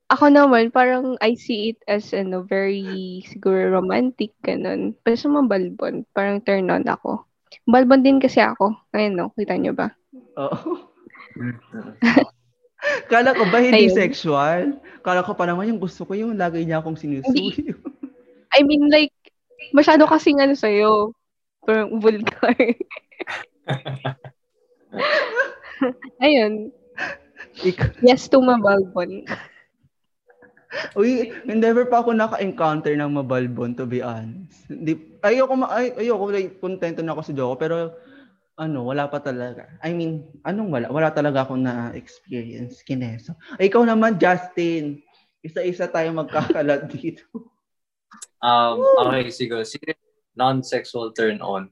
[0.05, 4.93] ako naman, parang I see it as ano, very siguro romantic, ganun.
[5.01, 7.25] Pero sa mabalbon, parang turn on ako.
[7.65, 8.77] Balbon din kasi ako.
[8.93, 9.33] Ayun, no?
[9.33, 9.89] Kita niyo ba?
[10.37, 10.93] Oo.
[13.07, 13.97] Kala ko ba hindi Ayun.
[13.97, 14.61] sexual?
[15.01, 17.77] Kala ko pa naman yung gusto ko yung lagi niya akong sinusuyo.
[18.55, 19.13] I mean, like,
[19.71, 21.13] masyado kasing ano sa'yo.
[21.65, 22.55] Parang vulgar.
[26.23, 26.71] Ayun.
[27.63, 29.25] Ik- Yes to mabalbon.
[30.91, 34.67] Uy, never pa ako naka-encounter ng mabalbon to be honest.
[34.67, 37.75] Hindi, ayoko, ma- ay, ayoko, like, kontento na ako sa Joko, pero
[38.55, 39.67] ano, wala pa talaga.
[39.83, 40.87] I mean, anong wala?
[40.87, 43.35] Wala talaga akong na-experience, kineso.
[43.59, 45.03] Ay, ikaw naman, Justin.
[45.43, 47.27] Isa-isa tayo magkakalat dito.
[48.39, 49.67] Um, okay, siguro.
[49.67, 49.93] Siguro
[50.35, 51.71] non-sexual turn on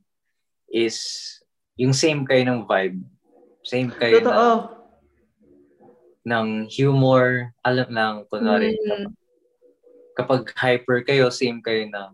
[0.71, 0.99] is
[1.75, 2.99] yung same kayo ng vibe.
[3.63, 4.51] Same kayo Totoo.
[6.23, 7.51] na, ng humor.
[7.63, 9.11] Alam lang, kunwari, Mm.
[10.15, 12.11] kapag hyper kayo, same kayo ng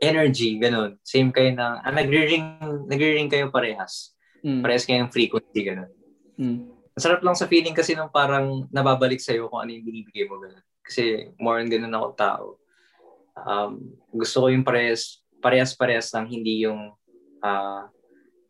[0.00, 0.96] energy, ganun.
[1.04, 2.56] Same kayo na, ah, nagre-ring,
[2.88, 4.16] nagre-ring kayo parehas.
[4.40, 4.64] Mm.
[4.64, 5.90] Parehas kayo ng frequency, ganun.
[6.40, 6.72] Mm.
[6.96, 10.64] Masarap lang sa feeling kasi nung parang nababalik sa'yo kung ano yung binibigay mo, ganun.
[10.80, 12.46] Kasi more on ganun ako tao.
[13.36, 16.96] Um, gusto ko yung parehas, parehas-parehas lang, hindi yung
[17.44, 17.86] ah,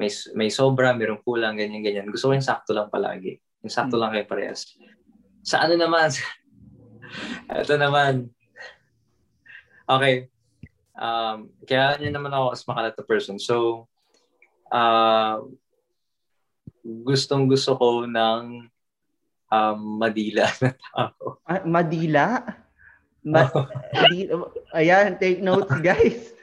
[0.00, 0.08] may,
[0.38, 2.08] may sobra, mayroong kulang, ganyan-ganyan.
[2.08, 3.36] Gusto ko yung sakto lang palagi.
[3.66, 4.00] Yung sakto Mm.
[4.00, 4.60] lang kayo parehas.
[5.44, 6.08] Sa ano naman?
[7.50, 8.30] Ito naman.
[9.90, 10.30] Okay.
[11.00, 13.40] Um, kaya niya naman ako as makalat na person.
[13.40, 13.88] So,
[14.68, 15.40] uh,
[16.84, 18.68] gustong gusto ko ng
[19.48, 21.40] um, madila na tao.
[21.48, 22.44] Ah, Madila?
[23.24, 23.48] Ma-
[24.08, 24.28] di-
[24.76, 26.36] ayan, take notes, guys.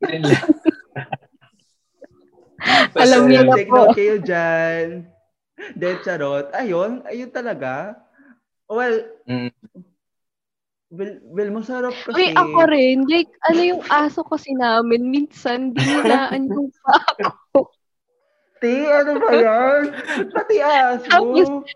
[2.98, 3.76] Alam niyo na take po.
[3.76, 4.86] note kayo dyan.
[5.76, 6.50] Dead charot.
[6.54, 7.96] Ayun, ayun talaga.
[8.68, 9.52] Well, Mm.
[10.90, 12.16] Well, well masarap kasi.
[12.16, 13.04] Uy, ako rin.
[13.08, 17.72] Like, ano yung aso kasi namin, minsan, dinilaan yung pako.
[18.58, 19.82] Te, ano ba yan?
[20.34, 21.06] Pati aso.
[21.06, 21.66] Tapos-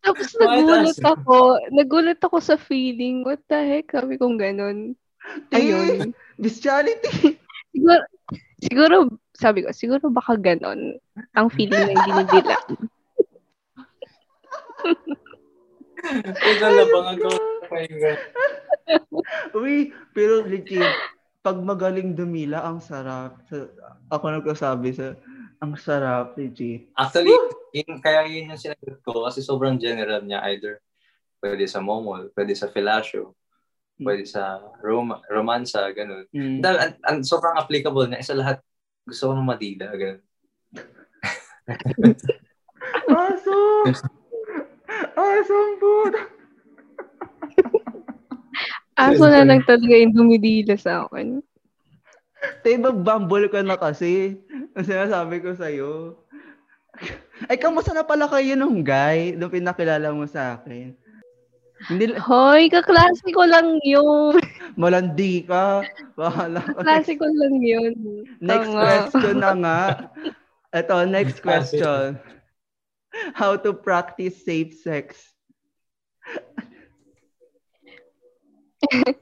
[0.00, 1.04] Tapos nagulat aso?
[1.12, 1.36] ako.
[1.76, 3.20] Nagulat ako sa feeling.
[3.20, 3.92] What the heck?
[3.92, 4.96] Sabi kong ganun.
[5.52, 6.16] Ayun.
[6.40, 7.36] Bestiality.
[7.70, 8.00] Siguro,
[8.64, 8.96] siguro,
[9.36, 10.96] sabi ko, siguro baka ganon
[11.36, 12.56] ang feeling ng dinidila.
[16.24, 17.30] Ito na bang ako?
[19.60, 20.90] Uy, pero legit,
[21.40, 23.40] pag magaling dumila, ang sarap.
[23.48, 23.70] Sa,
[24.10, 25.14] ako nagkasabi sa,
[25.60, 26.90] ang sarap, legit.
[26.96, 27.36] Actually,
[27.76, 30.82] yun, kaya yun yung sinagot ko kasi sobrang general niya either
[31.40, 33.32] pwede sa momol, pwede sa fellatio,
[33.96, 36.28] pwede sa rom- romansa, ganun.
[36.32, 36.60] Mm.
[36.60, 38.60] Dahil an, an, sobrang applicable na isa lahat
[39.08, 40.22] gusto ko ng madila, ganun.
[43.10, 43.56] Aso!
[45.20, 46.22] Asong puta!
[49.00, 51.40] Aso na lang talaga yung dumidila sa akin.
[52.64, 54.40] Te, bumble ka na kasi.
[54.76, 56.20] Ang sinasabi ko sa'yo.
[57.48, 60.92] Ay, kamusta na pala kayo nung guy nung pinakilala mo sa akin?
[61.88, 64.36] Hindi, Hoy, kaklase ko lang yun.
[64.80, 65.80] malandi ka.
[66.12, 66.84] Bahala ka.
[66.84, 67.94] Kaklase ko lang yun.
[68.44, 68.84] Next Tanga.
[68.84, 69.80] question na nga.
[70.76, 72.20] Ito, next question.
[73.34, 75.18] How to practice safe sex?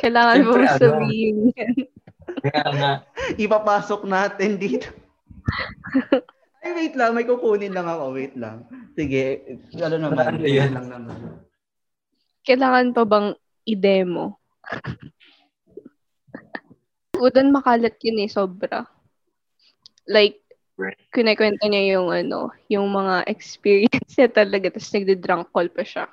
[0.00, 0.68] Kailangan mo ano?
[0.76, 1.74] sabihin yan.
[2.44, 2.92] Kaya nga,
[3.40, 4.92] Ipapasok natin dito.
[6.60, 7.14] Ay, wait lang.
[7.16, 8.12] May kukunin lang ako.
[8.12, 8.66] Wait lang.
[8.98, 9.40] Sige.
[9.78, 10.36] Ano naman?
[10.36, 10.74] Ano yan?
[10.74, 11.16] lang naman.
[12.46, 13.28] Kailangan pa bang
[13.66, 14.38] i-demo?
[17.16, 18.86] Udan makalat yun eh, sobra.
[20.06, 20.45] Like,
[20.76, 21.00] Right.
[21.08, 26.04] kunikwento niya yung ano, yung mga experience niya talaga, tapos nagde-drunk call pa siya.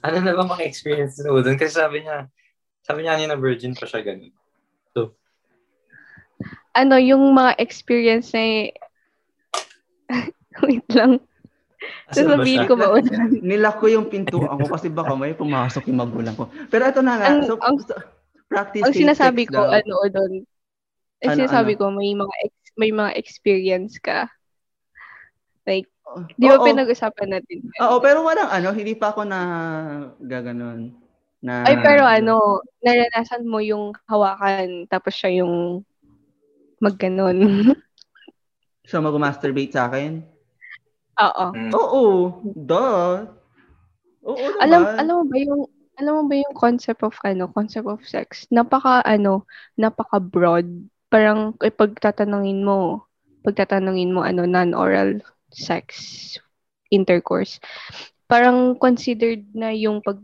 [0.00, 1.60] ano na ba mga experience mo doon?
[1.60, 2.32] Kasi sabi niya,
[2.80, 4.32] sabi niya kanina virgin pa siya ganun.
[6.76, 8.68] Ano, yung mga experience na
[10.64, 11.20] Wait lang.
[12.12, 12.96] Sasabihin ko ba?
[13.52, 16.48] Nilak ko yung pintuan ko kasi baka may pumasok yung magulang ko.
[16.68, 17.26] Pero ito na nga.
[17.32, 17.96] Ang- so, ang- so,
[18.46, 19.72] practice Ang sinasabi ko, daw.
[19.72, 20.32] ano, doon,
[21.24, 21.80] ang Ano, sinasabi ano?
[21.80, 24.28] ko, may mga ex- may mga experience ka.
[25.66, 25.88] Like,
[26.38, 27.58] di ba pinag-usapan natin?
[27.82, 29.40] Oo, pero walang ano, hindi pa ako na
[30.22, 30.94] gaganon.
[31.42, 35.82] Na, Ay, pero ano, naranasan mo yung hawakan, tapos siya yung
[36.80, 37.38] magganon.
[38.86, 40.22] So, mag-masturbate sa akin?
[41.18, 41.46] Oo.
[41.50, 41.72] Mm.
[41.74, 42.04] Oo.
[42.54, 43.26] Duh.
[44.22, 44.62] Oo naman.
[44.62, 45.62] Alam, alam mo ba yung
[45.96, 48.46] alam mo ba yung concept of ano, concept of sex?
[48.52, 49.42] Napaka ano,
[49.74, 50.68] napaka broad.
[51.08, 53.06] Parang eh, pagtatanungin mo,
[53.46, 55.22] pagtatanungin mo ano non-oral
[55.54, 55.94] sex
[56.90, 57.62] intercourse.
[58.26, 60.18] Parang considered na yung pag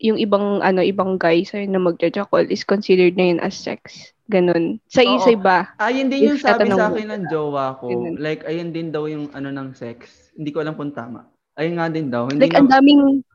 [0.00, 4.10] yung ibang ano ibang guys ay na magjajakol is considered na yun as sex.
[4.30, 4.78] Ganun.
[4.86, 5.18] Sa Oo.
[5.18, 5.66] isa iba.
[5.82, 7.90] Ayun din yung sabi sa akin ng jowa ko.
[7.90, 8.16] Ganun.
[8.22, 10.30] Like, ayun din daw yung ano ng sex.
[10.38, 11.26] Hindi ko alam kung tama.
[11.58, 12.30] Ayun nga din daw.
[12.30, 13.26] Hindi Like, ang daming,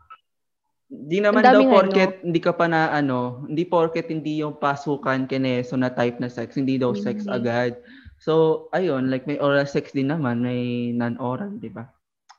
[1.05, 5.27] Di naman daw daming porket hindi ka pa na ano, hindi porket hindi yung pasukan
[5.27, 7.33] kineso na type na sex, hindi daw sex Mhm.
[7.33, 7.71] agad.
[8.17, 11.85] So, ayun, like may oral sex din naman, may non-oral, di ba?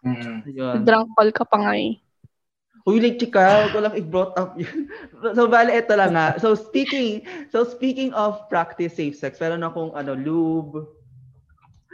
[0.01, 0.47] Mm.
[0.47, 0.79] Ayun.
[0.83, 1.99] drunk call ka pa nga eh.
[2.87, 4.87] Uy, like chika, ko lang i-brought up yun.
[5.37, 6.39] so, bale, ito lang nga.
[6.39, 10.87] So, speaking, so speaking of practice safe sex, meron akong ano, lube.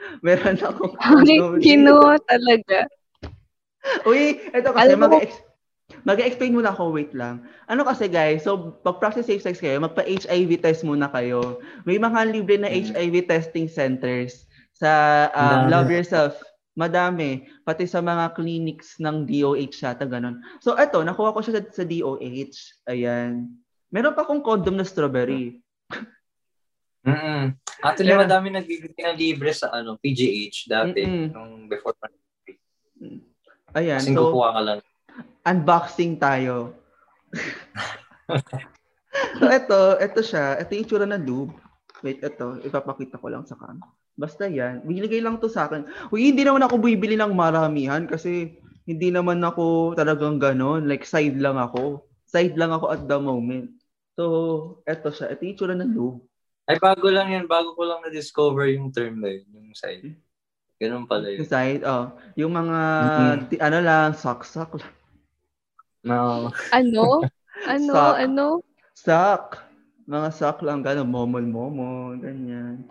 [0.27, 1.95] Meron akong Ay, ano, Kino
[2.27, 2.91] talaga.
[4.03, 5.31] Uy, ito kasi Alam mo- mag
[6.03, 7.47] mag-explain muna ako, wait lang.
[7.67, 11.63] Ano kasi guys, so pag practice safe sex kayo, magpa-HIV test muna kayo.
[11.87, 12.93] May mga libre na Mm.
[12.93, 15.71] HIV testing centers sa um.
[15.71, 16.39] Love Yourself.
[16.73, 17.45] Madami.
[17.69, 20.41] Pati sa mga clinics ng DOH yata, ganun.
[20.65, 22.89] So eto, nakuha ko siya sa, sa DOH.
[22.89, 23.53] Ayan.
[23.93, 25.61] Meron pa akong condom na strawberry.
[27.05, 27.53] Mm-mm.
[27.83, 28.23] Actually, Yeah.
[28.23, 31.35] madami nagbibigay ng libre sa ano PGH dati, Mm-mm.
[31.35, 32.63] nung before pandemic.
[33.75, 34.79] Ayan, Kasi so kukuha ka lang.
[35.43, 36.77] Unboxing tayo.
[39.39, 40.59] so ito, ito siya.
[40.59, 41.55] Ito yung itsura ng lube.
[42.03, 42.59] Wait, ito.
[42.63, 43.79] Ipapakita ko lang sa cam.
[44.13, 44.83] Basta yan.
[44.83, 45.87] Binigay lang to sa akin.
[46.11, 50.91] Uy, hindi naman ako bibili ng maramihan kasi hindi naman ako talagang ganon.
[50.91, 52.03] Like, side lang ako.
[52.27, 53.71] Side lang ako at the moment.
[54.19, 54.25] So,
[54.85, 55.33] ito siya.
[55.33, 56.27] Ito yung itsura ng lube.
[56.67, 57.47] Ay, bago lang yan.
[57.47, 60.15] Bago ko lang na-discover yung term na yun, yung side.
[60.79, 61.47] Ganun pala Yung yun.
[61.47, 62.11] side, oh.
[62.35, 63.39] Yung mga, Mhm.
[63.51, 64.93] ti- ano lang, saksak lang.
[66.03, 66.51] No.
[66.75, 67.23] Ano?
[67.65, 67.93] Ano?
[67.95, 68.15] Sak.
[68.19, 68.47] Ano?
[68.93, 69.45] Sak.
[70.03, 72.83] Mga sak lang, gano'n, momol-momol, ganyan.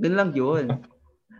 [0.00, 0.64] Ganun lang yun.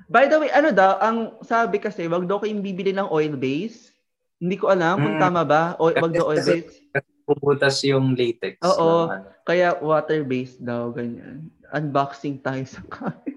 [0.06, 3.90] By the way, ano daw, ang sabi kasi, wag daw kayong bibili ng oil base.
[4.36, 5.22] Hindi ko alam kung Mm.
[5.24, 5.62] tama ba.
[5.80, 6.84] O, wag daw oil base.
[7.26, 8.60] Puputas yung latex.
[8.62, 9.08] Oo.
[9.08, 9.26] ng ano.
[9.42, 11.48] Kaya water-based daw, ganyan.
[11.72, 13.24] Unboxing tayo sa camera.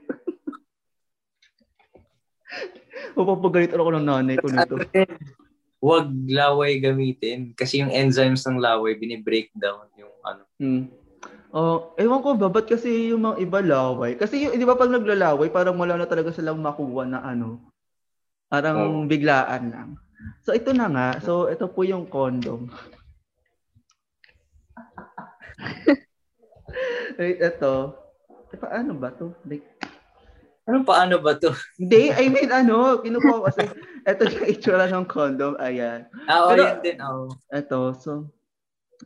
[3.17, 4.75] Mapapagalito ako ng nanay ko nito.
[5.79, 7.55] Huwag laway gamitin.
[7.55, 10.43] Kasi yung enzymes ng laway, binibreak down yung ano.
[10.59, 10.83] Hmm.
[11.49, 14.13] Oh, ewan ko ba, ba't kasi yung mga iba laway?
[14.13, 17.57] Kasi yung, di ba pag naglalaway, parang wala na talaga silang makuha na ano.
[18.51, 19.09] Parang Oo.
[19.09, 19.89] biglaan lang.
[20.43, 21.07] So ito na nga.
[21.23, 22.69] So ito po yung condom.
[27.19, 27.75] Wait, ito.
[28.49, 29.29] Eh, paano ba to?
[29.45, 29.61] Like,
[30.69, 31.49] Ano paano ba to?
[31.81, 33.65] hindi, I mean ano, kinukuha ko kasi
[34.05, 35.57] ito yung itsura ng condom.
[35.57, 36.05] Ayan.
[36.29, 36.97] Ah, oh, Pero- yan din.
[37.01, 37.33] Oh.
[37.49, 38.29] Ito, so,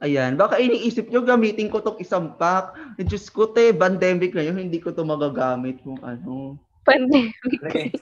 [0.03, 0.35] ayan.
[0.35, 2.76] Baka iniisip nyo, gamitin ko tong isang pack.
[2.99, 6.60] Diyos ko, te, pandemic ngayon, hindi ko to magagamit kung ano.
[6.84, 7.31] Pandemic.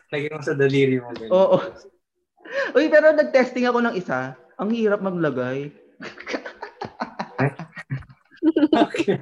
[0.09, 1.13] Lagay mo sa daliri mo.
[1.13, 1.29] ganyan.
[1.29, 1.57] Oo.
[2.73, 4.33] Uy, pero nag-testing ako ng isa.
[4.57, 5.69] Ang hirap maglagay.
[8.71, 9.21] Okay.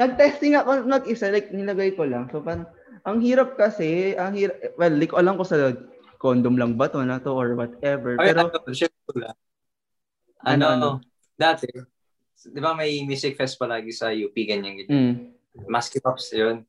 [0.00, 2.32] Nag-testing ako ng isa, like, nilagay ko lang.
[2.32, 2.64] So, parang,
[3.02, 5.74] ang hirap kasi, ang hirap, well, like, alam ko sa
[6.16, 8.14] condom lang ba to na to or whatever.
[8.18, 9.36] Ay, Pero, ano, share ko lang.
[10.42, 10.88] Ano, Ano,
[11.34, 11.66] dati,
[12.42, 14.90] di ba may music fest palagi sa UP, ganyan, ganyan.
[14.90, 15.14] mm,
[15.66, 16.62] Maski Pops yun.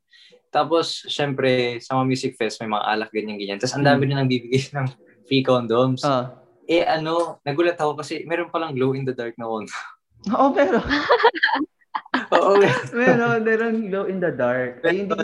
[0.49, 3.57] Tapos, syempre, sa mga music fest, may mga alak, ganyan, ganyan.
[3.57, 4.87] Tapos, ang dami din nang bibigay ng
[5.25, 6.01] free condoms.
[6.05, 6.33] ah.
[6.63, 9.73] Eh, ano, nagulat ako kasi meron palang glow in the dark na condom.
[10.33, 10.79] Oo, pero,
[12.37, 12.61] Oo.
[12.95, 14.79] meron, meron glow in the dark.
[14.85, 15.17] Ay, hindi,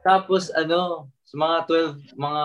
[0.00, 2.40] Tapos, ano, sa mga 12, mga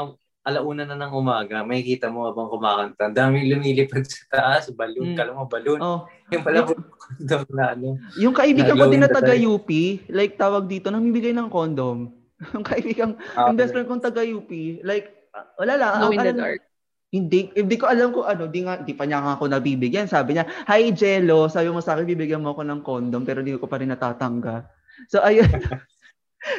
[0.46, 3.10] alauna na ng umaga, makikita mo habang kumakanta.
[3.10, 5.18] Daming lumilipad sa taas, balloon, Mm.
[5.18, 5.80] kala mo balloon.
[5.80, 7.88] oh, Yung pala, condom na ano.
[8.16, 9.70] Yung kaibigan ko din na taga UP,
[10.08, 12.14] like tawag dito, namimigay ng condom.
[12.54, 14.52] yung kaibigan, Ah, yung best friend kong taga UP,
[14.82, 15.92] like, ah, wala lang.
[15.96, 16.62] Glow ang in the alam- dark.
[17.08, 20.04] Hindi, hindi ko alam kung ano, di, nga, di pa niya nga ako nabibigyan.
[20.06, 23.56] Sabi niya, hi Jello, sabi mo sa akin, bibigyan mo ako ng condom, pero hindi
[23.56, 24.68] ko pa rin natatanggap.
[25.08, 25.48] So, ayun.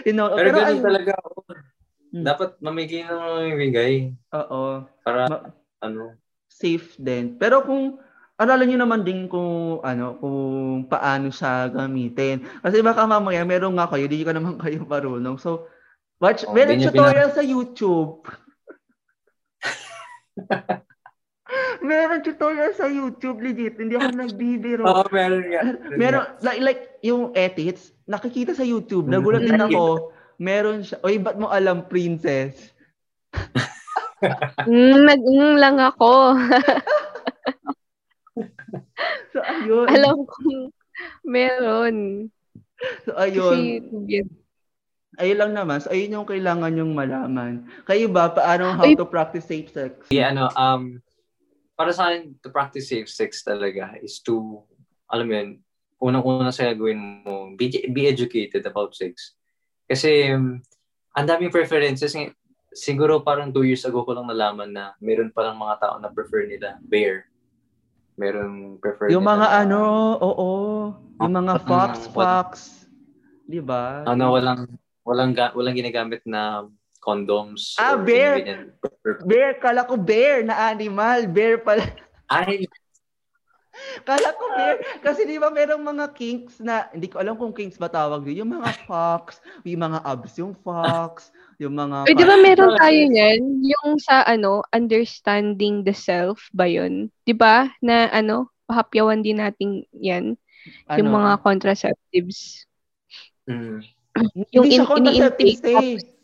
[0.06, 1.30] you know, Pero, pero, ganun ay, talaga ako.
[2.14, 2.24] Hmm.
[2.24, 3.94] Dapat mamigay na mamimigay.
[4.32, 4.62] oo,
[5.04, 5.50] Para, Ma-
[5.82, 6.16] ano,
[6.48, 7.36] safe din.
[7.36, 7.98] Pero kung,
[8.40, 12.44] aralan niyo naman din kung, ano, kung paano siya gamitin.
[12.64, 15.36] Kasi baka mamaya, meron nga kayo, di ka naman kayo marunong.
[15.36, 15.68] So,
[16.22, 18.24] watch, Oh, meron hindi tutorial sa YouTube.
[21.80, 23.76] meron tutorial sa YouTube, legit.
[23.76, 24.82] Hindi ako nagbibiro.
[24.88, 25.62] Oo, meron nga.
[25.92, 29.68] Meron, like, like, yung edits, nakikita sa YouTube, nagulat din Mm.
[29.68, 32.72] ako, meron siya, oy, ba't mo alam, princess?
[34.64, 36.32] Mm, nag-mm lang ako.
[39.32, 39.86] So, ayun.
[39.92, 40.72] Alam kong
[41.20, 41.96] meron.
[43.04, 43.84] So, ayun.
[43.92, 44.24] Kasi,
[45.16, 45.80] Ayun lang naman.
[45.80, 47.64] So, ayun yung kailangan yung malaman.
[47.88, 50.04] Kayo ba, paano how Ay- to practice safe sex?
[50.12, 51.00] Yeah, ano, um,
[51.76, 54.64] para sa akin, to practice safe sex talaga is to,
[55.06, 55.50] alam mo yun,
[56.00, 59.36] unang-una sa gagawin mo, be, be educated about sex.
[59.86, 60.60] Kasi, um,
[61.16, 62.12] ang daming preferences.
[62.76, 66.44] Siguro parang two years ago ko lang nalaman na meron palang mga tao na prefer
[66.44, 67.24] nila bear.
[68.20, 69.80] Meron prefer Yung nila mga na- ano,
[70.20, 70.48] oo.
[71.24, 72.50] Yung mga fox, fox.
[73.48, 74.04] Di ba?
[74.04, 74.68] Ano, walang,
[75.08, 76.68] walang, walang ginagamit na
[77.06, 77.78] condoms.
[77.78, 78.42] Ah, bear.
[79.22, 81.30] Bear, kala ko bear na animal.
[81.30, 81.86] Bear pala.
[82.26, 82.66] Ay,
[84.02, 84.76] Kala ko bear.
[85.04, 88.42] Kasi di ba merong mga kinks na, hindi ko alam kung kinks ba tawag yun.
[88.42, 89.38] Yung mga fox,
[89.68, 91.28] yung mga abs yung fox,
[91.60, 92.08] yung mga...
[92.08, 93.40] Uy, di ba meron tayo niyan?
[93.62, 97.12] Yung sa ano, understanding the self ba yun?
[97.28, 97.68] Di ba?
[97.84, 100.40] Na ano, pahapyawan din natin yan.
[100.96, 101.20] Yung Ano?
[101.20, 102.64] mga contraceptives.
[103.44, 103.78] mm,
[104.56, 106.15] yung Hindi siya in- contraceptives ini-intake, eh.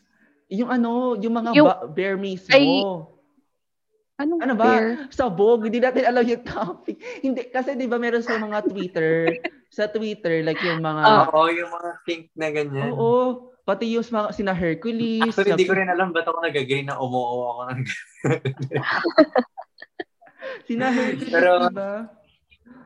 [0.53, 2.53] Yung ano, yung mga Yung- ba- bear mismo.
[2.53, 2.69] Ay,
[4.15, 4.65] Anong Ano ba?
[4.69, 4.89] fair?
[5.09, 6.95] Sabog, hindi natin alam yung topic.
[7.19, 9.27] Hindi, kasi di ba meron sa mga Twitter,
[9.73, 11.27] sa Twitter, like yung mga, Ah.
[11.27, 12.93] Oo, yung mga pink na ganyan.
[12.93, 15.27] oo, pati yung mga, sina Hercules.
[15.27, 17.81] Actually, hindi ko rin alam ba't ako nag-agree na umuo ako ng
[20.63, 21.93] Sina Hercules, Pero- di ba?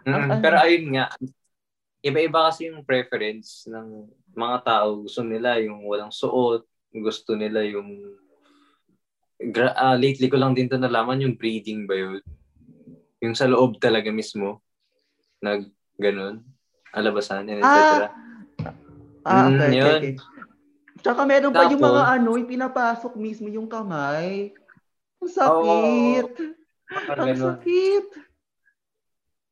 [0.06, 1.06] Mm, Ang- Pero ayun nga,
[2.00, 5.02] iba-iba kasi yung preference ng mga tao.
[5.02, 6.62] Gusto nila yung walang suot,
[6.98, 8.16] gusto nila yung
[9.52, 12.22] gra- ah, lately ko lang din to nalaman yung breeding ba yun?
[13.20, 14.60] Yung sa loob talaga mismo.
[15.40, 16.44] Nag ganun.
[16.90, 18.08] Alabasan, and etc.
[18.08, 18.12] Ah,
[19.26, 19.98] Ah, Mm, okay, okay, yun.
[19.98, 20.14] okay.
[21.02, 24.54] Tsaka meron pa yung mga Tapos- ano, yung pinapasok mismo yung kamay.
[25.18, 26.30] Ang sakit.
[26.86, 27.46] Parang Ang ganun.
[27.58, 28.06] sakit.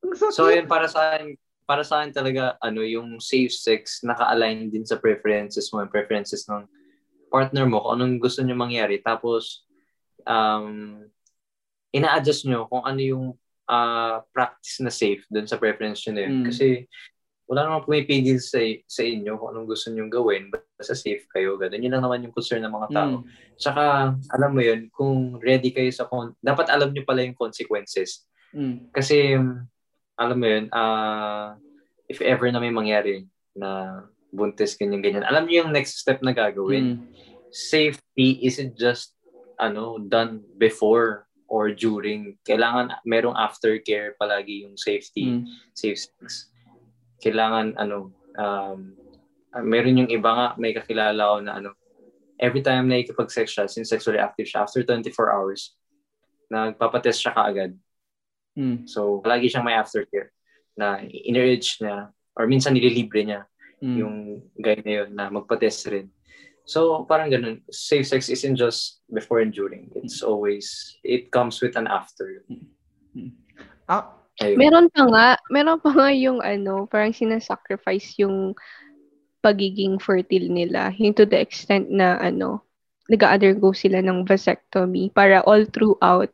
[0.01, 0.35] Ang sakit.
[0.39, 1.35] So ayun para sa akin,
[1.65, 6.47] para sa akin talaga ano yung safe sex naka-align din sa preferences mo, yung preferences
[6.47, 6.65] ng
[7.35, 9.03] partner mo, kung anong gusto niyo mangyari.
[9.03, 9.67] Tapos
[10.23, 11.03] um
[11.91, 13.27] ina-adjust nyo kung ano yung
[13.67, 16.35] ah, practice na safe dun sa preference nyo na yun.
[16.43, 16.47] Mm.
[16.47, 16.67] Kasi
[17.45, 18.59] wala namang pumipigil sa,
[18.89, 20.49] sa inyo kung anong gusto nyo gawin.
[20.49, 21.61] Basta safe kayo.
[21.61, 21.83] Ganun.
[21.83, 23.21] Yun lang naman yung concern ng mga tao.
[23.21, 23.25] Mm.
[23.61, 23.85] Tsaka,
[24.33, 28.25] alam mo yun, kung ready kayo sa, con- dapat alam nyo pala yung consequences.
[28.57, 28.89] Mm.
[28.97, 29.37] Kasi,
[30.17, 31.61] alam mo yun, ah
[32.09, 33.25] if ever na may mangyari
[33.57, 34.03] na
[34.35, 36.99] buntis, ganyan-ganyan, alam niyo yung next step na gagawin.
[36.99, 37.01] Mm.
[37.55, 39.15] Safety isn't just
[39.55, 42.35] ano done before or during.
[42.43, 45.43] Kailangan merong aftercare palagi yung safety, Mm.
[45.71, 46.51] safe sex.
[47.23, 48.99] Kailangan ano, um,
[49.55, 51.71] ah, meron yung iba nga, may kakilala ko na ano,
[52.43, 55.79] every time na ikipag-sex siya, since sexually active siya, after 24 hours,
[56.51, 57.73] nagpapatest siya kaagad.
[58.59, 58.91] Mm.
[58.91, 60.35] So, palagi siyang may aftercare
[60.75, 63.47] na in-urge niya or minsan nililibre niya
[63.85, 63.97] Mm.
[64.01, 64.17] yung
[64.57, 66.09] guy na yun na magpa-test rin.
[66.65, 67.61] So, parang ganun.
[67.69, 69.93] Safe sex isn't just before and during.
[69.93, 72.41] It's always, it comes with an after.
[73.85, 74.59] Ah, Ayun.
[74.59, 78.57] Meron pa nga, meron pa nga yung ano, parang sinasacrifice yung
[79.39, 80.91] pagiging fertile nila.
[80.99, 82.67] Yung to the extent na ano,
[83.07, 86.33] nag-undergo sila ng vasectomy para all throughout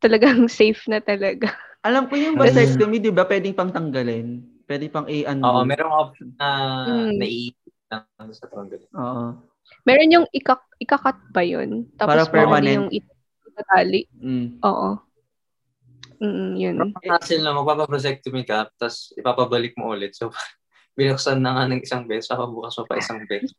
[0.00, 1.52] talagang safe na talaga.
[1.84, 2.42] alam ko yung Mm.
[2.46, 4.47] vasectomy, di ba, pwedeng pang tanggalin.
[4.68, 5.48] Pwede pang i-undo.
[5.48, 6.48] Oo, merong option na
[7.08, 7.16] Mm.
[7.88, 8.04] lang
[8.36, 8.84] sa tanggal.
[8.92, 9.24] Oo.
[9.88, 11.88] Meron yung ikak ikakat ba yun?
[11.96, 12.76] Para Tapos meron permanent.
[12.76, 13.16] yung it-
[13.48, 14.04] itatali.
[14.20, 14.60] Mm.
[14.60, 14.90] Oo.
[16.20, 16.74] Mm, yun.
[17.00, 20.12] Pero hassle na, magpapavasectomy ka, tapos ipapabalik mo ulit.
[20.12, 20.28] So,
[20.98, 23.56] binuksan na nga ng isang beses, papabukas mo pa isang beses.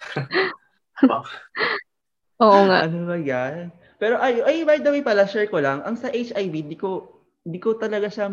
[2.42, 2.88] Oo nga.
[2.88, 3.70] Ano ba yan?
[3.96, 7.20] Pero ay, ay, by the way pala, share ko lang, ang sa HIV, di ko,
[7.44, 8.28] di ko talaga siya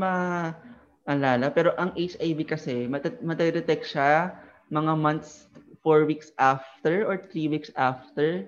[1.07, 1.51] maalala.
[1.51, 4.33] Pero ang HIV kasi, mat- matadetect siya
[4.71, 5.51] mga months,
[5.83, 8.47] four weeks after or three weeks after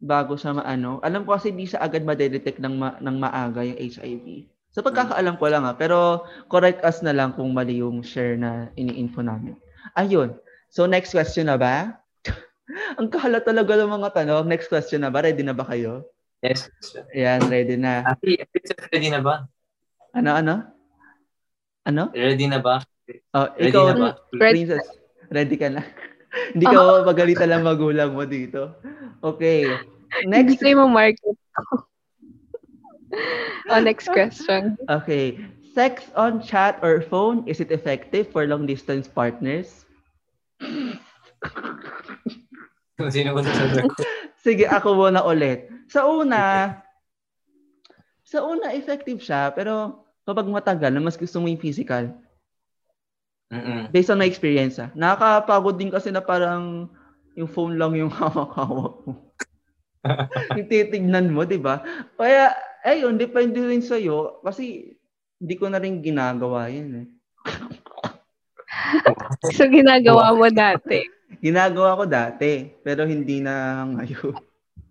[0.00, 1.00] bago siya maano.
[1.04, 4.26] Alam ko kasi di siya agad madedetect ng, ma- ng maaga yung HIV.
[4.74, 8.68] So pagkakaalam ko lang ha, pero correct us na lang kung mali yung share na
[8.74, 9.54] ini-info namin.
[9.94, 10.34] Ayun.
[10.66, 11.94] So next question na ba?
[12.98, 14.50] Ang kahala talaga ng mga tanong.
[14.50, 15.22] Next question na ba?
[15.22, 16.10] Ready na ba kayo?
[16.42, 16.66] Yes.
[17.14, 18.02] Ayan, ready na.
[18.18, 19.46] Princess, ready na ba?
[20.10, 20.73] Ano, ano?
[21.84, 22.08] Ano?
[22.16, 22.80] Ready na ba?
[23.36, 24.10] Oh, Ready ikaw, na ba?
[24.32, 24.64] Ready.
[24.64, 24.86] princess,
[25.28, 25.84] ready ka na.
[26.56, 28.72] Hindi ka magalitan ng magulang mo dito.
[29.20, 29.68] Okay.
[30.24, 30.62] Hindi Next.
[30.64, 31.36] kayo ma-market.
[33.70, 34.80] oh, next question.
[34.88, 35.38] Okay.
[35.74, 39.84] Sex on chat or phone, is it effective for long distance partners?
[42.94, 43.90] Kung sino ko sasagot.
[44.38, 45.66] Sige, ako muna ulit.
[45.90, 46.78] Sa una,
[48.22, 52.12] sa una, effective siya, pero kapag matagal na mas gusto mo yung physical,
[53.52, 53.92] Mm-mm.
[53.92, 56.88] based on my experience, ah, nakakapagod din kasi na parang
[57.36, 59.12] yung phone lang yung hawak-hawak mo.
[60.58, 61.80] yung titignan mo, di ba?
[62.16, 62.52] Kaya,
[62.84, 64.96] ayun, depende rin sa'yo kasi
[65.40, 67.06] hindi ko na rin ginagawa yun eh.
[69.54, 71.06] So, ginagawa mo dati.
[71.38, 74.34] Ginagawa ko dati, pero hindi na ngayon.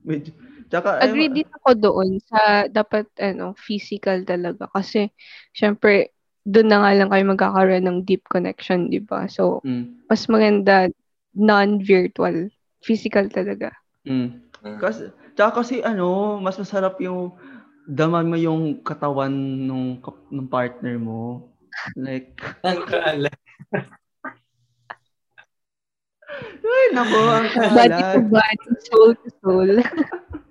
[0.08, 0.32] Medyo,
[0.74, 5.14] tsaka, ayun, Agree din ako doon sa dapat ano physical talaga kasi
[5.54, 6.10] syempre
[6.44, 9.30] doon na nga lang kayo magkakaroon ng deep connection, 'di ba?
[9.30, 10.90] So Mm, mas maganda
[11.38, 12.50] non-virtual,
[12.82, 13.70] physical talaga.
[14.10, 14.42] mm.
[14.64, 14.80] Mm.
[14.80, 17.36] Kasi, tsaka kasi ano, mas masarap yung
[17.84, 19.32] daman mo yung katawan
[19.68, 20.00] nung,
[20.32, 21.52] nung partner mo.
[22.00, 23.28] Like, Ang kaala.
[26.64, 29.72] ay, nako, ang Body to body, soul to soul.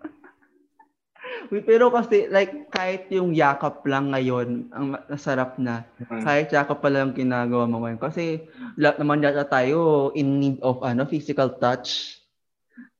[1.48, 5.82] Pero kasi, like, kahit yung yakap lang ngayon, ang ma- masarap na.
[5.98, 6.22] Mm.
[6.22, 7.98] Kahit yakap pa lang ginagawa mo ngayon.
[7.98, 8.46] Kasi,
[8.78, 12.20] lahat naman yata tayo in need of, ano, physical touch.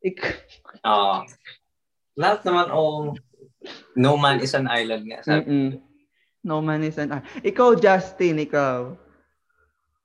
[0.03, 0.43] Ik-
[0.83, 1.23] Ah.
[2.19, 3.15] lahat naman, oh,
[3.95, 5.23] no man is an island nga.
[5.23, 5.47] Sabi.
[5.47, 5.69] Mm-mm.
[6.43, 7.23] No man is an...
[7.41, 8.99] Ikaw, Justin, ikaw.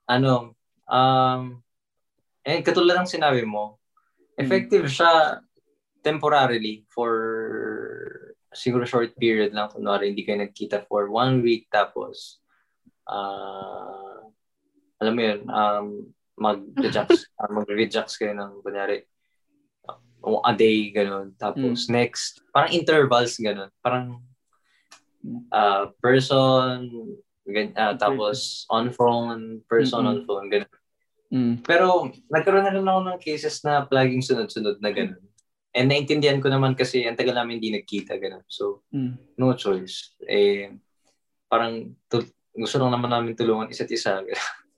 [0.06, 0.54] Ano,
[0.86, 1.60] um,
[2.46, 3.76] eh, katulad ng sinabi mo,
[4.38, 5.42] effective siya
[6.06, 7.12] temporarily for
[8.54, 9.72] siguro short period lang.
[9.72, 12.40] Kunwari, hindi kayo nagkita for one week tapos
[13.08, 14.28] uh,
[14.98, 15.88] alam mo yun, um,
[16.38, 19.06] mag-rejects, uh, mag-rejects kayo ng, kunyari,
[19.86, 21.34] uh, a day, ganun.
[21.38, 21.94] Tapos, Mm.
[21.94, 23.70] next, parang intervals, ganun.
[23.82, 24.22] Parang,
[25.54, 26.90] uh, person,
[27.46, 30.12] gan, uh, tapos, on phone, person Mm-mm.
[30.12, 30.74] on phone, ganun.
[31.30, 31.54] Mm.
[31.62, 35.22] Pero, nagkaroon na rin ako ng cases na laging sunod-sunod na ganun.
[35.78, 38.42] And naintindihan ko naman kasi ang tagal namin hindi nagkita, ganun.
[38.50, 39.14] So, Mm.
[39.38, 40.18] no choice.
[40.26, 40.74] Eh,
[41.46, 44.26] parang tu- gusto lang naman namin tulungan isa't isa.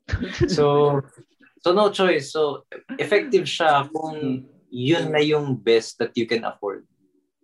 [0.51, 0.99] so,
[1.57, 2.35] so no choice.
[2.35, 2.67] So,
[2.99, 6.83] effective siya kung yun na yung best that you can afford.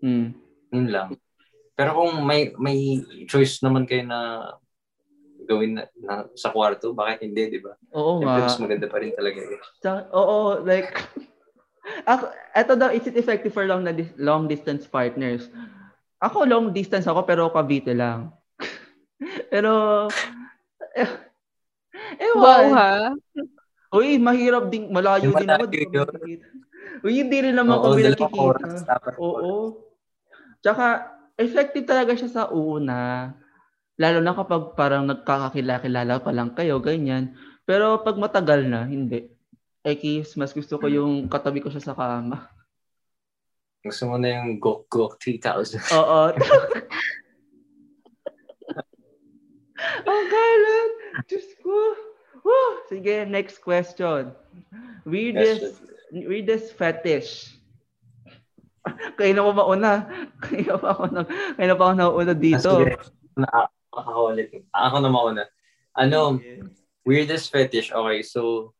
[0.03, 0.35] Mm.
[0.69, 1.09] Yun lang.
[1.73, 4.51] Pero kung may may choice naman kayo na
[5.45, 7.71] gawin na, na sa kwarto, bakit hindi, di ba?
[7.93, 8.47] Oo Siyempre, nga.
[8.47, 9.39] mas maganda pa rin talaga.
[9.39, 9.61] eh.
[10.11, 10.91] Oo, like,
[12.05, 15.49] ako, eto daw, is it effective for long, na long distance partners?
[16.19, 18.33] Ako, long distance ako, pero Cavite lang.
[19.53, 20.05] pero,
[20.97, 21.09] eh,
[22.19, 22.41] ewan.
[22.41, 22.93] Wow ha.
[23.95, 25.65] Uy, mahirap din, malayo din ako.
[25.71, 25.85] di.
[27.05, 28.97] Uy, hindi rin naman kami nakikita.
[29.21, 29.79] Oo.
[30.59, 33.31] Tsaka, effective talaga siya sa una.
[33.95, 37.37] Lalo na kapag parang nagkakakilala pa lang kayo, ganyan.
[37.63, 39.34] Pero pag matagal na, hindi.
[39.85, 42.49] Eh, kiss, mas gusto ko yung katabi ko siya sa kama.
[43.85, 45.77] Gusto mo na yung Gok Gok 3000.
[46.01, 46.33] Oo.
[50.09, 50.89] Ang galang!
[51.29, 51.75] Diyos ko!
[52.41, 52.81] Woo!
[52.89, 54.33] Sige, next question.
[55.05, 57.61] Weirdest, weirdest fetish.
[59.17, 59.93] Kaya na ko mauna.
[60.41, 62.73] Kaya pa ako na, kaya na pa ako nauna dito.
[62.73, 62.93] Ah, sige.
[63.37, 64.49] Na, ako ulit.
[64.73, 65.43] Ako na mauna.
[65.93, 66.41] Ano,
[67.05, 67.93] weirdest fetish.
[67.93, 68.73] Okay, so,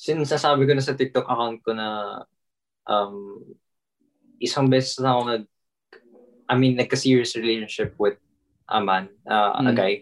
[0.00, 1.88] sinasabi ko na sa TikTok account ko na
[2.88, 3.36] um,
[4.40, 5.44] isang beses na ako nag,
[6.48, 8.16] I mean, nagka-serious relationship with
[8.72, 9.76] a man, uh, a Mm.
[9.76, 9.94] guy,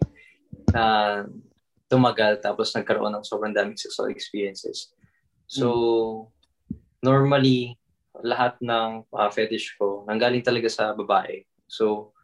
[0.70, 0.84] na
[1.90, 4.94] tumagal tapos nagkaroon ng sobrang daming sexual experiences.
[5.50, 6.30] So,
[7.02, 7.74] normally,
[8.22, 11.42] lahat ng uh, fetish ko, nanggaling talaga sa babae.
[11.66, 12.14] So,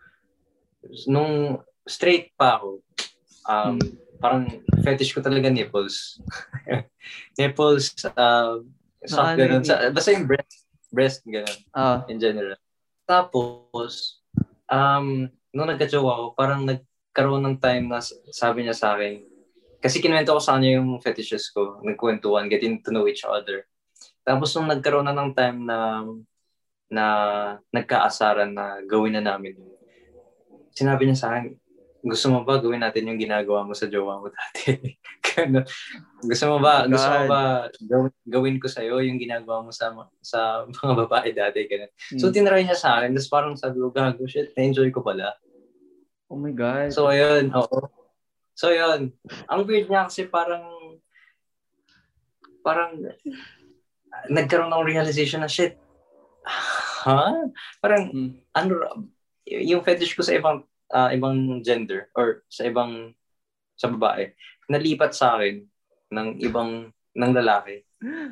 [1.08, 2.84] nung straight pa ako,
[3.48, 3.76] um,
[4.18, 4.48] parang
[4.82, 6.20] fetish ko talaga nipples.
[7.38, 8.60] nipples, uh,
[9.04, 9.64] soft ganun.
[9.64, 12.58] Sa, basta yung breast, breast ganun, Ah, in general.
[13.04, 14.22] Tapos,
[14.70, 18.00] um, nung nagka-jowa parang nagkaroon ng time na
[18.32, 19.22] sabi niya sa akin,
[19.84, 23.68] kasi kinuwento ko sa kanya yung fetishes ko, nagkwentuhan, getting to know each other.
[24.24, 25.78] Tapos nung nagkaroon na ng time na
[26.88, 27.06] na
[27.68, 29.52] nagkaasaran na gawin na namin,
[30.72, 31.52] sinabi niya sa akin,
[32.04, 34.76] gusto mo ba gawin natin yung ginagawa mo sa jowa mo dati?
[36.30, 37.66] Gusto mo ba, Oh gusto mo ba
[38.22, 39.90] gawin, ko sa'yo yung ginagawa mo sa
[40.22, 41.66] sa mga babae dati?
[41.66, 41.90] Ganun.
[42.20, 42.34] So, hmm.
[42.38, 43.18] tinry niya sa akin.
[43.18, 45.34] Tapos parang sabi ko, gago, shit, na-enjoy ko pala.
[46.30, 46.94] oh my God.
[46.94, 47.90] So, ayun, oo.
[48.54, 49.10] So, ayun.
[49.50, 50.62] Ang weird niya kasi parang,
[52.62, 52.94] parang,
[54.30, 55.74] nagkaroon ng realization na, shit,
[57.04, 57.50] ha?
[57.82, 58.38] Parang, Hmm.
[58.54, 58.72] ano,
[59.44, 60.62] yung fetish ko sa ibang,
[60.92, 63.14] ah, ibang gender, or sa ibang,
[63.78, 64.34] sa babae,
[64.68, 65.64] nalipat sa akin
[66.12, 67.84] ng ibang, ng lalaki.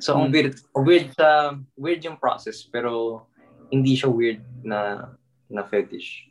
[0.03, 0.35] So, ang Hmm.
[0.35, 3.25] weird, weird sa, weird yung process, pero
[3.73, 5.13] hindi siya weird na,
[5.49, 6.29] na fetish.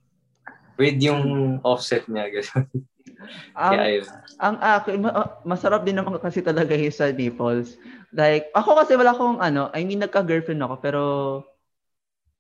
[0.77, 2.65] Weird yung offset niya, gano'n.
[3.57, 4.05] ang, yun.
[4.37, 7.77] ang akin, ah, masarap din naman kasi talaga yung sa nipples.
[8.13, 11.01] Like, ako kasi wala akong ano, I mean, nagka-girlfriend ako, pero,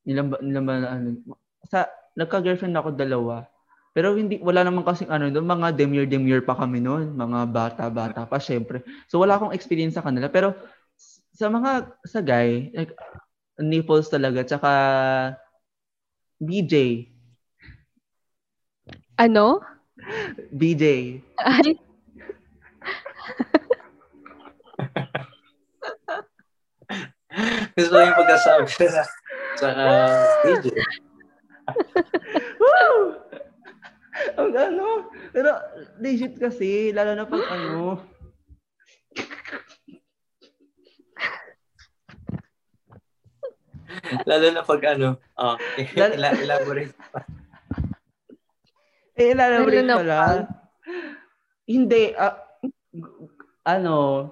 [0.05, 1.07] nilang ba, nilang ba, ano,
[1.65, 3.45] sa, nagka-girlfriend ako dalawa.
[3.91, 8.39] Pero hindi, wala naman kasing ano doon, mga demure-demure pa kami noon, mga bata-bata pa,
[8.39, 8.87] syempre.
[9.11, 10.31] So, wala akong experience sa kanila.
[10.31, 10.55] Pero,
[11.35, 12.95] sa mga, sa guy, like,
[13.59, 14.71] nipples talaga, tsaka,
[16.39, 17.07] BJ.
[19.19, 19.59] Ano?
[20.55, 21.19] BJ.
[21.43, 21.75] Ay,
[27.77, 29.03] Gusto yung pagkasabi na
[29.55, 29.85] saka
[30.43, 30.65] DJ.
[32.59, 33.20] Woo!
[34.37, 34.85] Ang ano,
[35.31, 35.49] pero
[35.97, 37.99] legit kasi, lalo na pag ano,
[44.25, 45.55] Lalo na pag ano, ah,
[45.95, 46.93] Lalo- ela- elaborate.
[49.19, 50.17] eh, lalo Lalo pala.
[50.25, 50.51] pag-
[51.67, 53.13] Hindi, g-
[53.63, 54.27] ano,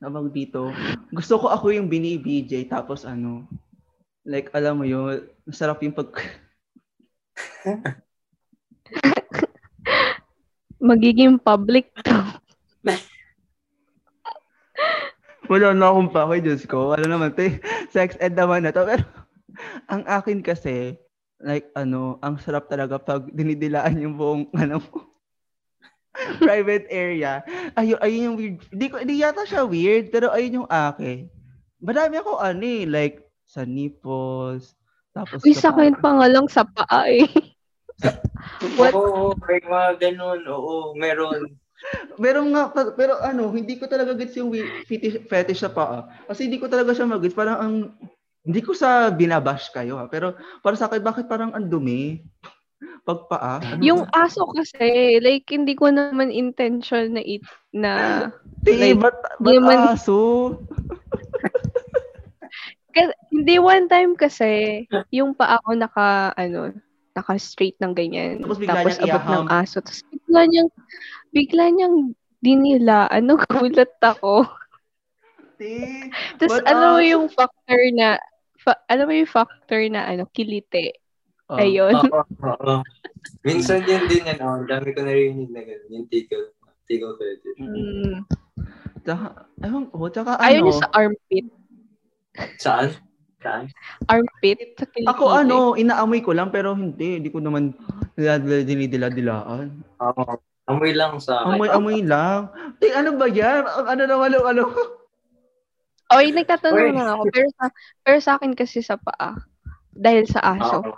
[0.00, 0.70] nabang dito,
[1.10, 3.46] gusto ko ako yung bini-BJ, tapos ano,
[4.24, 6.10] like, alam mo yun, masarap yung pag,
[10.78, 12.14] Magiging public to.
[15.50, 16.92] Wala na akong pake, Diyos ko.
[16.92, 18.84] Ano naman, te, sex ed naman na to.
[18.84, 19.02] Pero,
[19.88, 21.00] ang akin kasi,
[21.40, 24.78] like, ano, ang sarap talaga pag dinidilaan yung buong, ano,
[26.38, 27.40] private area.
[27.80, 28.56] Ayun, ayun yung weird.
[28.68, 31.32] Di, ko, di yata siya weird, pero ayun yung akin.
[31.80, 34.76] Marami ako, ano eh, like, sa nipples,
[35.16, 37.24] tapos Uy, sa akin pa nga lang sa paa eh.
[38.78, 38.94] What?
[38.94, 40.40] Oo, may mga ganun.
[40.46, 41.54] Oo, meron.
[42.18, 44.50] Meron nga, pero ano, hindi ko talaga gets yung
[44.86, 46.10] fetish, fetish sa paa.
[46.26, 47.38] Kasi hindi ko talaga siya mag-gets.
[47.38, 47.74] Parang ang,
[48.42, 52.22] hindi ko sa binabash kayo ha, pero para sa akin, bakit parang ang dumi?
[53.06, 53.58] Pag paa?
[53.62, 54.26] Ano Yung ba?
[54.26, 57.92] aso kasi, like, hindi ko naman intention na it, na,
[58.66, 60.18] Di, like, ba't, ba't naman- aso?
[62.90, 64.82] kasi, hindi one time kasi,
[65.14, 66.74] yung paa ko naka, ano,
[67.18, 68.38] naka-straight ng ganyan.
[68.40, 69.76] Tapos bigla Tapos niyang abot ng aso.
[69.82, 70.70] Tapos bigla niyang,
[71.34, 71.96] bigla niyang
[72.38, 72.98] dinila.
[73.10, 74.46] Ano, gulat ako.
[76.38, 78.22] Tapos But, ano ah, yung factor na,
[78.62, 80.94] fa- ano mo yung factor na, ano, kilite.
[81.50, 81.58] oh.
[81.58, 81.98] Ayun.
[81.98, 82.74] Oo, oo.
[83.42, 84.38] Minsan yun din yan.
[84.42, 85.90] Oh, ang dami ko narinig na gano'n.
[85.90, 86.54] Yung tickle.
[86.86, 87.58] Tickle fetish.
[87.58, 88.22] Mm.
[89.02, 89.26] Tsaka,
[89.64, 91.46] ewan ko, tsaka ano, Ayaw niya sa armpit.
[92.60, 93.07] Saan?
[93.48, 93.64] Saan?
[94.12, 94.76] Armpit.
[95.08, 97.72] Ako ano, inaamoy ko lang, pero hindi, hindi ko naman
[98.68, 99.72] dinidila-dilaan.
[100.04, 100.24] Oo.
[100.68, 101.56] Amoy lang sa akin.
[101.56, 102.52] Amoy-amoy lang.
[102.76, 103.64] Di, ano ba yan?
[103.64, 104.62] Ang Ano naman, ano, ano?
[106.12, 107.22] Oy, nagtatanong lang ako.
[107.32, 107.64] Pero sa,
[108.04, 109.32] pero sa akin kasi sa paa.
[109.96, 110.84] Dahil sa aso.
[110.84, 110.92] Oo.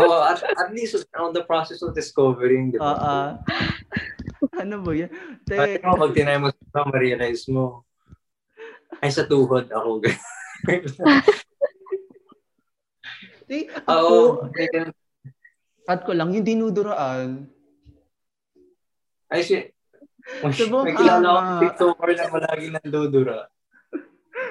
[0.00, 2.96] Oo, at, at least on the process of discovering, di Ah, ba?
[2.96, 3.28] ah.
[4.56, 5.12] ano ba yan?
[5.44, 7.84] Pati Te, mo, pag tinay mo sa ma-realize mo,
[9.04, 10.00] ay sa tuhod ako.
[13.86, 13.86] Oo.
[13.86, 14.50] ako,
[15.86, 17.46] add ko lang, yung dinuduraan.
[19.30, 19.54] Ay, si...
[20.26, 21.38] Sabong May kilala hama.
[21.38, 23.46] akong TikToker na palagi nandudura.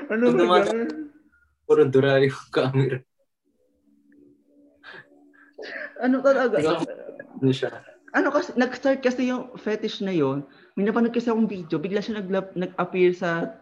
[0.08, 1.12] Ano ba yan?
[1.68, 3.04] Puro dura yung camera.
[6.00, 6.56] Ano talaga?
[7.42, 7.84] Ano siya?
[8.16, 10.48] Ano kasi, nag-start kasi yung fetish na yon.
[10.80, 13.60] May napanood kasi akong video, bigla siya nag- nag-appear sa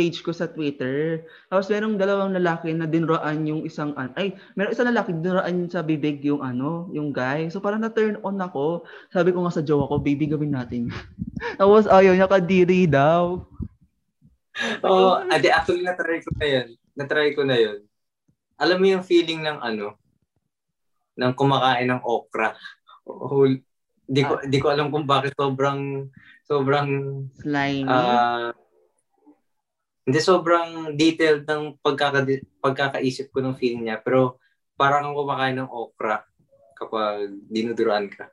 [0.00, 1.28] page ko sa Twitter.
[1.52, 5.84] Tapos merong dalawang lalaki na dinuraan yung isang, an- ay, merong isang lalaki dinuraan sa
[5.84, 7.52] bibig yung ano, yung guy.
[7.52, 8.88] So parang na-turn on ako.
[9.12, 10.88] Sabi ko nga sa jowa ko, baby, gawin natin.
[11.60, 13.44] Tapos ayaw niya kadiri daw.
[14.88, 16.68] Oo, oh, ade, actually natry ko na yun.
[16.96, 17.84] Natry ko na yun.
[18.56, 20.00] Alam mo yung feeling ng ano,
[21.20, 22.56] ng kumakain ng okra.
[23.04, 23.44] Oh,
[24.10, 26.08] di ko di ko alam kung bakit sobrang
[26.48, 26.88] sobrang
[27.44, 27.86] Slimy.
[27.86, 28.50] ah
[30.04, 32.24] hindi sobrang detailed ng pagkaka
[32.60, 34.40] pagkakaisip ko ng feeling niya pero
[34.74, 36.24] parang kumakain ng okra
[36.76, 38.32] kapag dinuduruan ka.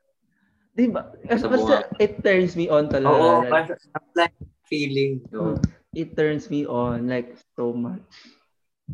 [0.71, 1.11] diba?
[1.27, 3.11] Kasi sa basta it turns me on talaga.
[3.11, 3.69] Oo, like, parang
[4.15, 4.35] like
[4.71, 5.19] feeling.
[5.33, 5.57] No?
[5.57, 5.59] Mm.
[5.97, 8.05] it turns me on like so much.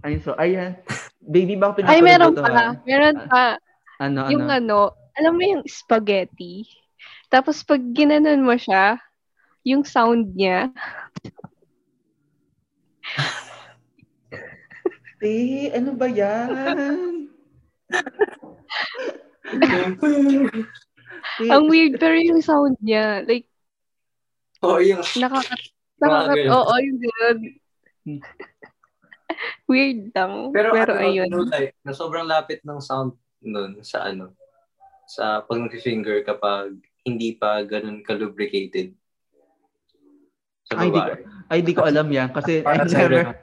[0.02, 0.80] Ay, so, ayan.
[1.22, 2.50] Baby, baka Ay, pinapanood meron mo to, pa.
[2.50, 2.72] ah?
[2.82, 3.46] Meron pa.
[4.02, 4.58] Ano, Yung ano?
[4.58, 4.78] ano,
[5.14, 6.66] alam mo yung spaghetti?
[7.30, 8.98] Tapos pag ginanon mo siya,
[9.62, 10.74] yung sound niya,
[15.24, 16.52] Eh, ano ba yan?
[21.48, 23.48] Ang weird pero yung sound niya, like,
[24.64, 25.56] Oo, yung nakaka...
[26.00, 26.52] Nakaka ganun.
[26.52, 27.40] oo, yung gano'n.
[28.04, 28.22] Hmm.
[29.72, 30.52] weird lang.
[30.52, 31.28] Pero, Pero, ano, ayun.
[31.32, 34.32] no, like, na sobrang lapit ng sound nun sa ano,
[35.08, 38.96] sa pag finger kapag hindi pa ganun ka-lubricated.
[40.68, 41.24] Sa Ay, di babae.
[41.54, 42.34] Ay, di ko alam yan.
[42.34, 43.38] Kasi I never.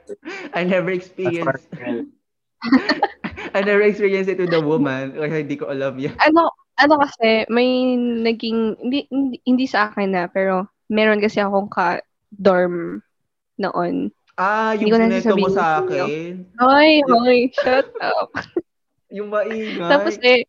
[0.51, 1.71] I never experienced,
[3.55, 5.15] I never experienced it with a woman.
[5.15, 6.13] Kaya hindi ko alam yan.
[6.19, 11.71] ano, ano kasi, may naging, hindi, hindi, hindi sa akin na, pero meron kasi akong
[11.71, 12.99] ka-dorm
[13.55, 14.11] noon.
[14.35, 16.43] Ah, Hindi yung sinento mo sa sa akin.
[16.59, 18.31] Hoy, hoy, shut up.
[19.11, 19.75] Yung maingay.
[19.91, 20.47] Tapos eh,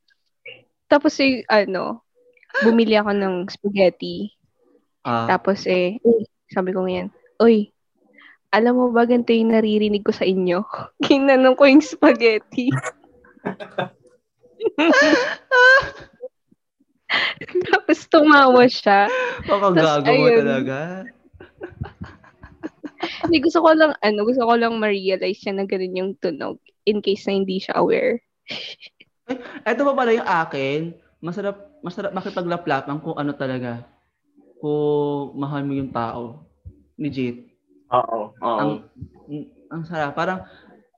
[0.86, 2.06] tapos eh, ano,
[2.62, 4.30] bumili ako ng spaghetti.
[5.02, 5.98] ah, Tapos eh,
[6.46, 7.10] sabi ko ngayon,
[7.40, 7.72] uy,
[8.52, 10.60] alam mo ba ganito yung naririnig ko sa inyo?
[11.08, 12.68] Ginanong ko yung spaghetti.
[17.68, 19.08] Tapos tumawa siya.
[19.48, 21.04] makagago mo talaga.
[23.26, 27.02] Hindi gusto ko lang, ano, gusto ko lang ma-realize siya na ganun yung tunog in
[27.02, 28.22] case na hindi siya aware.
[29.66, 30.80] Ito pa pala yung akin.
[31.18, 33.82] Masarap, masarap makipaglaplapan kung ano talaga.
[34.62, 36.46] Kung mahal mo yung tao.
[36.96, 37.52] Legit.
[37.92, 38.32] Oo.
[38.40, 38.70] Ang,
[39.68, 40.16] ang sarap.
[40.16, 40.44] Parang,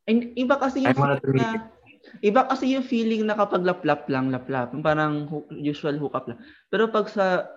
[0.08, 1.74] iba kasi yung feeling na,
[2.20, 4.76] Iba kasi yung feeling na kapag laplap lang, laplap.
[4.84, 6.38] Parang usual hookup lang.
[6.68, 7.48] Pero pag sa,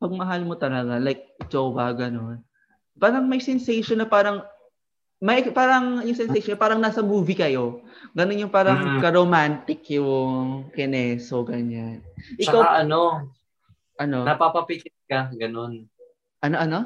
[0.00, 2.40] pag mahal mo talaga, like jowa, ganun.
[2.96, 4.42] Parang may sensation na parang,
[5.22, 7.84] may parang yung sensation, parang nasa movie kayo.
[8.16, 9.00] Ganun yung parang Mm.
[9.04, 12.02] ka-romantic yung kineso, ganyan.
[12.40, 13.00] Ikaw, Tsaka ano,
[14.00, 14.18] ano?
[14.26, 15.86] napapapikit ka, ganun.
[16.42, 16.78] ano, ano?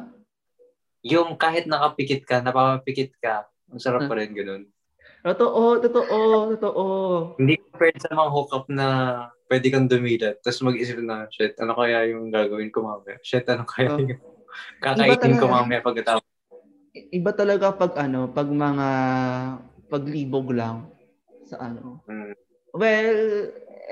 [1.07, 4.09] Yung kahit nakapikit ka, napapapikit ka, ang sarap Ah.
[4.11, 4.63] pa rin, ganun.
[5.23, 6.19] Totoo, totoo,
[6.59, 6.85] totoo.
[7.39, 8.87] Hindi compared sa mga hookup na
[9.47, 13.19] pwede kang dumilat, tapos mag-isip na, shit, ano kaya yung gagawin ko mamaya?
[13.23, 14.03] Shit, ano kaya Oh.
[14.03, 14.19] yung
[14.83, 16.27] kakainin ko mamaya pagkatapos?
[17.13, 18.89] Iba talaga pag ano, pag mga
[19.87, 20.91] paglibog lang
[21.47, 22.03] sa ano.
[22.09, 22.35] Mm.
[22.73, 23.19] Well,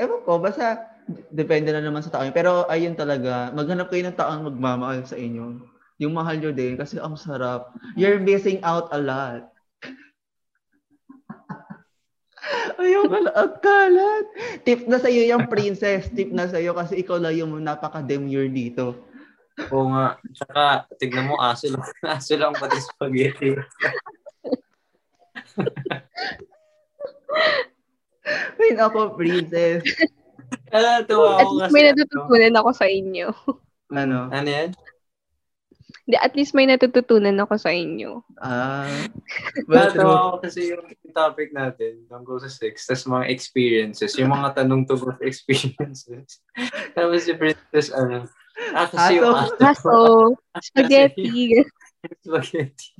[0.01, 0.91] ewan ko, basta
[1.31, 2.25] depende na naman sa tao.
[2.33, 5.74] Pero ayun talaga, maghanap kayo ng taong magmamahal sa inyo.
[6.03, 7.71] Yung mahal nyo din kasi ang sarap.
[7.95, 9.55] You're missing out a lot.
[12.77, 14.27] Ayun ka ang kalat.
[14.67, 16.11] Tip na sa'yo yung princess.
[16.13, 18.99] Tip na sa'yo kasi ikaw lang yung napaka-demure dito.
[19.71, 20.19] Oo nga.
[20.35, 21.81] Tsaka, tignan mo, aso lang.
[22.15, 23.55] aso lang pati spaghetti.
[28.59, 29.85] Wait ako, princess.
[30.75, 31.73] Ah, tuwa At ako kasi.
[31.73, 33.31] may ano, natututunan ako sa inyo.
[33.95, 34.29] Ano?
[34.33, 34.75] Ano yan?
[36.05, 38.21] Hindi, at least may natututunan ako sa inyo.
[38.37, 38.85] Ah.
[39.71, 40.05] Well, true.
[40.05, 40.85] ako kasi yung
[41.17, 46.45] topic natin, tungkol sa sex, tas mga experiences, yung mga tanong tungkol sa experiences.
[46.97, 48.29] Tapos si Princess, ano,
[48.77, 49.57] ah, kasi yung Aso.
[49.57, 49.95] Kaso,
[50.69, 51.65] spaghetti.
[52.21, 52.93] spaghetti.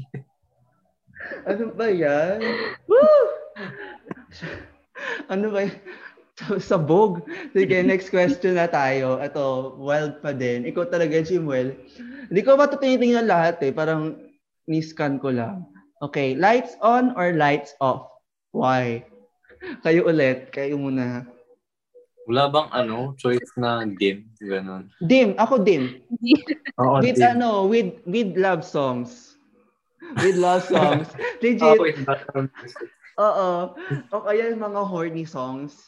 [1.45, 2.41] Ano ba yan?
[2.89, 3.21] Woo!
[5.29, 5.77] ano ba yan?
[6.59, 7.23] Sabog.
[7.55, 9.23] Sige, next question na tayo.
[9.23, 10.67] Ito, wild pa din.
[10.67, 11.79] Ikaw talaga, Jimwell.
[12.31, 13.73] Hindi ko ba ito tinitingnan lahat eh.
[13.75, 14.17] Parang
[14.69, 15.69] ni-scan ko lang.
[16.05, 18.09] Okay, lights on or lights off?
[18.53, 19.05] Why?
[19.81, 20.53] Kayo ulit.
[20.53, 21.25] Kayo muna.
[22.25, 24.25] Wala bang ano, choice na dim?
[24.41, 24.89] Ganon.
[25.05, 25.37] Dim.
[25.37, 26.01] Ako dim.
[26.81, 27.37] Oo, with dim.
[27.37, 29.37] ano, with with love songs.
[30.21, 31.13] With love songs.
[31.45, 31.61] Legit.
[31.61, 32.89] Ako yung background music.
[33.21, 33.77] Oo.
[34.11, 35.85] O kaya yung mga horny songs.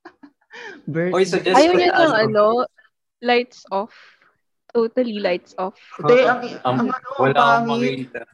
[0.92, 1.12] Bird.
[1.12, 2.64] Oy, suggest Ayaw niya ng ano,
[3.20, 3.92] lights off.
[4.76, 5.80] Totally lights off.
[5.96, 8.12] Hindi, ang, Um, ang ano, wala pangit.
[8.12, 8.28] makita.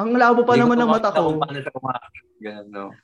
[0.00, 1.36] Ang labo pa naman ng mata ko.
[1.36, 2.24] Paano siya kumakit.
[2.40, 2.86] Ganon, no?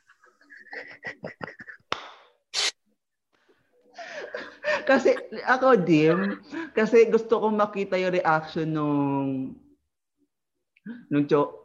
[4.88, 6.40] Kasi ako dim,
[6.76, 9.30] kasi gusto kong makita yung reaction nung
[11.08, 11.64] nung jo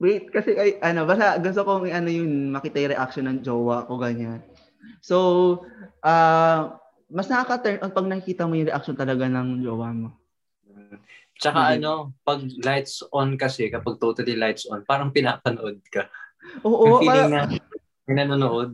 [0.00, 4.00] Wait, kasi ay, ano, basta gusto kong ano yung makita yung reaction ng jowa ko
[4.00, 4.40] ganyan.
[5.04, 5.16] So,
[6.00, 6.80] ah
[7.10, 10.08] mas nakaka-turn on pag nakikita mo yung reaction talaga ng jowa mo.
[11.40, 11.72] Tsaka Mhm.
[11.78, 16.04] ano, pag lights on kasi, kapag totally lights on, parang pinapanood ka.
[16.62, 17.58] Oo, Yung feeling parang- na
[18.04, 18.70] may nanonood.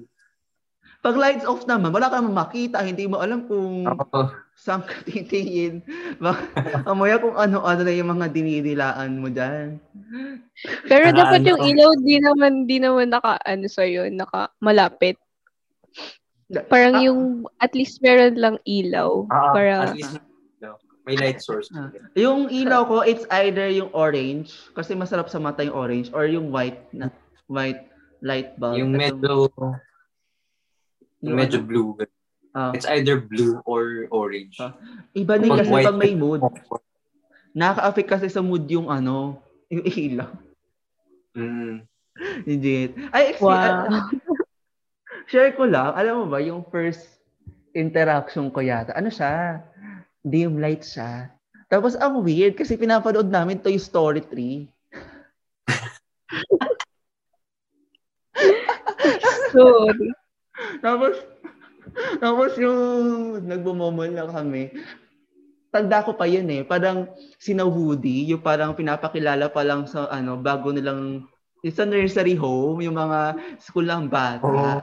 [0.99, 4.23] pag lights off naman, wala ka naman makita, hindi mo alam kung Oo.
[4.59, 5.79] saan ka titingin.
[6.91, 9.79] Amoya kung ano-ano na yung mga dinidilaan mo dyan.
[10.91, 11.49] Pero Ah, dapat ano?
[11.55, 15.15] yung ilaw di naman di naman naka ano sa naka malapit.
[16.67, 17.21] Parang Ah, yung
[17.59, 20.19] at least meron lang ilaw Ah, para at least
[21.07, 21.71] may light source.
[21.71, 21.95] Ah.
[22.19, 26.51] Yung ilaw ko, it's either yung orange, kasi masarap sa mata yung orange, or yung
[26.51, 27.15] white na
[27.47, 27.87] white
[28.19, 28.83] light bulb.
[28.83, 29.47] yung medyo,
[31.23, 31.91] yung medyo ano, blue.
[32.59, 32.75] ah.
[32.75, 34.59] It's either blue or orange.
[34.59, 34.75] Ah.
[35.15, 36.43] Iba din kasi pag may mood.
[37.55, 39.39] Nakaka-affect kasi sa mood yung ano,
[39.73, 40.31] yung ilaw.
[41.39, 41.87] Mm.
[42.49, 42.97] Legit.
[43.15, 44.11] Ay, actually, wow.
[45.31, 47.21] share ko lang, alam mo ba, yung first
[47.77, 49.61] interaction ko yata, ano siya?
[50.27, 51.31] Dim light siya.
[51.71, 54.67] Tapos ang weird kasi pinapanood namin Toy Story 3.
[59.55, 60.11] Sorry.
[60.83, 61.15] Tapos,
[62.19, 62.79] tapos yung
[63.47, 64.75] nagbumomol na kami,
[65.71, 66.67] tanda ko pa yun eh.
[66.67, 67.07] Parang
[67.39, 71.23] sina Woody, yung parang pinapakilala pa lang sa ano, bago nilang
[71.65, 74.45] yung sa nursery home, yung mga school ng bata.
[74.47, 74.79] Oo.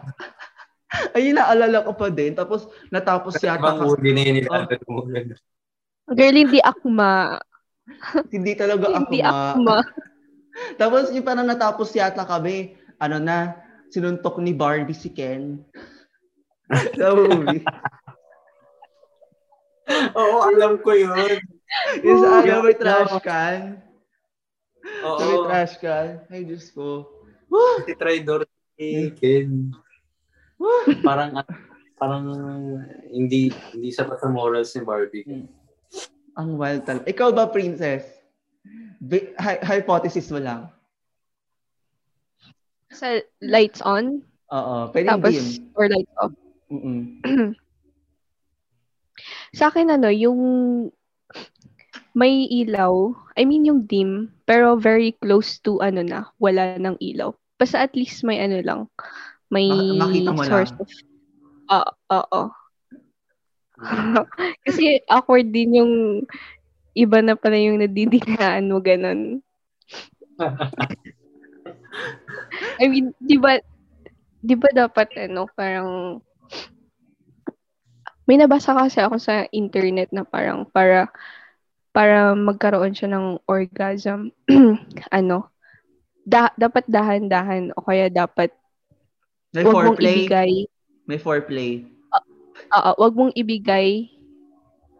[1.18, 2.38] Ayun, naalala ko pa din.
[2.38, 4.70] Tapos natapos yata ka- movie na yun nila.
[4.86, 5.06] Oh.
[6.14, 7.40] Girl, hindi akma.
[8.36, 9.32] hindi talaga ako Hindi ma.
[9.54, 9.78] akma.
[10.82, 13.58] Tapos yung parang natapos yata kami, ano na,
[13.90, 15.62] sinuntok ni Barbie si Ken.
[16.98, 17.62] sa movie.
[20.16, 21.42] Oo, alam ko yun.
[22.06, 23.82] Yung sa ano, may trash can.
[25.04, 25.18] Oo.
[25.20, 26.10] Sa may trash can.
[26.30, 27.10] Ay, Diyos ko.
[27.86, 28.46] Si Tridor
[28.78, 29.74] si Ken.
[31.08, 31.32] parang
[32.02, 32.24] parang
[33.12, 35.26] hindi hindi sapat sa morals ni Barbie.
[36.34, 37.06] Ang wild talaga.
[37.06, 38.04] Ikaw ba, princess?
[38.98, 40.66] Bi- hy- hypothesis mo lang.
[42.90, 44.26] Sa lights on?
[44.50, 45.70] Oo, pwedeng Tapos, dim.
[45.78, 46.34] or light off.
[46.74, 47.22] Mm-mm.
[49.58, 50.42] Sa akin, ano, yung
[52.18, 57.34] may ilaw, I mean yung dim, pero very close to ano na, wala ng ilaw.
[57.58, 58.82] Basta at least may ano lang,
[59.54, 60.82] may Ma- makita mo source lang.
[60.82, 60.90] of...
[61.70, 62.42] Oo, oo.
[64.66, 65.94] Kasi awkward din yung
[66.98, 69.42] iba na pala yung nadidingaan mo, ganun.
[72.82, 73.62] I mean, di ba,
[74.42, 76.18] di ba dapat ano, parang
[78.24, 81.12] may nabasa kasi ako sa internet na parang para
[81.92, 84.32] para magkaroon siya ng orgasm
[85.12, 85.52] ano
[86.24, 88.56] da, dapat dahan-dahan o kaya dapat
[89.54, 90.16] May wag mong foreplay.
[90.26, 90.52] ibigay
[91.06, 91.72] May foreplay.
[92.74, 94.10] oo wag mong ibigay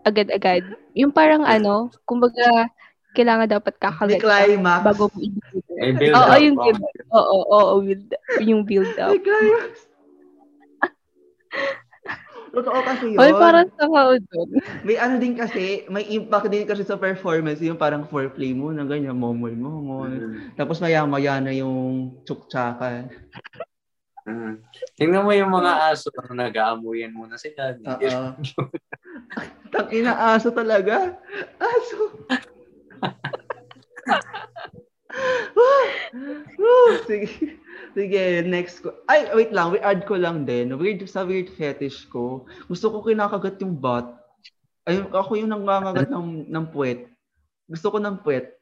[0.06, 0.62] agad-agad
[0.94, 2.70] yung parang ano kumbaga
[3.14, 4.82] kailangan dapat kakagat ka climax.
[4.86, 6.42] bago mo ibigay build Oo, up.
[6.42, 6.64] yung oh.
[6.66, 6.82] build
[7.14, 8.06] oo oo build
[8.42, 9.74] yung build up May climax.
[12.54, 13.18] Totoo kasi yun.
[13.18, 14.62] Oy, parang tanga doon.
[14.86, 18.86] May ano din kasi, may impact din kasi sa performance, yung parang foreplay mo, na
[18.86, 20.06] ganyan, momol, momol.
[20.14, 20.54] Mm.
[20.54, 23.10] Tapos maya-maya na yung tsuktsakan.
[24.24, 24.64] Mm.
[24.96, 27.76] Tingnan mo yung mga aso na nag-aamuyan muna sila.
[27.76, 28.40] Oo.
[29.68, 31.20] Tangina aso talaga.
[31.60, 32.24] Aso.
[37.04, 37.60] Sige.
[37.94, 38.90] Sige, next ko.
[39.06, 39.70] Ay, wait lang.
[39.70, 40.74] We add ko lang din.
[40.74, 42.50] Weird sa weird fetish ko.
[42.66, 44.10] Gusto ko kinakagat yung butt.
[44.90, 47.06] Ay, ako yung nangangagat ng, ng puwet.
[47.70, 48.58] Gusto ko ng puwet.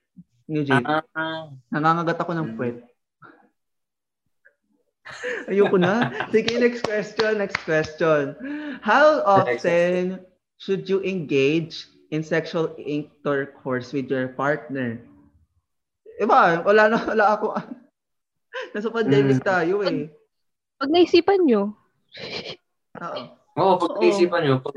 [0.52, 0.84] New Jade.
[0.84, 2.91] Ah, Nangangagat ako ng puwet.
[5.48, 6.10] Ayoko na.
[6.30, 7.38] Sige, next question.
[7.38, 8.36] Next question.
[8.82, 10.24] How often
[10.58, 15.00] should you engage in sexual intercourse with your partner?
[16.20, 17.48] Iba, wala na, wala ako.
[18.76, 19.48] Nasa pandemic Mm.
[19.48, 20.12] tayo eh.
[20.78, 21.74] Pag naisipan nyo,
[23.02, 23.22] Oo.
[23.58, 24.76] Oo, pag naisipan nyo, pag,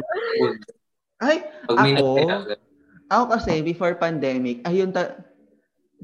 [1.23, 2.19] Ay, pag may Ako?
[3.07, 5.15] ako kasi before pandemic, ayun ta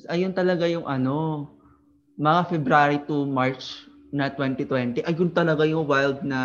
[0.08, 1.48] ayun talaga yung ano,
[2.14, 6.40] mga February to March na 2020, ayun talaga yung wild na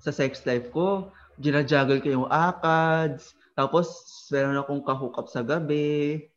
[0.00, 1.10] sa sex life ko.
[1.40, 3.88] Ginajuggle ko yung ACADS, tapos
[4.32, 6.28] meron akong kahook sa gabi.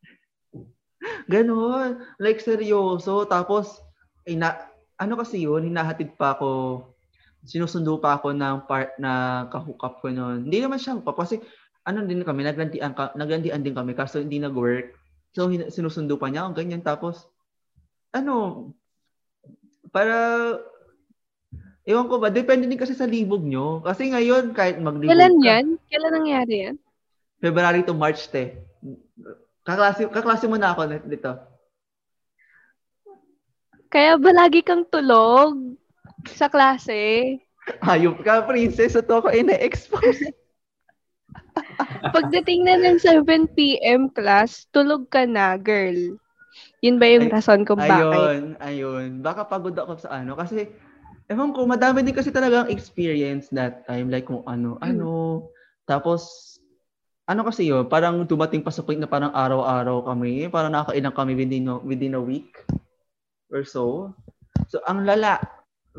[1.32, 2.04] Ganon.
[2.20, 3.28] Like, seryoso.
[3.28, 3.80] Tapos,
[4.28, 6.84] ina, ano kasi yun, hinahatid pa ako,
[7.48, 10.48] sinusundo pa ako ng part na kahook up ko noon.
[10.48, 11.40] Hindi naman siya pa kasi
[11.88, 14.94] ano din kami, naglandian, ka, naglandian din kami kaso hindi nag-work.
[15.32, 16.84] So, hin- sinusundo pa niya ako, ganyan.
[16.84, 17.26] Tapos,
[18.12, 18.68] ano,
[19.90, 20.16] para,
[21.86, 23.82] ewan ko ba, depende din kasi sa libog nyo.
[23.82, 25.66] Kasi ngayon, kahit maglibog kailan ka, yan?
[25.90, 26.76] Kailan nangyari yan?
[27.40, 28.62] February to March, te.
[29.64, 31.32] Kaklase, kaklase mo na ako dito.
[33.90, 35.78] Kaya ba lagi kang tulog
[36.30, 37.38] sa klase?
[37.82, 38.98] Hayop ka, princess.
[38.98, 40.30] Ito ako ina-expose.
[42.14, 44.10] Pagdating na ng 7 p.m.
[44.14, 46.18] class, tulog ka na, girl.
[46.80, 47.92] Yun ba yung Ay- rason kung bakit?
[47.92, 49.10] Ayun, ayun.
[49.20, 50.40] Baka pagod ako sa ano.
[50.40, 50.72] Kasi,
[51.28, 54.08] ewan ko, madami din kasi talagang experience that time.
[54.08, 55.44] Like kung ano, ano.
[55.84, 56.56] Tapos,
[57.28, 60.48] ano kasi yun, parang dumating pa sa point na parang araw-araw kami.
[60.48, 62.64] Parang nakakailang kami within, a- within a week
[63.52, 64.16] or so.
[64.72, 65.38] So, ang lala.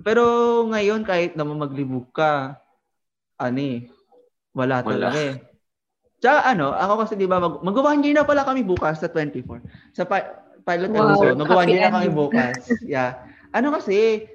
[0.00, 0.24] Pero
[0.72, 2.56] ngayon, kahit naman maglibog ka,
[3.36, 3.84] ano eh,
[4.56, 5.12] wala Wala.
[5.12, 5.36] talaga eh.
[6.20, 9.64] Tsaka ano, ako kasi di ba, mag, mag-one year na pala kami bukas sa 24.
[9.96, 10.28] Sa pi-
[10.70, 12.58] pilot Wow, episode, happy year na kami bukas.
[12.86, 13.10] Yeah.
[13.50, 14.30] Ano kasi,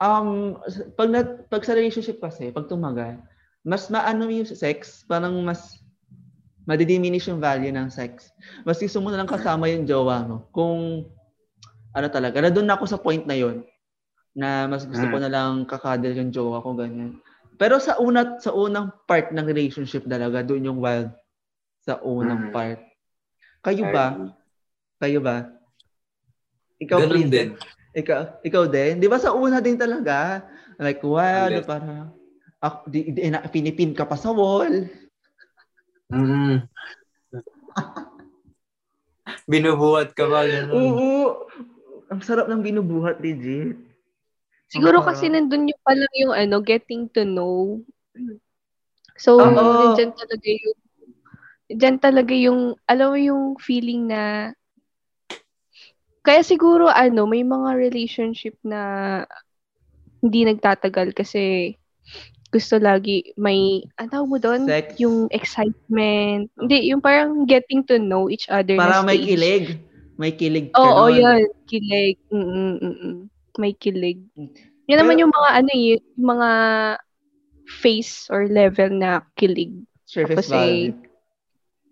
[0.00, 0.56] um,
[0.96, 1.20] pag, na,
[1.52, 3.20] pag sa relationship kasi, pag tumagal,
[3.60, 5.84] mas maano yung sex, parang mas
[6.64, 8.32] madidiminish yung value ng sex.
[8.64, 10.48] Mas gusto mo na lang kasama yung jowa mo.
[10.48, 11.04] Kung,
[11.92, 13.60] ano talaga, na doon ako sa point na yon
[14.34, 17.22] na mas gusto ko na lang kakadal yung jowa ko, ganyan.
[17.54, 21.14] Pero sa una sa unang part ng relationship talaga, doon yung wild
[21.86, 22.52] sa unang Mhm.
[22.52, 22.82] part.
[23.62, 24.06] Kayo ba?
[24.98, 25.53] Kayo ba?
[26.84, 27.48] Ikaw, Ganun din.
[27.94, 29.00] Ikaw, ikaw din?
[29.00, 30.44] Di ba sa una din talaga?
[30.76, 31.64] Like, wild, Ulit.
[31.64, 32.12] parang,
[32.60, 34.84] ako, di, di, na, pinipin ka pa sa wall.
[36.12, 36.68] Mm.
[39.50, 40.44] Binubuhat ka ba?
[40.44, 40.76] Ganun?
[40.76, 41.48] Oo.
[42.12, 43.80] Ang sarap ng binubuhat, legit.
[44.68, 47.80] Siguro Ang kasi nandun yung palang yung ano, getting to know.
[49.16, 49.96] So, Oo.
[49.96, 50.78] dyan talaga yung,
[51.70, 54.52] dyan talaga yung, alam mo yung feeling na,
[56.24, 58.80] kaya siguro ano, may mga relationship na
[60.24, 61.76] hindi nagtatagal kasi
[62.48, 64.64] gusto lagi may, ano mo doon?
[64.64, 64.96] Sex.
[65.02, 66.48] Yung excitement.
[66.56, 69.28] Hindi, yung parang getting to know each other Para may stage.
[69.28, 69.66] kilig.
[70.14, 71.18] May kilig ka Oo, nun.
[71.18, 71.42] yan.
[71.66, 72.16] Kilig.
[72.30, 73.14] Mm-mm, mm-mm.
[73.58, 74.22] May kilig.
[74.88, 76.50] Yan naman yung mga ano eh, yung mga
[77.66, 79.74] face or level na kilig.
[80.06, 80.94] Surface Tapos eh, value.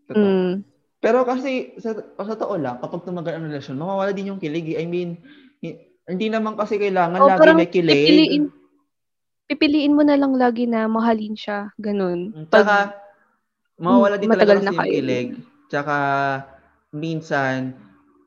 [0.09, 0.25] Totoo.
[0.25, 0.72] Mm.
[1.03, 4.79] Pero kasi, sa, sa totoo lang, kapag tumagal ang relasyon, mawawala din yung kilig.
[4.79, 4.81] eh.
[4.81, 5.19] I mean,
[5.59, 8.07] hi- hindi naman kasi kailangan O, lagi may kilig.
[8.07, 8.45] pipiliin,
[9.51, 11.74] pipiliin mo na lang lagi na mahalin siya.
[11.74, 12.31] Ganun.
[12.47, 12.77] Pag, Tsaka,
[13.83, 15.29] mawawala din talaga na kasi yung kilig.
[15.66, 15.97] Tsaka,
[16.95, 17.74] minsan,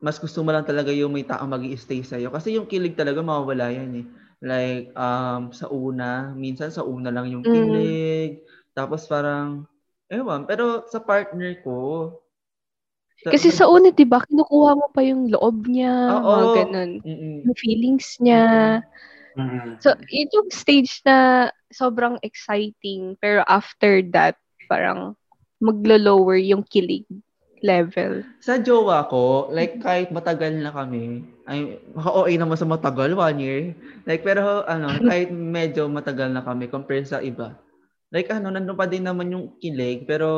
[0.04, 2.28] mas gusto mo lang talaga yung may taong mag stay sa'yo.
[2.28, 4.06] Kasi yung kilig talaga mawawala yan eh.
[4.44, 7.56] Like, um, sa una, minsan sa una lang yung Mm.
[7.56, 8.44] kilig.
[8.76, 9.64] Tapos parang,
[10.12, 12.12] ewan, pero sa partner ko,
[13.24, 16.28] kasi sa una, di ba, kinukuha mo pa yung loob niya, Oo.
[16.28, 16.90] mga ganun.
[17.00, 17.36] Mm-mm.
[17.48, 18.44] Yung feelings niya.
[19.36, 19.80] Mm.
[19.80, 23.16] So, yun yung stage na sobrang exciting.
[23.20, 24.36] Pero after that,
[24.68, 25.16] parang
[25.60, 27.08] maglo-lower yung kilig
[27.64, 28.24] level.
[28.44, 33.60] Sa jowa ko, like kahit matagal na kami, ay maka-OA naman sa matagal, one year.
[34.04, 37.56] Like pero ano, kahit medyo matagal na kami compare sa iba.
[38.12, 40.28] Like ano, nandun pa din naman yung kilig, pero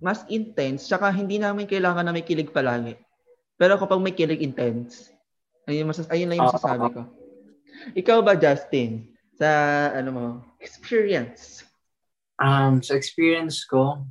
[0.00, 2.96] mas intense, tsaka hindi namin kailangan na may kilig palagi.
[3.56, 5.12] Pero kapag may kilig intense,
[5.64, 6.52] ayun, masas ayun lang yung Oo.
[6.52, 7.02] masasabi ko.
[7.96, 9.08] Ikaw ba, Justin?
[9.36, 9.48] Sa
[9.92, 10.26] ano mo,
[10.60, 11.64] experience?
[12.36, 14.04] Um, sa experience ko,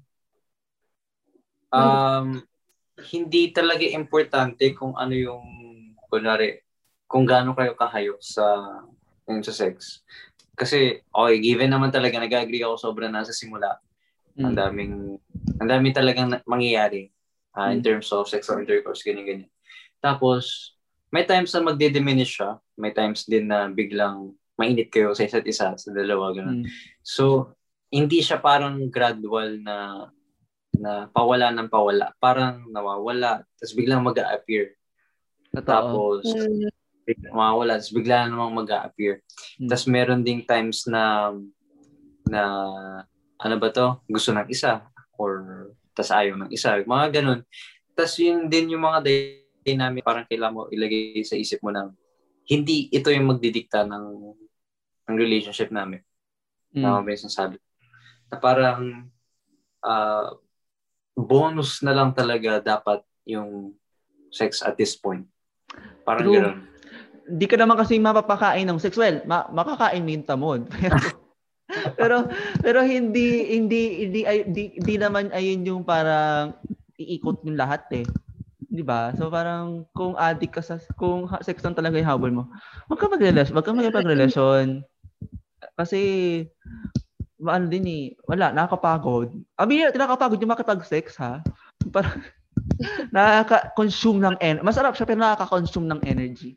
[1.70, 2.42] um,
[3.14, 5.46] hindi talaga importante kung ano yung,
[6.10, 6.62] kunwari,
[7.06, 8.46] kung gaano kayo kahayok sa,
[9.30, 10.02] yung sa sex.
[10.58, 13.78] Kasi, okay, given naman talaga, nag-agree ako sobra na sa simula.
[14.40, 14.58] Ang Mm.
[14.58, 14.94] daming,
[15.60, 17.10] ang dami talagang mangyayari
[17.56, 17.86] ah, in Mm.
[17.88, 19.48] terms of sexual intercourse, ganyan-ganyan.
[20.04, 20.76] Tapos,
[21.08, 22.60] may times na magde-diminish siya.
[22.76, 26.64] May times din na biglang mainit kayo sa isa't isa, sa dalawa, ganun.
[26.64, 26.68] Mm.
[27.00, 27.56] So,
[27.88, 30.08] hindi siya parang gradual na
[30.76, 32.12] na pawala ng pawala.
[32.20, 34.76] Parang nawawala, tapos biglang mag-a-appear.
[35.56, 35.64] Totoo.
[35.64, 36.68] Tapos, Mm.
[37.08, 39.24] biglang mawawala, tapos bigla namang mag-a-appear.
[39.56, 39.72] Mm.
[39.72, 41.32] Tapos meron ding times na
[42.28, 42.42] na
[43.40, 44.04] ano ba to?
[44.12, 44.84] Gusto ng isa
[45.18, 46.82] or tas ayaw ng isa.
[46.84, 47.40] Mga ganun.
[47.96, 49.00] Tapos yun din yung mga
[49.64, 51.90] dynamic parang kailangan mo ilagay sa isip mo na
[52.46, 54.06] hindi ito yung magdidikta ng
[55.10, 56.04] ng relationship namin.
[56.76, 56.84] Mm.
[56.84, 57.58] Tama ba yung sinasabi?
[58.30, 59.10] Na parang
[59.82, 60.36] ah,
[61.16, 63.74] bonus na lang talaga dapat yung
[64.30, 65.24] sex at this point.
[66.04, 66.36] Parang True.
[66.38, 66.58] gano'n.
[67.26, 68.94] Di ka naman kasi mapapakain ng sex.
[68.94, 70.60] Well, ma- makakain minta mo.
[70.78, 71.25] Pero,
[72.00, 72.30] pero,
[72.62, 76.54] pero hindi, hindi, hindi, ay, di, di naman ayun yung parang
[76.98, 78.06] iikot yung lahat eh.
[78.66, 79.14] Di ba?
[79.18, 82.44] So parang kung addict ka sa, kung sex lang talaga yung habol mo,
[82.92, 84.86] wag ka magrelasyon, wag ka magpagrelasyon.
[85.76, 86.00] Kasi,
[87.42, 89.34] ano din eh, wala, nakakapagod.
[89.60, 91.42] Abi, nakakapagod yung makipag-sex ha.
[91.90, 92.22] Parang,
[93.16, 96.56] nakaka-consume ng en Masarap siya pero nakaka-consume ng energy.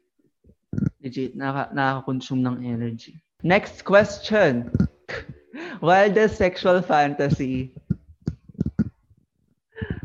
[1.02, 3.18] Legit, nakaka- nakaka-consume ng energy.
[3.42, 4.70] Next question.
[5.84, 7.72] Wildest sexual fantasy.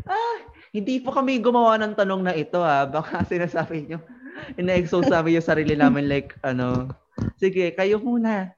[0.03, 0.37] Ah,
[0.73, 2.83] hindi po kami gumawa ng tanong na ito ha.
[2.89, 3.99] Baka sinasabi nyo,
[4.57, 6.89] ina-expose namin yung sarili namin like, ano,
[7.37, 8.51] sige, kayo muna.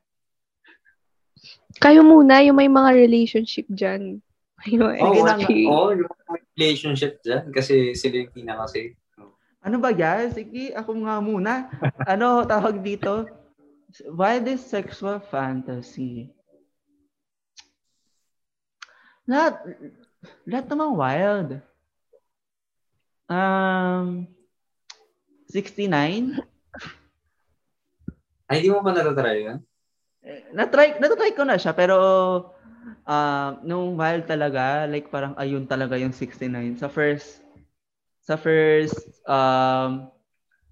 [1.83, 4.23] Kayo muna, yung may mga relationship dyan.
[4.71, 5.69] Yung XG.
[5.69, 5.69] nga.
[5.69, 6.09] oh, yung
[6.57, 7.53] relationship dyan.
[7.53, 8.97] Kasi sila yung pinaka kasi.
[9.61, 10.33] Ano ba yan?
[10.33, 11.69] Sige, ako nga muna.
[12.09, 13.29] Ano tawag dito?
[14.09, 16.33] Wildest sexual fantasy.
[19.25, 19.53] Lahat,
[20.45, 21.49] lahat naman wild.
[23.25, 24.29] Um,
[25.49, 26.37] 69?
[28.45, 29.57] Ay, di mo pa natatry yan?
[30.21, 31.97] Eh, Na-try, na-try ko na siya, pero
[33.05, 36.77] um, nung wild talaga, like parang ayun talaga yung 69.
[36.77, 37.41] Sa first,
[38.21, 40.09] sa first um,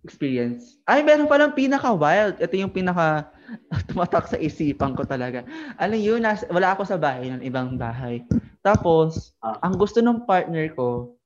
[0.06, 0.78] experience.
[0.86, 2.38] Ay, meron palang pinaka-wild.
[2.38, 3.34] Ito yung pinaka
[3.90, 5.46] tumatak sa isipan ko talaga.
[5.78, 8.24] Alam yun, nas, wala ako sa bahay, ng ibang bahay.
[8.64, 9.60] Tapos, Ah.
[9.64, 11.18] ang gusto ng partner ko,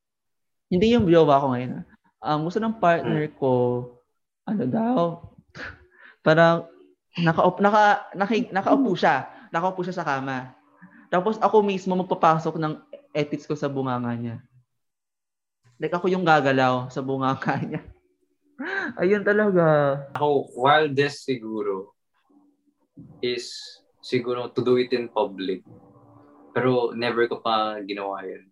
[0.67, 1.85] hindi yung jowa ko ngayon.
[2.19, 3.53] Ang gusto ng partner ko,
[4.43, 4.99] ano daw,
[6.25, 6.67] parang
[7.19, 7.83] naka, naka,
[8.15, 9.29] naka, nakaupo siya.
[9.53, 10.51] Nakaupo siya sa kama.
[11.07, 12.73] Tapos ako mismo magpapasok ng
[13.15, 14.37] ethics ko sa bunganga niya.
[15.79, 17.81] Like ako yung gagalaw sa bunganga niya.
[18.97, 19.65] Ayun talaga.
[20.17, 21.96] Ako, wildest siguro
[23.21, 23.51] is
[23.99, 25.61] siguro to do it in public.
[26.53, 28.49] Pero never ko pa ginawa yan.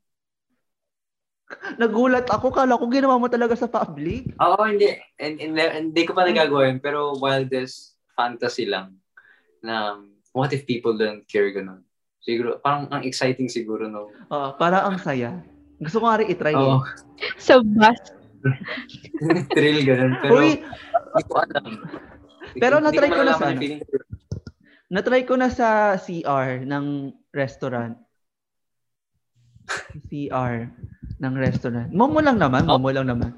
[1.77, 2.49] Nagulat ako.
[2.49, 4.33] Kala ko ginawa mo talaga sa public.
[4.41, 4.97] Oo, hindi.
[5.21, 5.53] And, and,
[5.93, 6.81] hindi ko pa nagagawa yun.
[6.81, 8.97] Pero wildest fantasy lang.
[9.61, 9.97] Na
[10.33, 11.85] what if people don't care ganun?
[12.25, 14.09] Siguro, parang ang exciting siguro no.
[14.33, 15.45] Oo, para ang saya.
[15.77, 16.57] Gusto ko nga rin itry.
[16.57, 16.81] Oo.
[16.81, 17.37] eh.
[17.45, 18.01] Sa bus.
[19.53, 20.13] Thrill ganun.
[20.21, 21.65] Pero Uy, hindi ko alam.
[22.57, 23.61] Pero Hindi na-try ko na malalaman sa yung ano.
[23.61, 23.81] feeling.
[24.89, 27.97] Na-try ko na sa CR ng restaurant.
[30.09, 30.69] CR
[31.17, 31.89] ng restaurant.
[31.89, 32.77] Momo lang naman, Oh.
[32.77, 33.33] momo lang naman.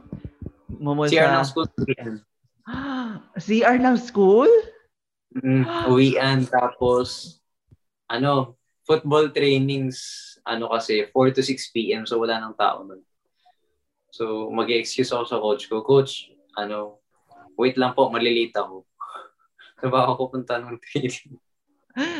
[0.67, 1.39] Momo CR sa...
[1.39, 1.69] ng school.
[3.47, 4.51] CR ng school?
[5.39, 7.39] Mm, uwian, tapos,
[8.11, 9.99] ano, football trainings,
[10.43, 12.03] ano kasi, 4 to 6 p.m.
[12.03, 13.03] So, wala nang tao nun.
[14.11, 16.27] So, mag excuse ako sa coach ko, Coach,
[16.59, 16.99] ano,
[17.55, 18.83] wait lang po, malilate ako.
[19.77, 21.37] So, baka ako pupunta ng training.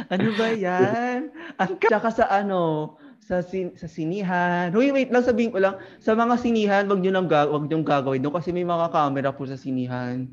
[0.10, 1.30] Ano ba yan?
[1.62, 4.74] Ang tsaka sa ano, sa sin- sa sinihan.
[4.74, 7.86] Huy, wait lang sabihin ko lang, sa mga sinihan, wag niyo nang ga- wag niyo
[7.86, 10.26] gagawin doon kasi may mga camera po sa sinihan.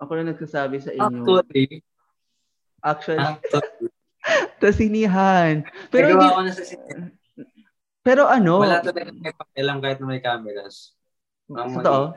[0.00, 1.28] Ako na nagsasabi sa inyo.
[1.28, 1.84] Actually,
[2.80, 3.90] Actually, actually,
[4.64, 5.52] sa sinihan.
[5.92, 7.12] Pero nagawa hindi, ko na sa sin-
[8.06, 10.94] pero ano, Wala talaga may pakialam kahit na may cameras.
[11.50, 12.14] Totoo?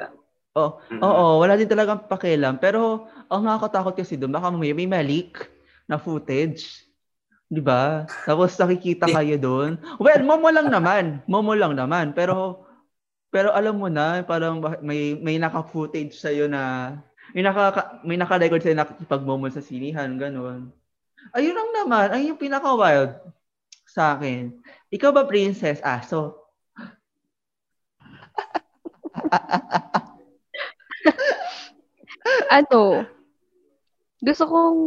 [0.58, 1.02] Oh, Mm-mm.
[1.06, 2.58] Oo, wala din talagang pakialam.
[2.58, 5.46] Pero ang nakakatakot kasi doon, baka may, may malik
[5.86, 6.90] na footage.
[7.50, 8.06] Di ba?
[8.26, 9.78] Tapos nakikita kayo doon.
[10.02, 11.22] Well, momo lang naman.
[11.30, 12.14] Momo lang naman.
[12.14, 12.66] Pero
[13.30, 16.98] pero alam mo na, parang may may naka-footage sa na
[17.34, 20.74] may naka may naka-record sa nakikipag-momo sa sinihan, ganun.
[21.38, 23.14] Ayun lang naman, ayun yung pinaka-wild
[23.86, 24.58] sa akin.
[24.90, 26.42] Ikaw ba princess aso?
[32.60, 33.06] ano,
[34.20, 34.80] gusto kong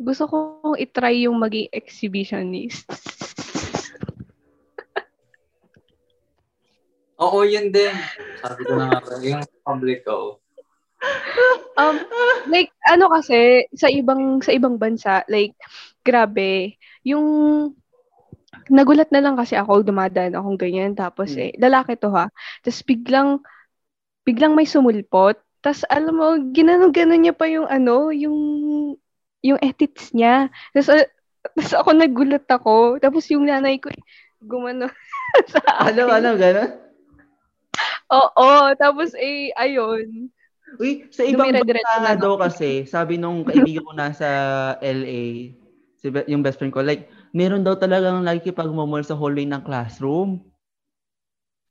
[0.00, 2.88] gusto kong itry yung maging exhibitionist.
[7.20, 7.92] Oo, yun din.
[8.40, 10.40] Sabi ko na nga, yung public ko.
[11.76, 12.00] Um,
[12.48, 15.52] like, ano kasi, sa ibang, sa ibang bansa, like,
[16.00, 17.24] grabe, yung,
[18.72, 21.44] nagulat na lang kasi ako, dumadaan akong ganyan, tapos Hmm.
[21.44, 22.32] eh, lalaki to ha,
[22.64, 23.40] tapos biglang,
[24.30, 28.38] biglang may sumulpot, tapos alam mo, ginano-gano niya pa yung ano, yung,
[29.42, 31.06] yung edits niya, tapos, uh,
[31.58, 33.90] tapos ako nagulat ako, tapos yung nanay ko,
[34.40, 34.86] gumano
[35.52, 36.14] sa Ano, akin.
[36.22, 36.70] ano, gano'n?
[38.10, 40.30] Oo, tapos eh, ayun.
[40.80, 44.26] Uy, sa ibang bansa nga na daw kasi, sabi nung kaibigan ko nasa
[44.82, 45.54] LA,
[46.00, 50.42] si yung best friend ko, like, meron daw talagang nakikipag-momol sa hallway ng classroom.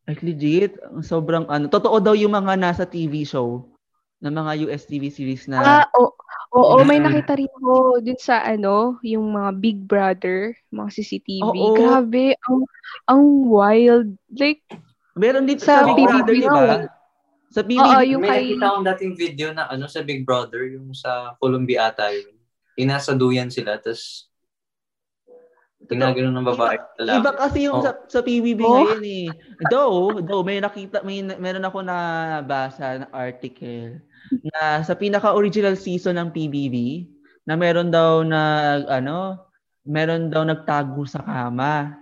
[0.09, 0.73] Like, legit.
[0.81, 3.69] ang Sobrang, ano, totoo daw yung mga nasa TV show,
[4.17, 6.09] na mga US TV series na, Ah, oo,
[6.51, 7.05] oo, may Mm.
[7.07, 11.45] nakita rin ko dun sa ano, yung mga Big Brother, mga CCTV.
[11.45, 11.77] Oo.
[11.77, 12.65] Grabe, ang
[13.05, 14.17] ang wild.
[14.33, 14.65] Like,
[15.13, 16.65] meron dito sa, sa Big PBB Brother, di ba?
[17.49, 20.73] Sa PBB, Oo, yung May kay nakita akong dating video na ano sa Big Brother,
[20.73, 22.33] yung sa Columbia ata yun.
[22.81, 24.28] Yung nasa duyan sila, tapos
[25.89, 26.77] ginagano ng babae.
[27.01, 27.17] Lalaki.
[27.19, 27.85] Iba kasi yung Oo.
[27.85, 28.85] sa, sa PBB Oh.
[28.85, 29.27] ngayon eh.
[29.73, 31.97] Though, though may nakita may meron ako na
[32.45, 33.97] basa na article
[34.53, 37.07] na sa pinaka-original season ng PBB
[37.49, 38.41] na meron daw na
[38.85, 39.41] ano,
[39.81, 41.97] meron daw nagtago sa kama.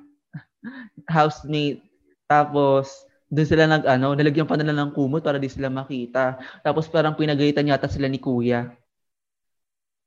[1.15, 1.88] Housemate.
[2.27, 2.91] Tapos
[3.27, 6.35] doon sila nag ano, nalagyan pa nila ng kumot para di sila makita.
[6.64, 8.68] Tapos parang pinagalitan yata sila ni Kuya.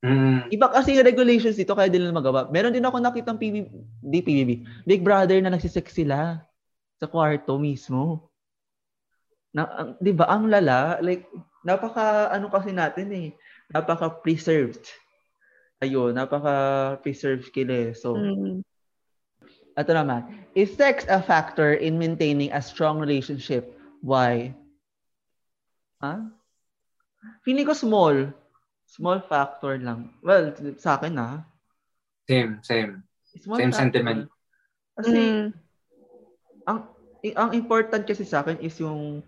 [0.00, 0.48] Mm.
[0.48, 2.48] Iba kasi yung regulations dito kaya din nila magawa.
[2.48, 3.68] Meron din ako nakitang PBB,
[4.00, 4.50] di PBB,
[4.88, 6.40] Big Brother na nagsisex sila
[6.96, 8.32] sa kwarto mismo.
[9.52, 10.24] Na, ang- 'di ba?
[10.32, 11.28] Ang lala, like
[11.68, 13.28] napaka ano kasi natin eh.
[13.68, 14.88] Napaka preserved.
[15.84, 17.92] Ayun, napaka preserved kila eh.
[17.92, 18.64] So, Mm.
[19.76, 20.32] ito naman.
[20.56, 23.76] Is sex a factor in maintaining a strong relationship?
[24.00, 24.56] Why?
[26.00, 26.24] Ha?
[27.44, 28.32] Feeling ko small.
[28.90, 30.10] Small factor lang.
[30.18, 31.46] Well, sa akin ah.
[32.26, 33.06] Same, same.
[33.38, 33.78] Small Same factor.
[33.86, 34.20] sentiment.
[34.98, 35.46] Kasi Mm.
[36.66, 36.78] ang
[37.38, 39.22] ang important kasi sa akin is yung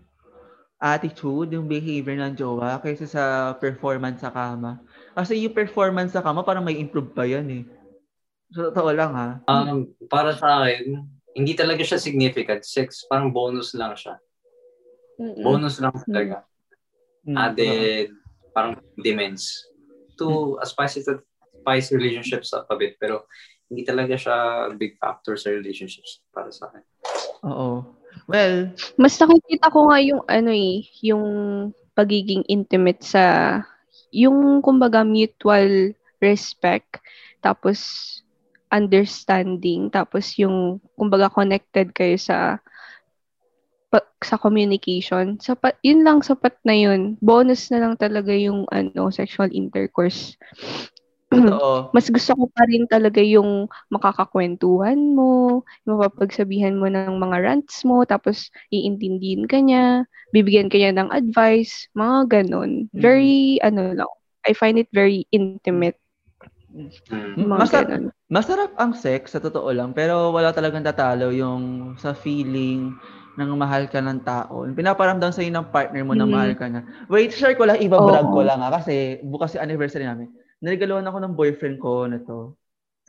[0.83, 3.23] attitude, yung behavior ng jowa kaysa sa
[3.55, 4.83] performance sa kama.
[5.15, 7.63] Kasi yung performance sa kama parang may improve pa yan eh.
[8.51, 9.39] So, totoo lang ha.
[9.47, 12.67] Um, para sa akin, hindi talaga siya significant.
[12.67, 14.19] Sex, parang bonus lang siya.
[15.17, 15.39] Mm-mm.
[15.39, 16.43] Bonus lang talaga.
[17.23, 18.09] Mm, Added,
[18.53, 19.65] parang demands
[20.17, 22.95] to a spice, spice relationships up a bit.
[23.01, 23.25] Pero
[23.67, 26.83] hindi talaga siya big factor sa relationships para sa akin.
[27.49, 27.83] Oo.
[28.29, 31.25] Well, Mas nakikita ko nga yung ano eh, yung
[31.97, 33.57] pagiging intimate sa
[34.13, 37.01] yung kumbaga mutual respect
[37.41, 37.81] tapos
[38.69, 42.61] understanding tapos yung kumbaga connected kayo sa
[43.93, 49.13] pa- sa communication sapat yun lang sapat na yun bonus na lang talaga yung ano
[49.13, 50.33] sexual intercourse
[51.29, 51.89] totoo.
[51.95, 58.05] mas gusto ko pa rin talaga yung makakakwentuhan mo, mapapagsabihan mo ng mga rants mo,
[58.05, 62.89] tapos iintindihin ka niya, bibigyan ka niya ng advice, mga ganon.
[62.93, 64.11] Very, ano lang,
[64.45, 65.97] I find it very intimate.
[66.73, 67.45] Mm.
[67.45, 68.09] Mga Masa- ganun.
[68.33, 72.97] Masarap ang sex, sa totoo lang, pero wala talagang tatalo yung sa feeling
[73.33, 74.69] ng mahal ka ng tao.
[74.69, 76.31] Pinaparamdam sa'yo ng partner mo na Mm.
[76.31, 76.85] mahal ka na.
[77.09, 78.35] Wait, share ko lang, iba brag Oo.
[78.37, 80.29] ko lang ha, kasi bukas yung anniversary namin.
[80.61, 82.53] Narigaluhan ako ng boyfriend ko na to.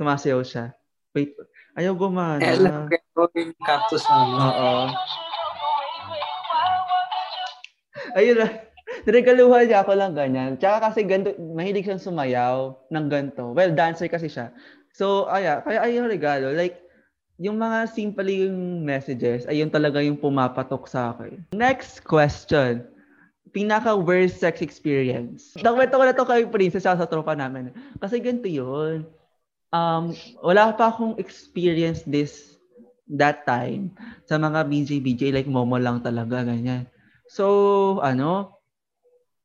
[0.01, 0.73] Sumasayaw siya.
[1.15, 1.37] Wait,
[1.79, 2.43] ayaw gumana.
[2.43, 4.35] Alam ko yung cactus ano.
[4.41, 4.75] Oo.
[8.15, 8.49] Ayun na.
[9.05, 10.57] Niregaluhan niya ako lang ganyan.
[10.57, 13.53] Tsaka kasi ganito, mahilig siyang sumayaw ng ganito.
[13.53, 14.53] Well, dancer kasi siya.
[14.95, 16.55] So, aya, kaya ayun regalo.
[16.55, 16.84] Like,
[17.39, 21.43] yung mga simple yung messages, ayun talaga yung pumapatok sa akin.
[21.55, 22.87] Next question.
[23.51, 25.55] Pinaka worst sex experience.
[25.59, 27.75] Nakwento ko na to kay Princess sa tropa namin.
[27.99, 29.07] Kasi ganito yun.
[29.75, 32.55] Um, wala pa akong experience this
[33.11, 33.91] that time
[34.25, 36.87] sa mga BJ-BJ like Momo lang talaga ganyan.
[37.29, 38.55] So, ano,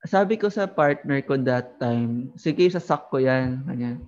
[0.08, 4.00] sabi ko sa partner ko that time, sige, sasak ko yan, ganyan.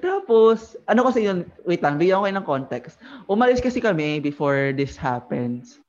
[0.00, 2.94] Tapos, ano kasi yun, wait lang, bigyan ko kayo ng context.
[3.26, 5.80] Umalis kasi kami before this happens.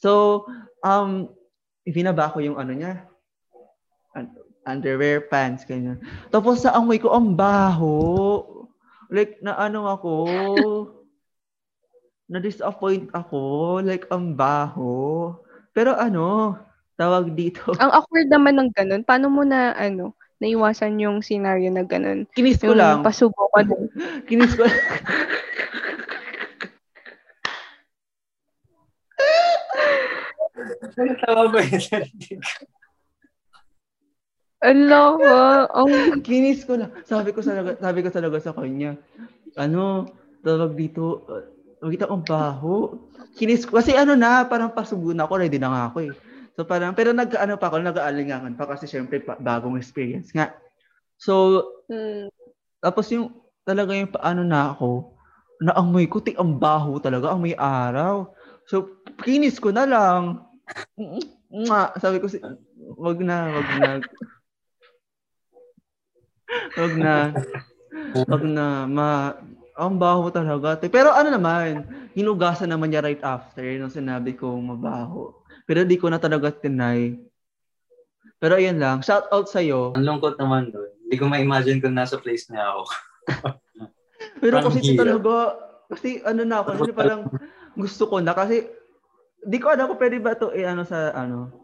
[0.00, 0.44] So,
[0.80, 1.28] um,
[1.84, 3.04] binaba ko yung ano niya,
[4.16, 6.00] un- underwear, pants, ganyan.
[6.32, 7.96] Tapos sa amoy ko, ang baho.
[9.10, 10.12] Like, na ano ako,
[12.32, 13.40] na-disappoint ako.
[13.82, 15.34] Like, ang baho.
[15.74, 16.56] Pero ano,
[16.94, 17.74] tawag dito.
[17.76, 19.02] Ang awkward naman ng ganun.
[19.02, 22.24] Paano mo na, ano, naiwasan yung scenario na ganun?
[22.32, 23.04] Kinis ko Yung lang.
[23.04, 23.92] pasubo ka dun.
[24.28, 24.80] Kinis ko lang.
[31.00, 31.80] Ano tama ba yun?
[31.80, 31.98] Ka.
[35.72, 36.90] Ang Kinis ko lang.
[37.04, 38.96] Sabi ko talaga, sabi ko talaga sa kanya,
[39.56, 40.08] ano,
[40.40, 42.96] tawag dito, uh, kita ang baho.
[43.36, 46.12] Kinis ko, kasi ano na, parang pasubo na ako, ready na nga ako eh.
[46.60, 50.52] So parang, pero nag, ano pa ako, nag-aalingangan pa kasi syempre pa, bagong experience nga.
[51.16, 52.28] So, Hmm.
[52.84, 53.32] tapos yung,
[53.64, 55.16] talaga yung paano na ako,
[55.64, 58.28] naamoy ko, ti ang baho talaga, ang may araw.
[58.68, 60.44] So, kinis ko na lang.
[61.48, 62.36] Nga, sabi ko, si,
[63.00, 63.90] wag na, wag na.
[66.76, 67.14] wag na.
[68.28, 69.08] Wag na, ma,
[69.80, 70.76] ang baho talaga.
[70.92, 75.39] Pero ano naman, hinugasan naman niya right after nung sinabi ko mabaho.
[75.70, 77.14] Pero di ko na talaga tinay.
[78.42, 79.94] Pero ayun lang, shout out sa'yo.
[79.94, 80.90] Ang lungkot naman doon.
[81.06, 82.82] Hindi ko ma-imagine kung nasa place niya ako.
[84.42, 84.98] Pero Parang kasi hirap.
[84.98, 85.34] talaga,
[85.94, 87.30] kasi ano na ako, kasi parang
[87.78, 88.66] gusto ko na kasi
[89.46, 91.54] di ko alam kung pwede ba to eh, ano sa ano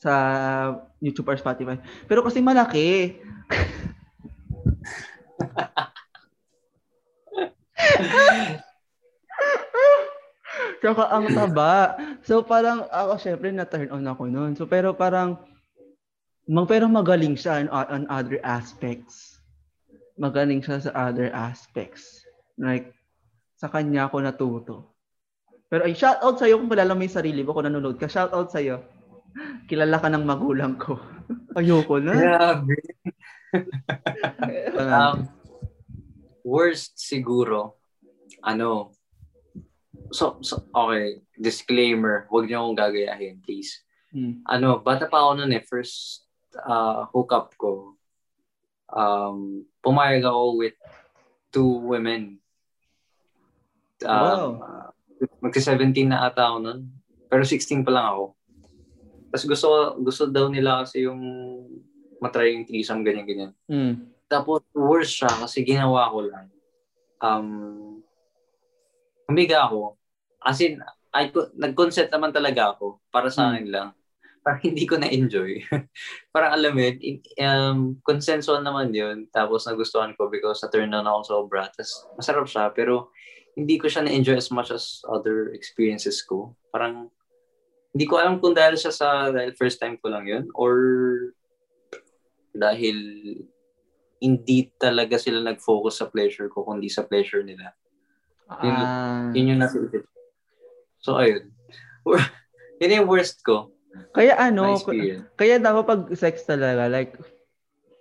[0.00, 0.12] sa
[1.04, 1.76] YouTube or Spotify.
[2.08, 3.20] Pero kasi malaki.
[10.82, 11.98] Tsaka ang taba.
[12.22, 14.52] So parang ako syempre na turn on ako noon.
[14.54, 15.38] So pero parang
[16.44, 19.40] mag pero magaling siya on, on other aspects.
[20.20, 22.22] Magaling siya sa other aspects.
[22.60, 22.94] Like
[23.58, 24.76] sa kanya ako natuto.
[25.72, 28.06] Pero ay shout out sa iyo kung kilala mo yung sarili mo kung nanonood ka.
[28.06, 28.84] Shout out sa iyo.
[29.70, 31.00] Kilala ka ng magulang ko.
[31.58, 32.14] Ayoko na.
[32.14, 32.78] Grabe.
[34.74, 35.30] Um,
[36.42, 37.78] worst siguro,
[38.42, 38.94] ano,
[40.10, 43.84] so, so, okay, disclaimer, huwag niyo akong gagayahin, please.
[44.12, 44.44] hmm.
[44.48, 46.24] Ano, bata pa ako noon eh, first
[46.58, 47.98] uh, hookup ko,
[48.90, 50.76] um, pumayag ako with
[51.50, 52.38] two women.
[54.04, 54.90] Um, uh,
[55.40, 56.80] Magka-17 na ata ako noon.
[57.30, 58.24] Pero 16 pa lang ako.
[59.34, 59.68] Tapos gusto,
[59.98, 61.22] gusto daw nila kasi yung
[62.22, 63.52] matry yung threesome, ganyan-ganyan.
[63.66, 64.14] Hmm.
[64.30, 66.46] Tapos worse siya kasi ginawa ko lang.
[67.18, 67.93] Um,
[69.28, 69.96] humiga ako.
[70.44, 70.80] As in,
[71.14, 73.50] I, nag-consent naman talaga ako para sa Hmm.
[73.54, 73.88] akin lang.
[74.44, 75.64] Parang hindi ko na-enjoy.
[76.34, 76.96] Parang alam mo yun,
[77.40, 79.24] um, consensual naman yun.
[79.32, 81.70] Tapos nagustuhan ko because sa turn on ako sobra.
[81.72, 83.14] Tapos masarap siya pero
[83.56, 86.52] hindi ko siya na-enjoy as much as other experiences ko.
[86.74, 87.08] Parang
[87.94, 90.74] hindi ko alam kung dahil siya sa dahil first time ko lang yun or
[92.50, 92.98] dahil
[94.18, 97.72] hindi talaga sila nag-focus sa pleasure ko kundi sa pleasure nila.
[98.60, 99.30] Yun- Ah.
[99.32, 100.04] Yun yung nasa isip.
[101.00, 101.48] So, ayun.
[102.80, 103.72] yun yung worst ko
[104.10, 104.74] Kaya ano,
[105.38, 107.14] kaya dapat pag sex talaga, like,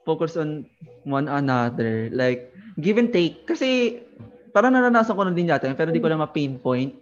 [0.04, 0.66] focus on
[1.06, 2.10] one another.
[2.10, 2.50] Like,
[2.82, 3.46] give and take.
[3.46, 4.02] Kasi,
[4.50, 6.98] parang naranasan ko na din yata, pero di ko lang ma-pinpoint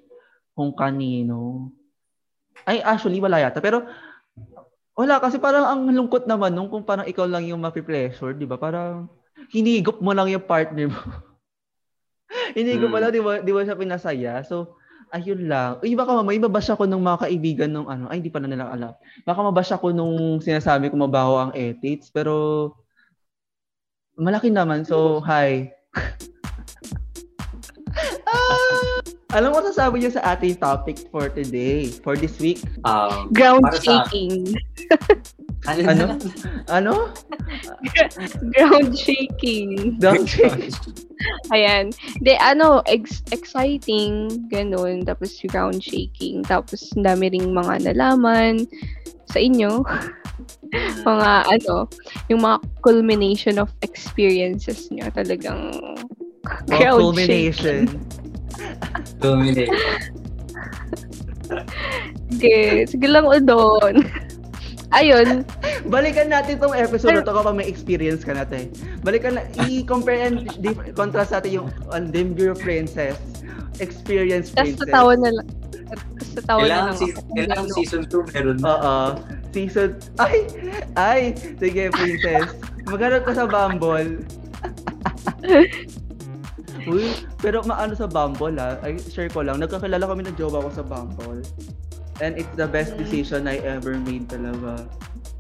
[0.52, 1.72] kung kanino.
[2.68, 3.64] Ay, actually, wala yata.
[3.64, 3.88] Pero,
[4.92, 8.60] wala, kasi parang ang lungkot naman nung kung parang ikaw lang yung mapi-pleasure, di ba?
[8.60, 9.08] Parang,
[9.56, 11.00] hinigop mo lang yung partner mo.
[12.58, 13.04] hinigop mo Hmm.
[13.08, 14.34] lang, di ba, di ba siya pinasaya?
[14.46, 14.78] So,
[15.12, 15.84] ayun lang.
[15.84, 18.08] Uy, baka mamay mabash ako ng mga kaibigan nung ano.
[18.08, 18.94] Ay, hindi pa na nila alam.
[19.28, 22.08] Baka mabash ako nung sinasabi ko mabaho ang edits.
[22.10, 22.72] Pero,
[24.16, 24.88] malaki naman.
[24.88, 25.72] So, hi.
[28.32, 29.01] ah,
[29.32, 32.60] alam mo sasabi niyo sa ating topic for today, for this week?
[32.84, 34.52] Um, Ground Para sa- shaking.
[35.70, 36.18] Ano?
[36.74, 36.94] Ano?
[38.58, 40.02] Ground shaking.
[40.02, 40.74] Don't change.
[41.54, 41.94] Ayan.
[42.26, 45.06] De, ano, ex- exciting, ganun.
[45.06, 46.42] Tapos ground shaking.
[46.42, 48.66] Tapos ang dami ring mga nalaman
[49.30, 49.86] sa inyo.
[51.10, 51.86] mga ano,
[52.26, 55.14] yung mga culmination of experiences nyo.
[55.14, 55.78] Talagang
[56.66, 57.86] ground culmination.
[59.18, 59.70] Dominate.
[62.32, 62.58] Sige,
[62.88, 64.08] sige lang o doon.
[64.92, 65.48] Ayun.
[65.88, 68.68] Balikan natin tong episode na to kapag may experience ka natin.
[69.02, 73.16] Balikan na, i-compare and dif- contrast natin yung Undimgure Princess,
[73.80, 74.92] Experience Tapos Princess.
[74.92, 75.48] tatawa na lang.
[75.88, 77.22] Tapos tatawa na Kailangan, lang si- ako.
[77.32, 78.58] kailangan season 2 meron.
[78.62, 78.96] Oo.
[79.52, 80.36] Season, ay,
[80.96, 81.22] ay,
[81.58, 82.48] sige Princess.
[82.86, 84.24] Maghanap ka sa Bumble.
[86.88, 90.70] Uy, pero maano sa Bumble ha, ay share ko lang, nagkakilala kami ng jowa ko
[90.72, 91.44] sa Bumble.
[92.22, 94.86] And it's the best decision I ever made talaga.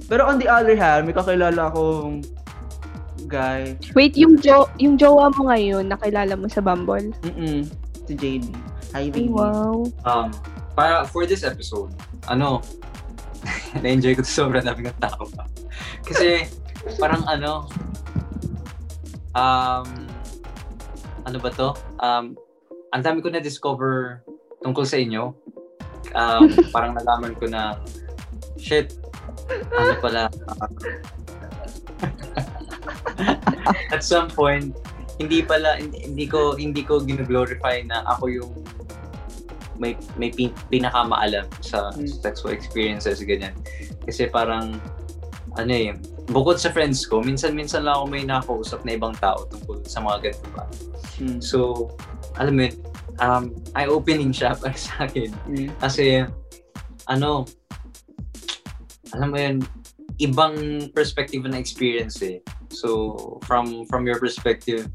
[0.10, 2.26] Pero on the other hand, may kakilala akong
[3.30, 3.78] guy.
[3.94, 7.14] Wait, yung jo yung jowa mo ngayon, nakilala mo sa Bumble?
[7.22, 7.70] Mm
[8.12, 8.46] si JD.
[8.92, 9.32] Hi, Ay, baby.
[9.32, 9.88] wow.
[10.04, 10.30] Um,
[10.76, 11.96] para for this episode,
[12.28, 12.60] ano,
[13.82, 15.48] na-enjoy ko to sobrang dami ng tao pa.
[16.04, 16.52] Kasi,
[17.00, 17.72] parang ano,
[19.32, 19.88] um,
[21.26, 21.74] ano ba to?
[22.02, 22.38] Um,
[22.92, 24.24] ang dami ko na-discover
[24.62, 25.34] tungkol sa inyo.
[26.14, 27.78] Um, parang nalaman ko na,
[28.60, 28.94] shit,
[29.74, 30.70] ano pala, uh,
[33.96, 34.74] at some point,
[35.22, 38.54] hindi pala, hindi, hindi ko, hindi ko gino-glorify na ako yung
[39.82, 42.06] may may pin, pinakamaalam sa Hmm.
[42.06, 43.58] sexual experiences ganyan.
[44.06, 44.78] Kasi parang
[45.58, 45.98] ano eh,
[46.32, 50.32] bukod sa friends ko, minsan-minsan lang ako may nakausap na ibang tao tungkol sa mga
[50.32, 50.64] ganito pa.
[51.22, 51.40] Mm.
[51.44, 51.92] So,
[52.40, 52.76] alam mo yun,
[53.20, 53.44] um,
[53.76, 55.30] eye-opening siya para sa akin.
[55.52, 55.70] Mm.
[55.78, 56.26] Kasi,
[57.12, 57.46] ano,
[59.12, 59.58] alam mo yun,
[60.18, 60.56] ibang
[60.96, 62.40] perspective na experience eh.
[62.72, 64.88] So, from from your perspective,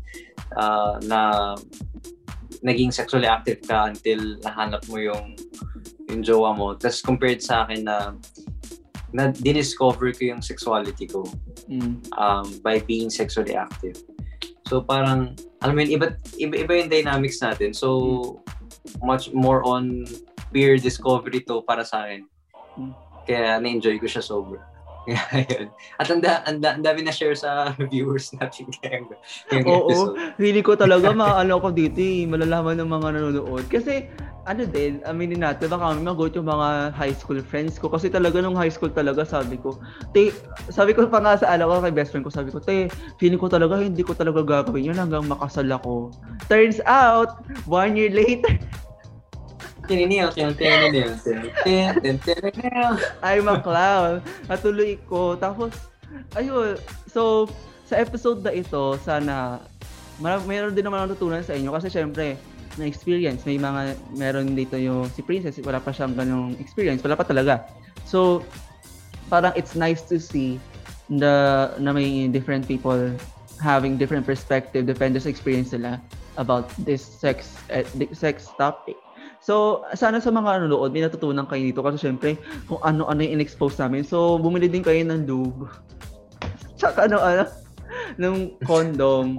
[0.57, 1.53] uh, na
[2.65, 5.37] naging sexually active ka until nahanap mo yung
[6.09, 6.73] yung jowa mo.
[6.79, 8.15] Tapos compared sa akin na
[9.17, 11.25] na diniscover ko yung sexuality ko
[11.73, 12.05] Mm.
[12.21, 13.97] um, by being sexually active.
[14.69, 15.35] So parang,
[15.65, 16.07] alam mo yun, iba,
[16.37, 17.73] iba, iba yung dynamics natin.
[17.73, 18.43] So,
[19.03, 20.05] much more on
[20.53, 22.29] peer discovery to para sa akin.
[22.77, 22.93] Mm.
[23.27, 24.76] Kaya na-enjoy ko siya sobra.
[25.07, 25.23] Kaya
[25.55, 25.67] yun.
[26.03, 29.07] At ang, da, ang, da, ang dami na share sa viewers natin ngayong,
[29.55, 29.87] ngayong Oo.
[29.87, 30.15] episode.
[30.43, 33.65] Hindi ko talaga maano ko dito eh, malalaman ng mga nanonood.
[33.71, 34.11] Kasi,
[34.47, 37.91] ano din, aminin natin, baka kami mag yung mga high school friends ko.
[37.91, 39.79] Kasi talaga nung high school talaga, sabi ko,
[40.11, 40.35] te,
[40.71, 43.39] sabi ko pa nga sa ano ko, kay best friend ko, sabi ko, te, feeling
[43.39, 46.15] ko talaga, hindi ko talaga gagawin yun hanggang makasal ako.
[46.47, 48.55] Turns out, one year later,
[49.87, 51.15] Tininiyo, tininiyo,
[51.63, 52.83] tininiyo.
[53.23, 54.23] I'm a clown.
[54.51, 55.39] Natuloy ko.
[55.39, 55.75] Tapos,
[56.35, 56.79] ayun.
[57.07, 57.47] So,
[57.87, 59.63] sa episode na ito, sana,
[60.19, 61.71] mar- meron din naman natutunan sa inyo.
[61.71, 62.35] Kasi syempre,
[62.77, 63.47] na-experience.
[63.47, 67.01] May mga, meron dito yung si Princess, wala pa siyang ganong experience.
[67.01, 67.71] Wala pa talaga.
[68.05, 68.45] So,
[69.31, 70.61] parang it's nice to see
[71.09, 73.15] the, na may different people
[73.63, 75.97] having different perspective, depende sa experience nila
[76.37, 78.97] about this sex, eh, sex topic.
[79.47, 82.35] So, sana sa mga nanonood, may natutunan kayo dito kasi syempre,
[82.67, 84.03] kung ano-ano yung in-expose namin.
[84.03, 85.71] So, bumili din kayo ng lube.
[86.83, 87.47] Tsaka ano, ano,
[88.19, 89.39] ng condom.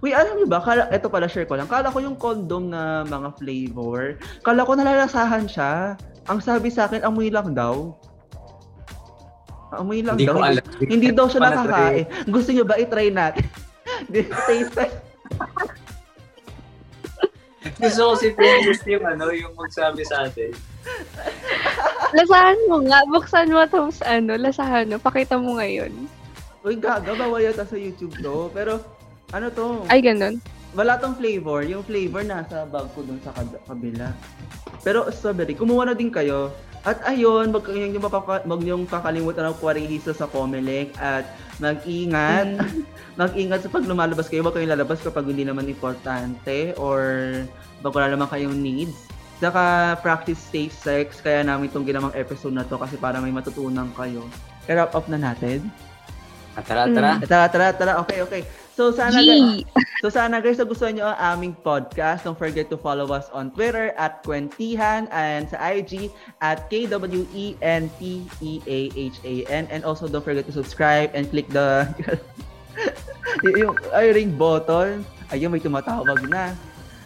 [0.00, 3.04] Uy, alam niyo ba, kala, ito pala share ko lang, kala ko yung condom na
[3.04, 6.00] mga flavor, kala ko nalalasahan siya.
[6.32, 7.92] Ang sabi sa akin, amoy lang daw.
[9.76, 10.40] Amoy lang Hindi daw.
[10.40, 10.64] ko alam.
[10.80, 12.04] Hindi daw siya Hindi ko pa nakakain.
[12.32, 13.44] Gusto niyo ba i-try natin?
[14.48, 14.96] Taste test.
[17.82, 20.54] Gusto ko si Princess yung ano, yung magsabi sa atin.
[22.14, 23.02] Lasahan mo nga.
[23.10, 25.02] Buksan mo tapos ano, lasahan mo.
[25.02, 25.90] Pakita mo ngayon.
[26.62, 28.46] Uy, gaga, bawal yata sa YouTube to.
[28.54, 28.78] Pero,
[29.34, 29.82] ano to?
[29.90, 30.38] Ay, ganun.
[30.78, 31.66] Wala tong flavor.
[31.66, 34.14] Yung flavor nasa bag ko dun sa kab- kabila.
[34.86, 36.54] Pero strawberry, kumuha na din kayo.
[36.86, 41.26] At ayun, wag kayong yung mapapa- wag niyong kakalimutan ng kwarihiso sa Comelec at
[41.58, 42.62] mag-ingat.
[43.20, 44.46] mag-ingat sa pag lumalabas kayo.
[44.46, 47.02] Wag kayong lalabas kapag hindi naman importante or
[47.82, 49.10] pag wala naman kayong needs.
[49.42, 51.18] Saka practice safe sex.
[51.18, 54.22] Kaya namin itong ginamang episode na to kasi para may matutunan kayo.
[54.70, 55.66] I-wrap up na natin.
[56.54, 57.18] Ah, tara, tara.
[57.26, 57.92] Tara, tara, tara.
[58.06, 58.42] Okay, okay.
[58.72, 59.68] So sana guys, G!
[60.00, 63.52] so sana guys, so gusto niyo ang aming podcast, don't forget to follow us on
[63.52, 66.08] Twitter at Kwentihan and sa IG
[66.40, 67.92] at E K-W-E-N-T-E-A-H-A-N
[69.68, 71.84] and also don't forget to subscribe and click the
[73.44, 75.04] y- yung ay, ring button.
[75.28, 76.56] Ayun, may tumatawag na.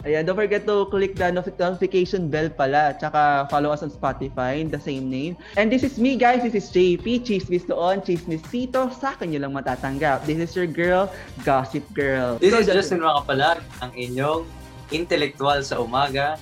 [0.07, 2.95] Ayan, don't forget to click the notif- notification bell pala.
[2.95, 5.35] Tsaka follow us on Spotify, the same name.
[5.59, 6.47] And this is me, guys.
[6.47, 7.27] This is JP.
[7.27, 8.87] Chismis doon, chismisito.
[8.95, 10.23] Sa akin nyo lang matatanggap.
[10.23, 11.11] This is your girl,
[11.43, 12.39] Gossip Girl.
[12.39, 14.47] This So, is Justin Makapalag, ang inyong
[14.95, 16.39] intellectual sa umaga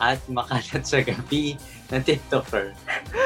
[0.00, 1.60] at makalat sa gabi
[1.90, 2.74] na TikToker.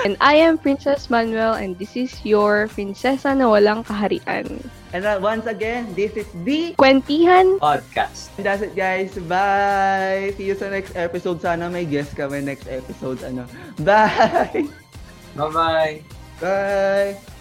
[0.04, 4.64] And I am Princess Manuel and this is your prinsesa na walang kaharian.
[4.92, 6.74] And uh, once again, this is the...
[6.74, 7.62] Kwentihan!
[7.62, 8.34] Podcast.
[8.36, 9.14] And that's it, guys.
[9.30, 10.34] Bye!
[10.34, 11.38] See you sa next episode.
[11.38, 13.22] Sana may guest kami next episode.
[13.22, 13.46] Ano.
[13.86, 14.66] Bye!
[15.38, 16.02] Bye-bye!
[16.42, 17.39] Bye!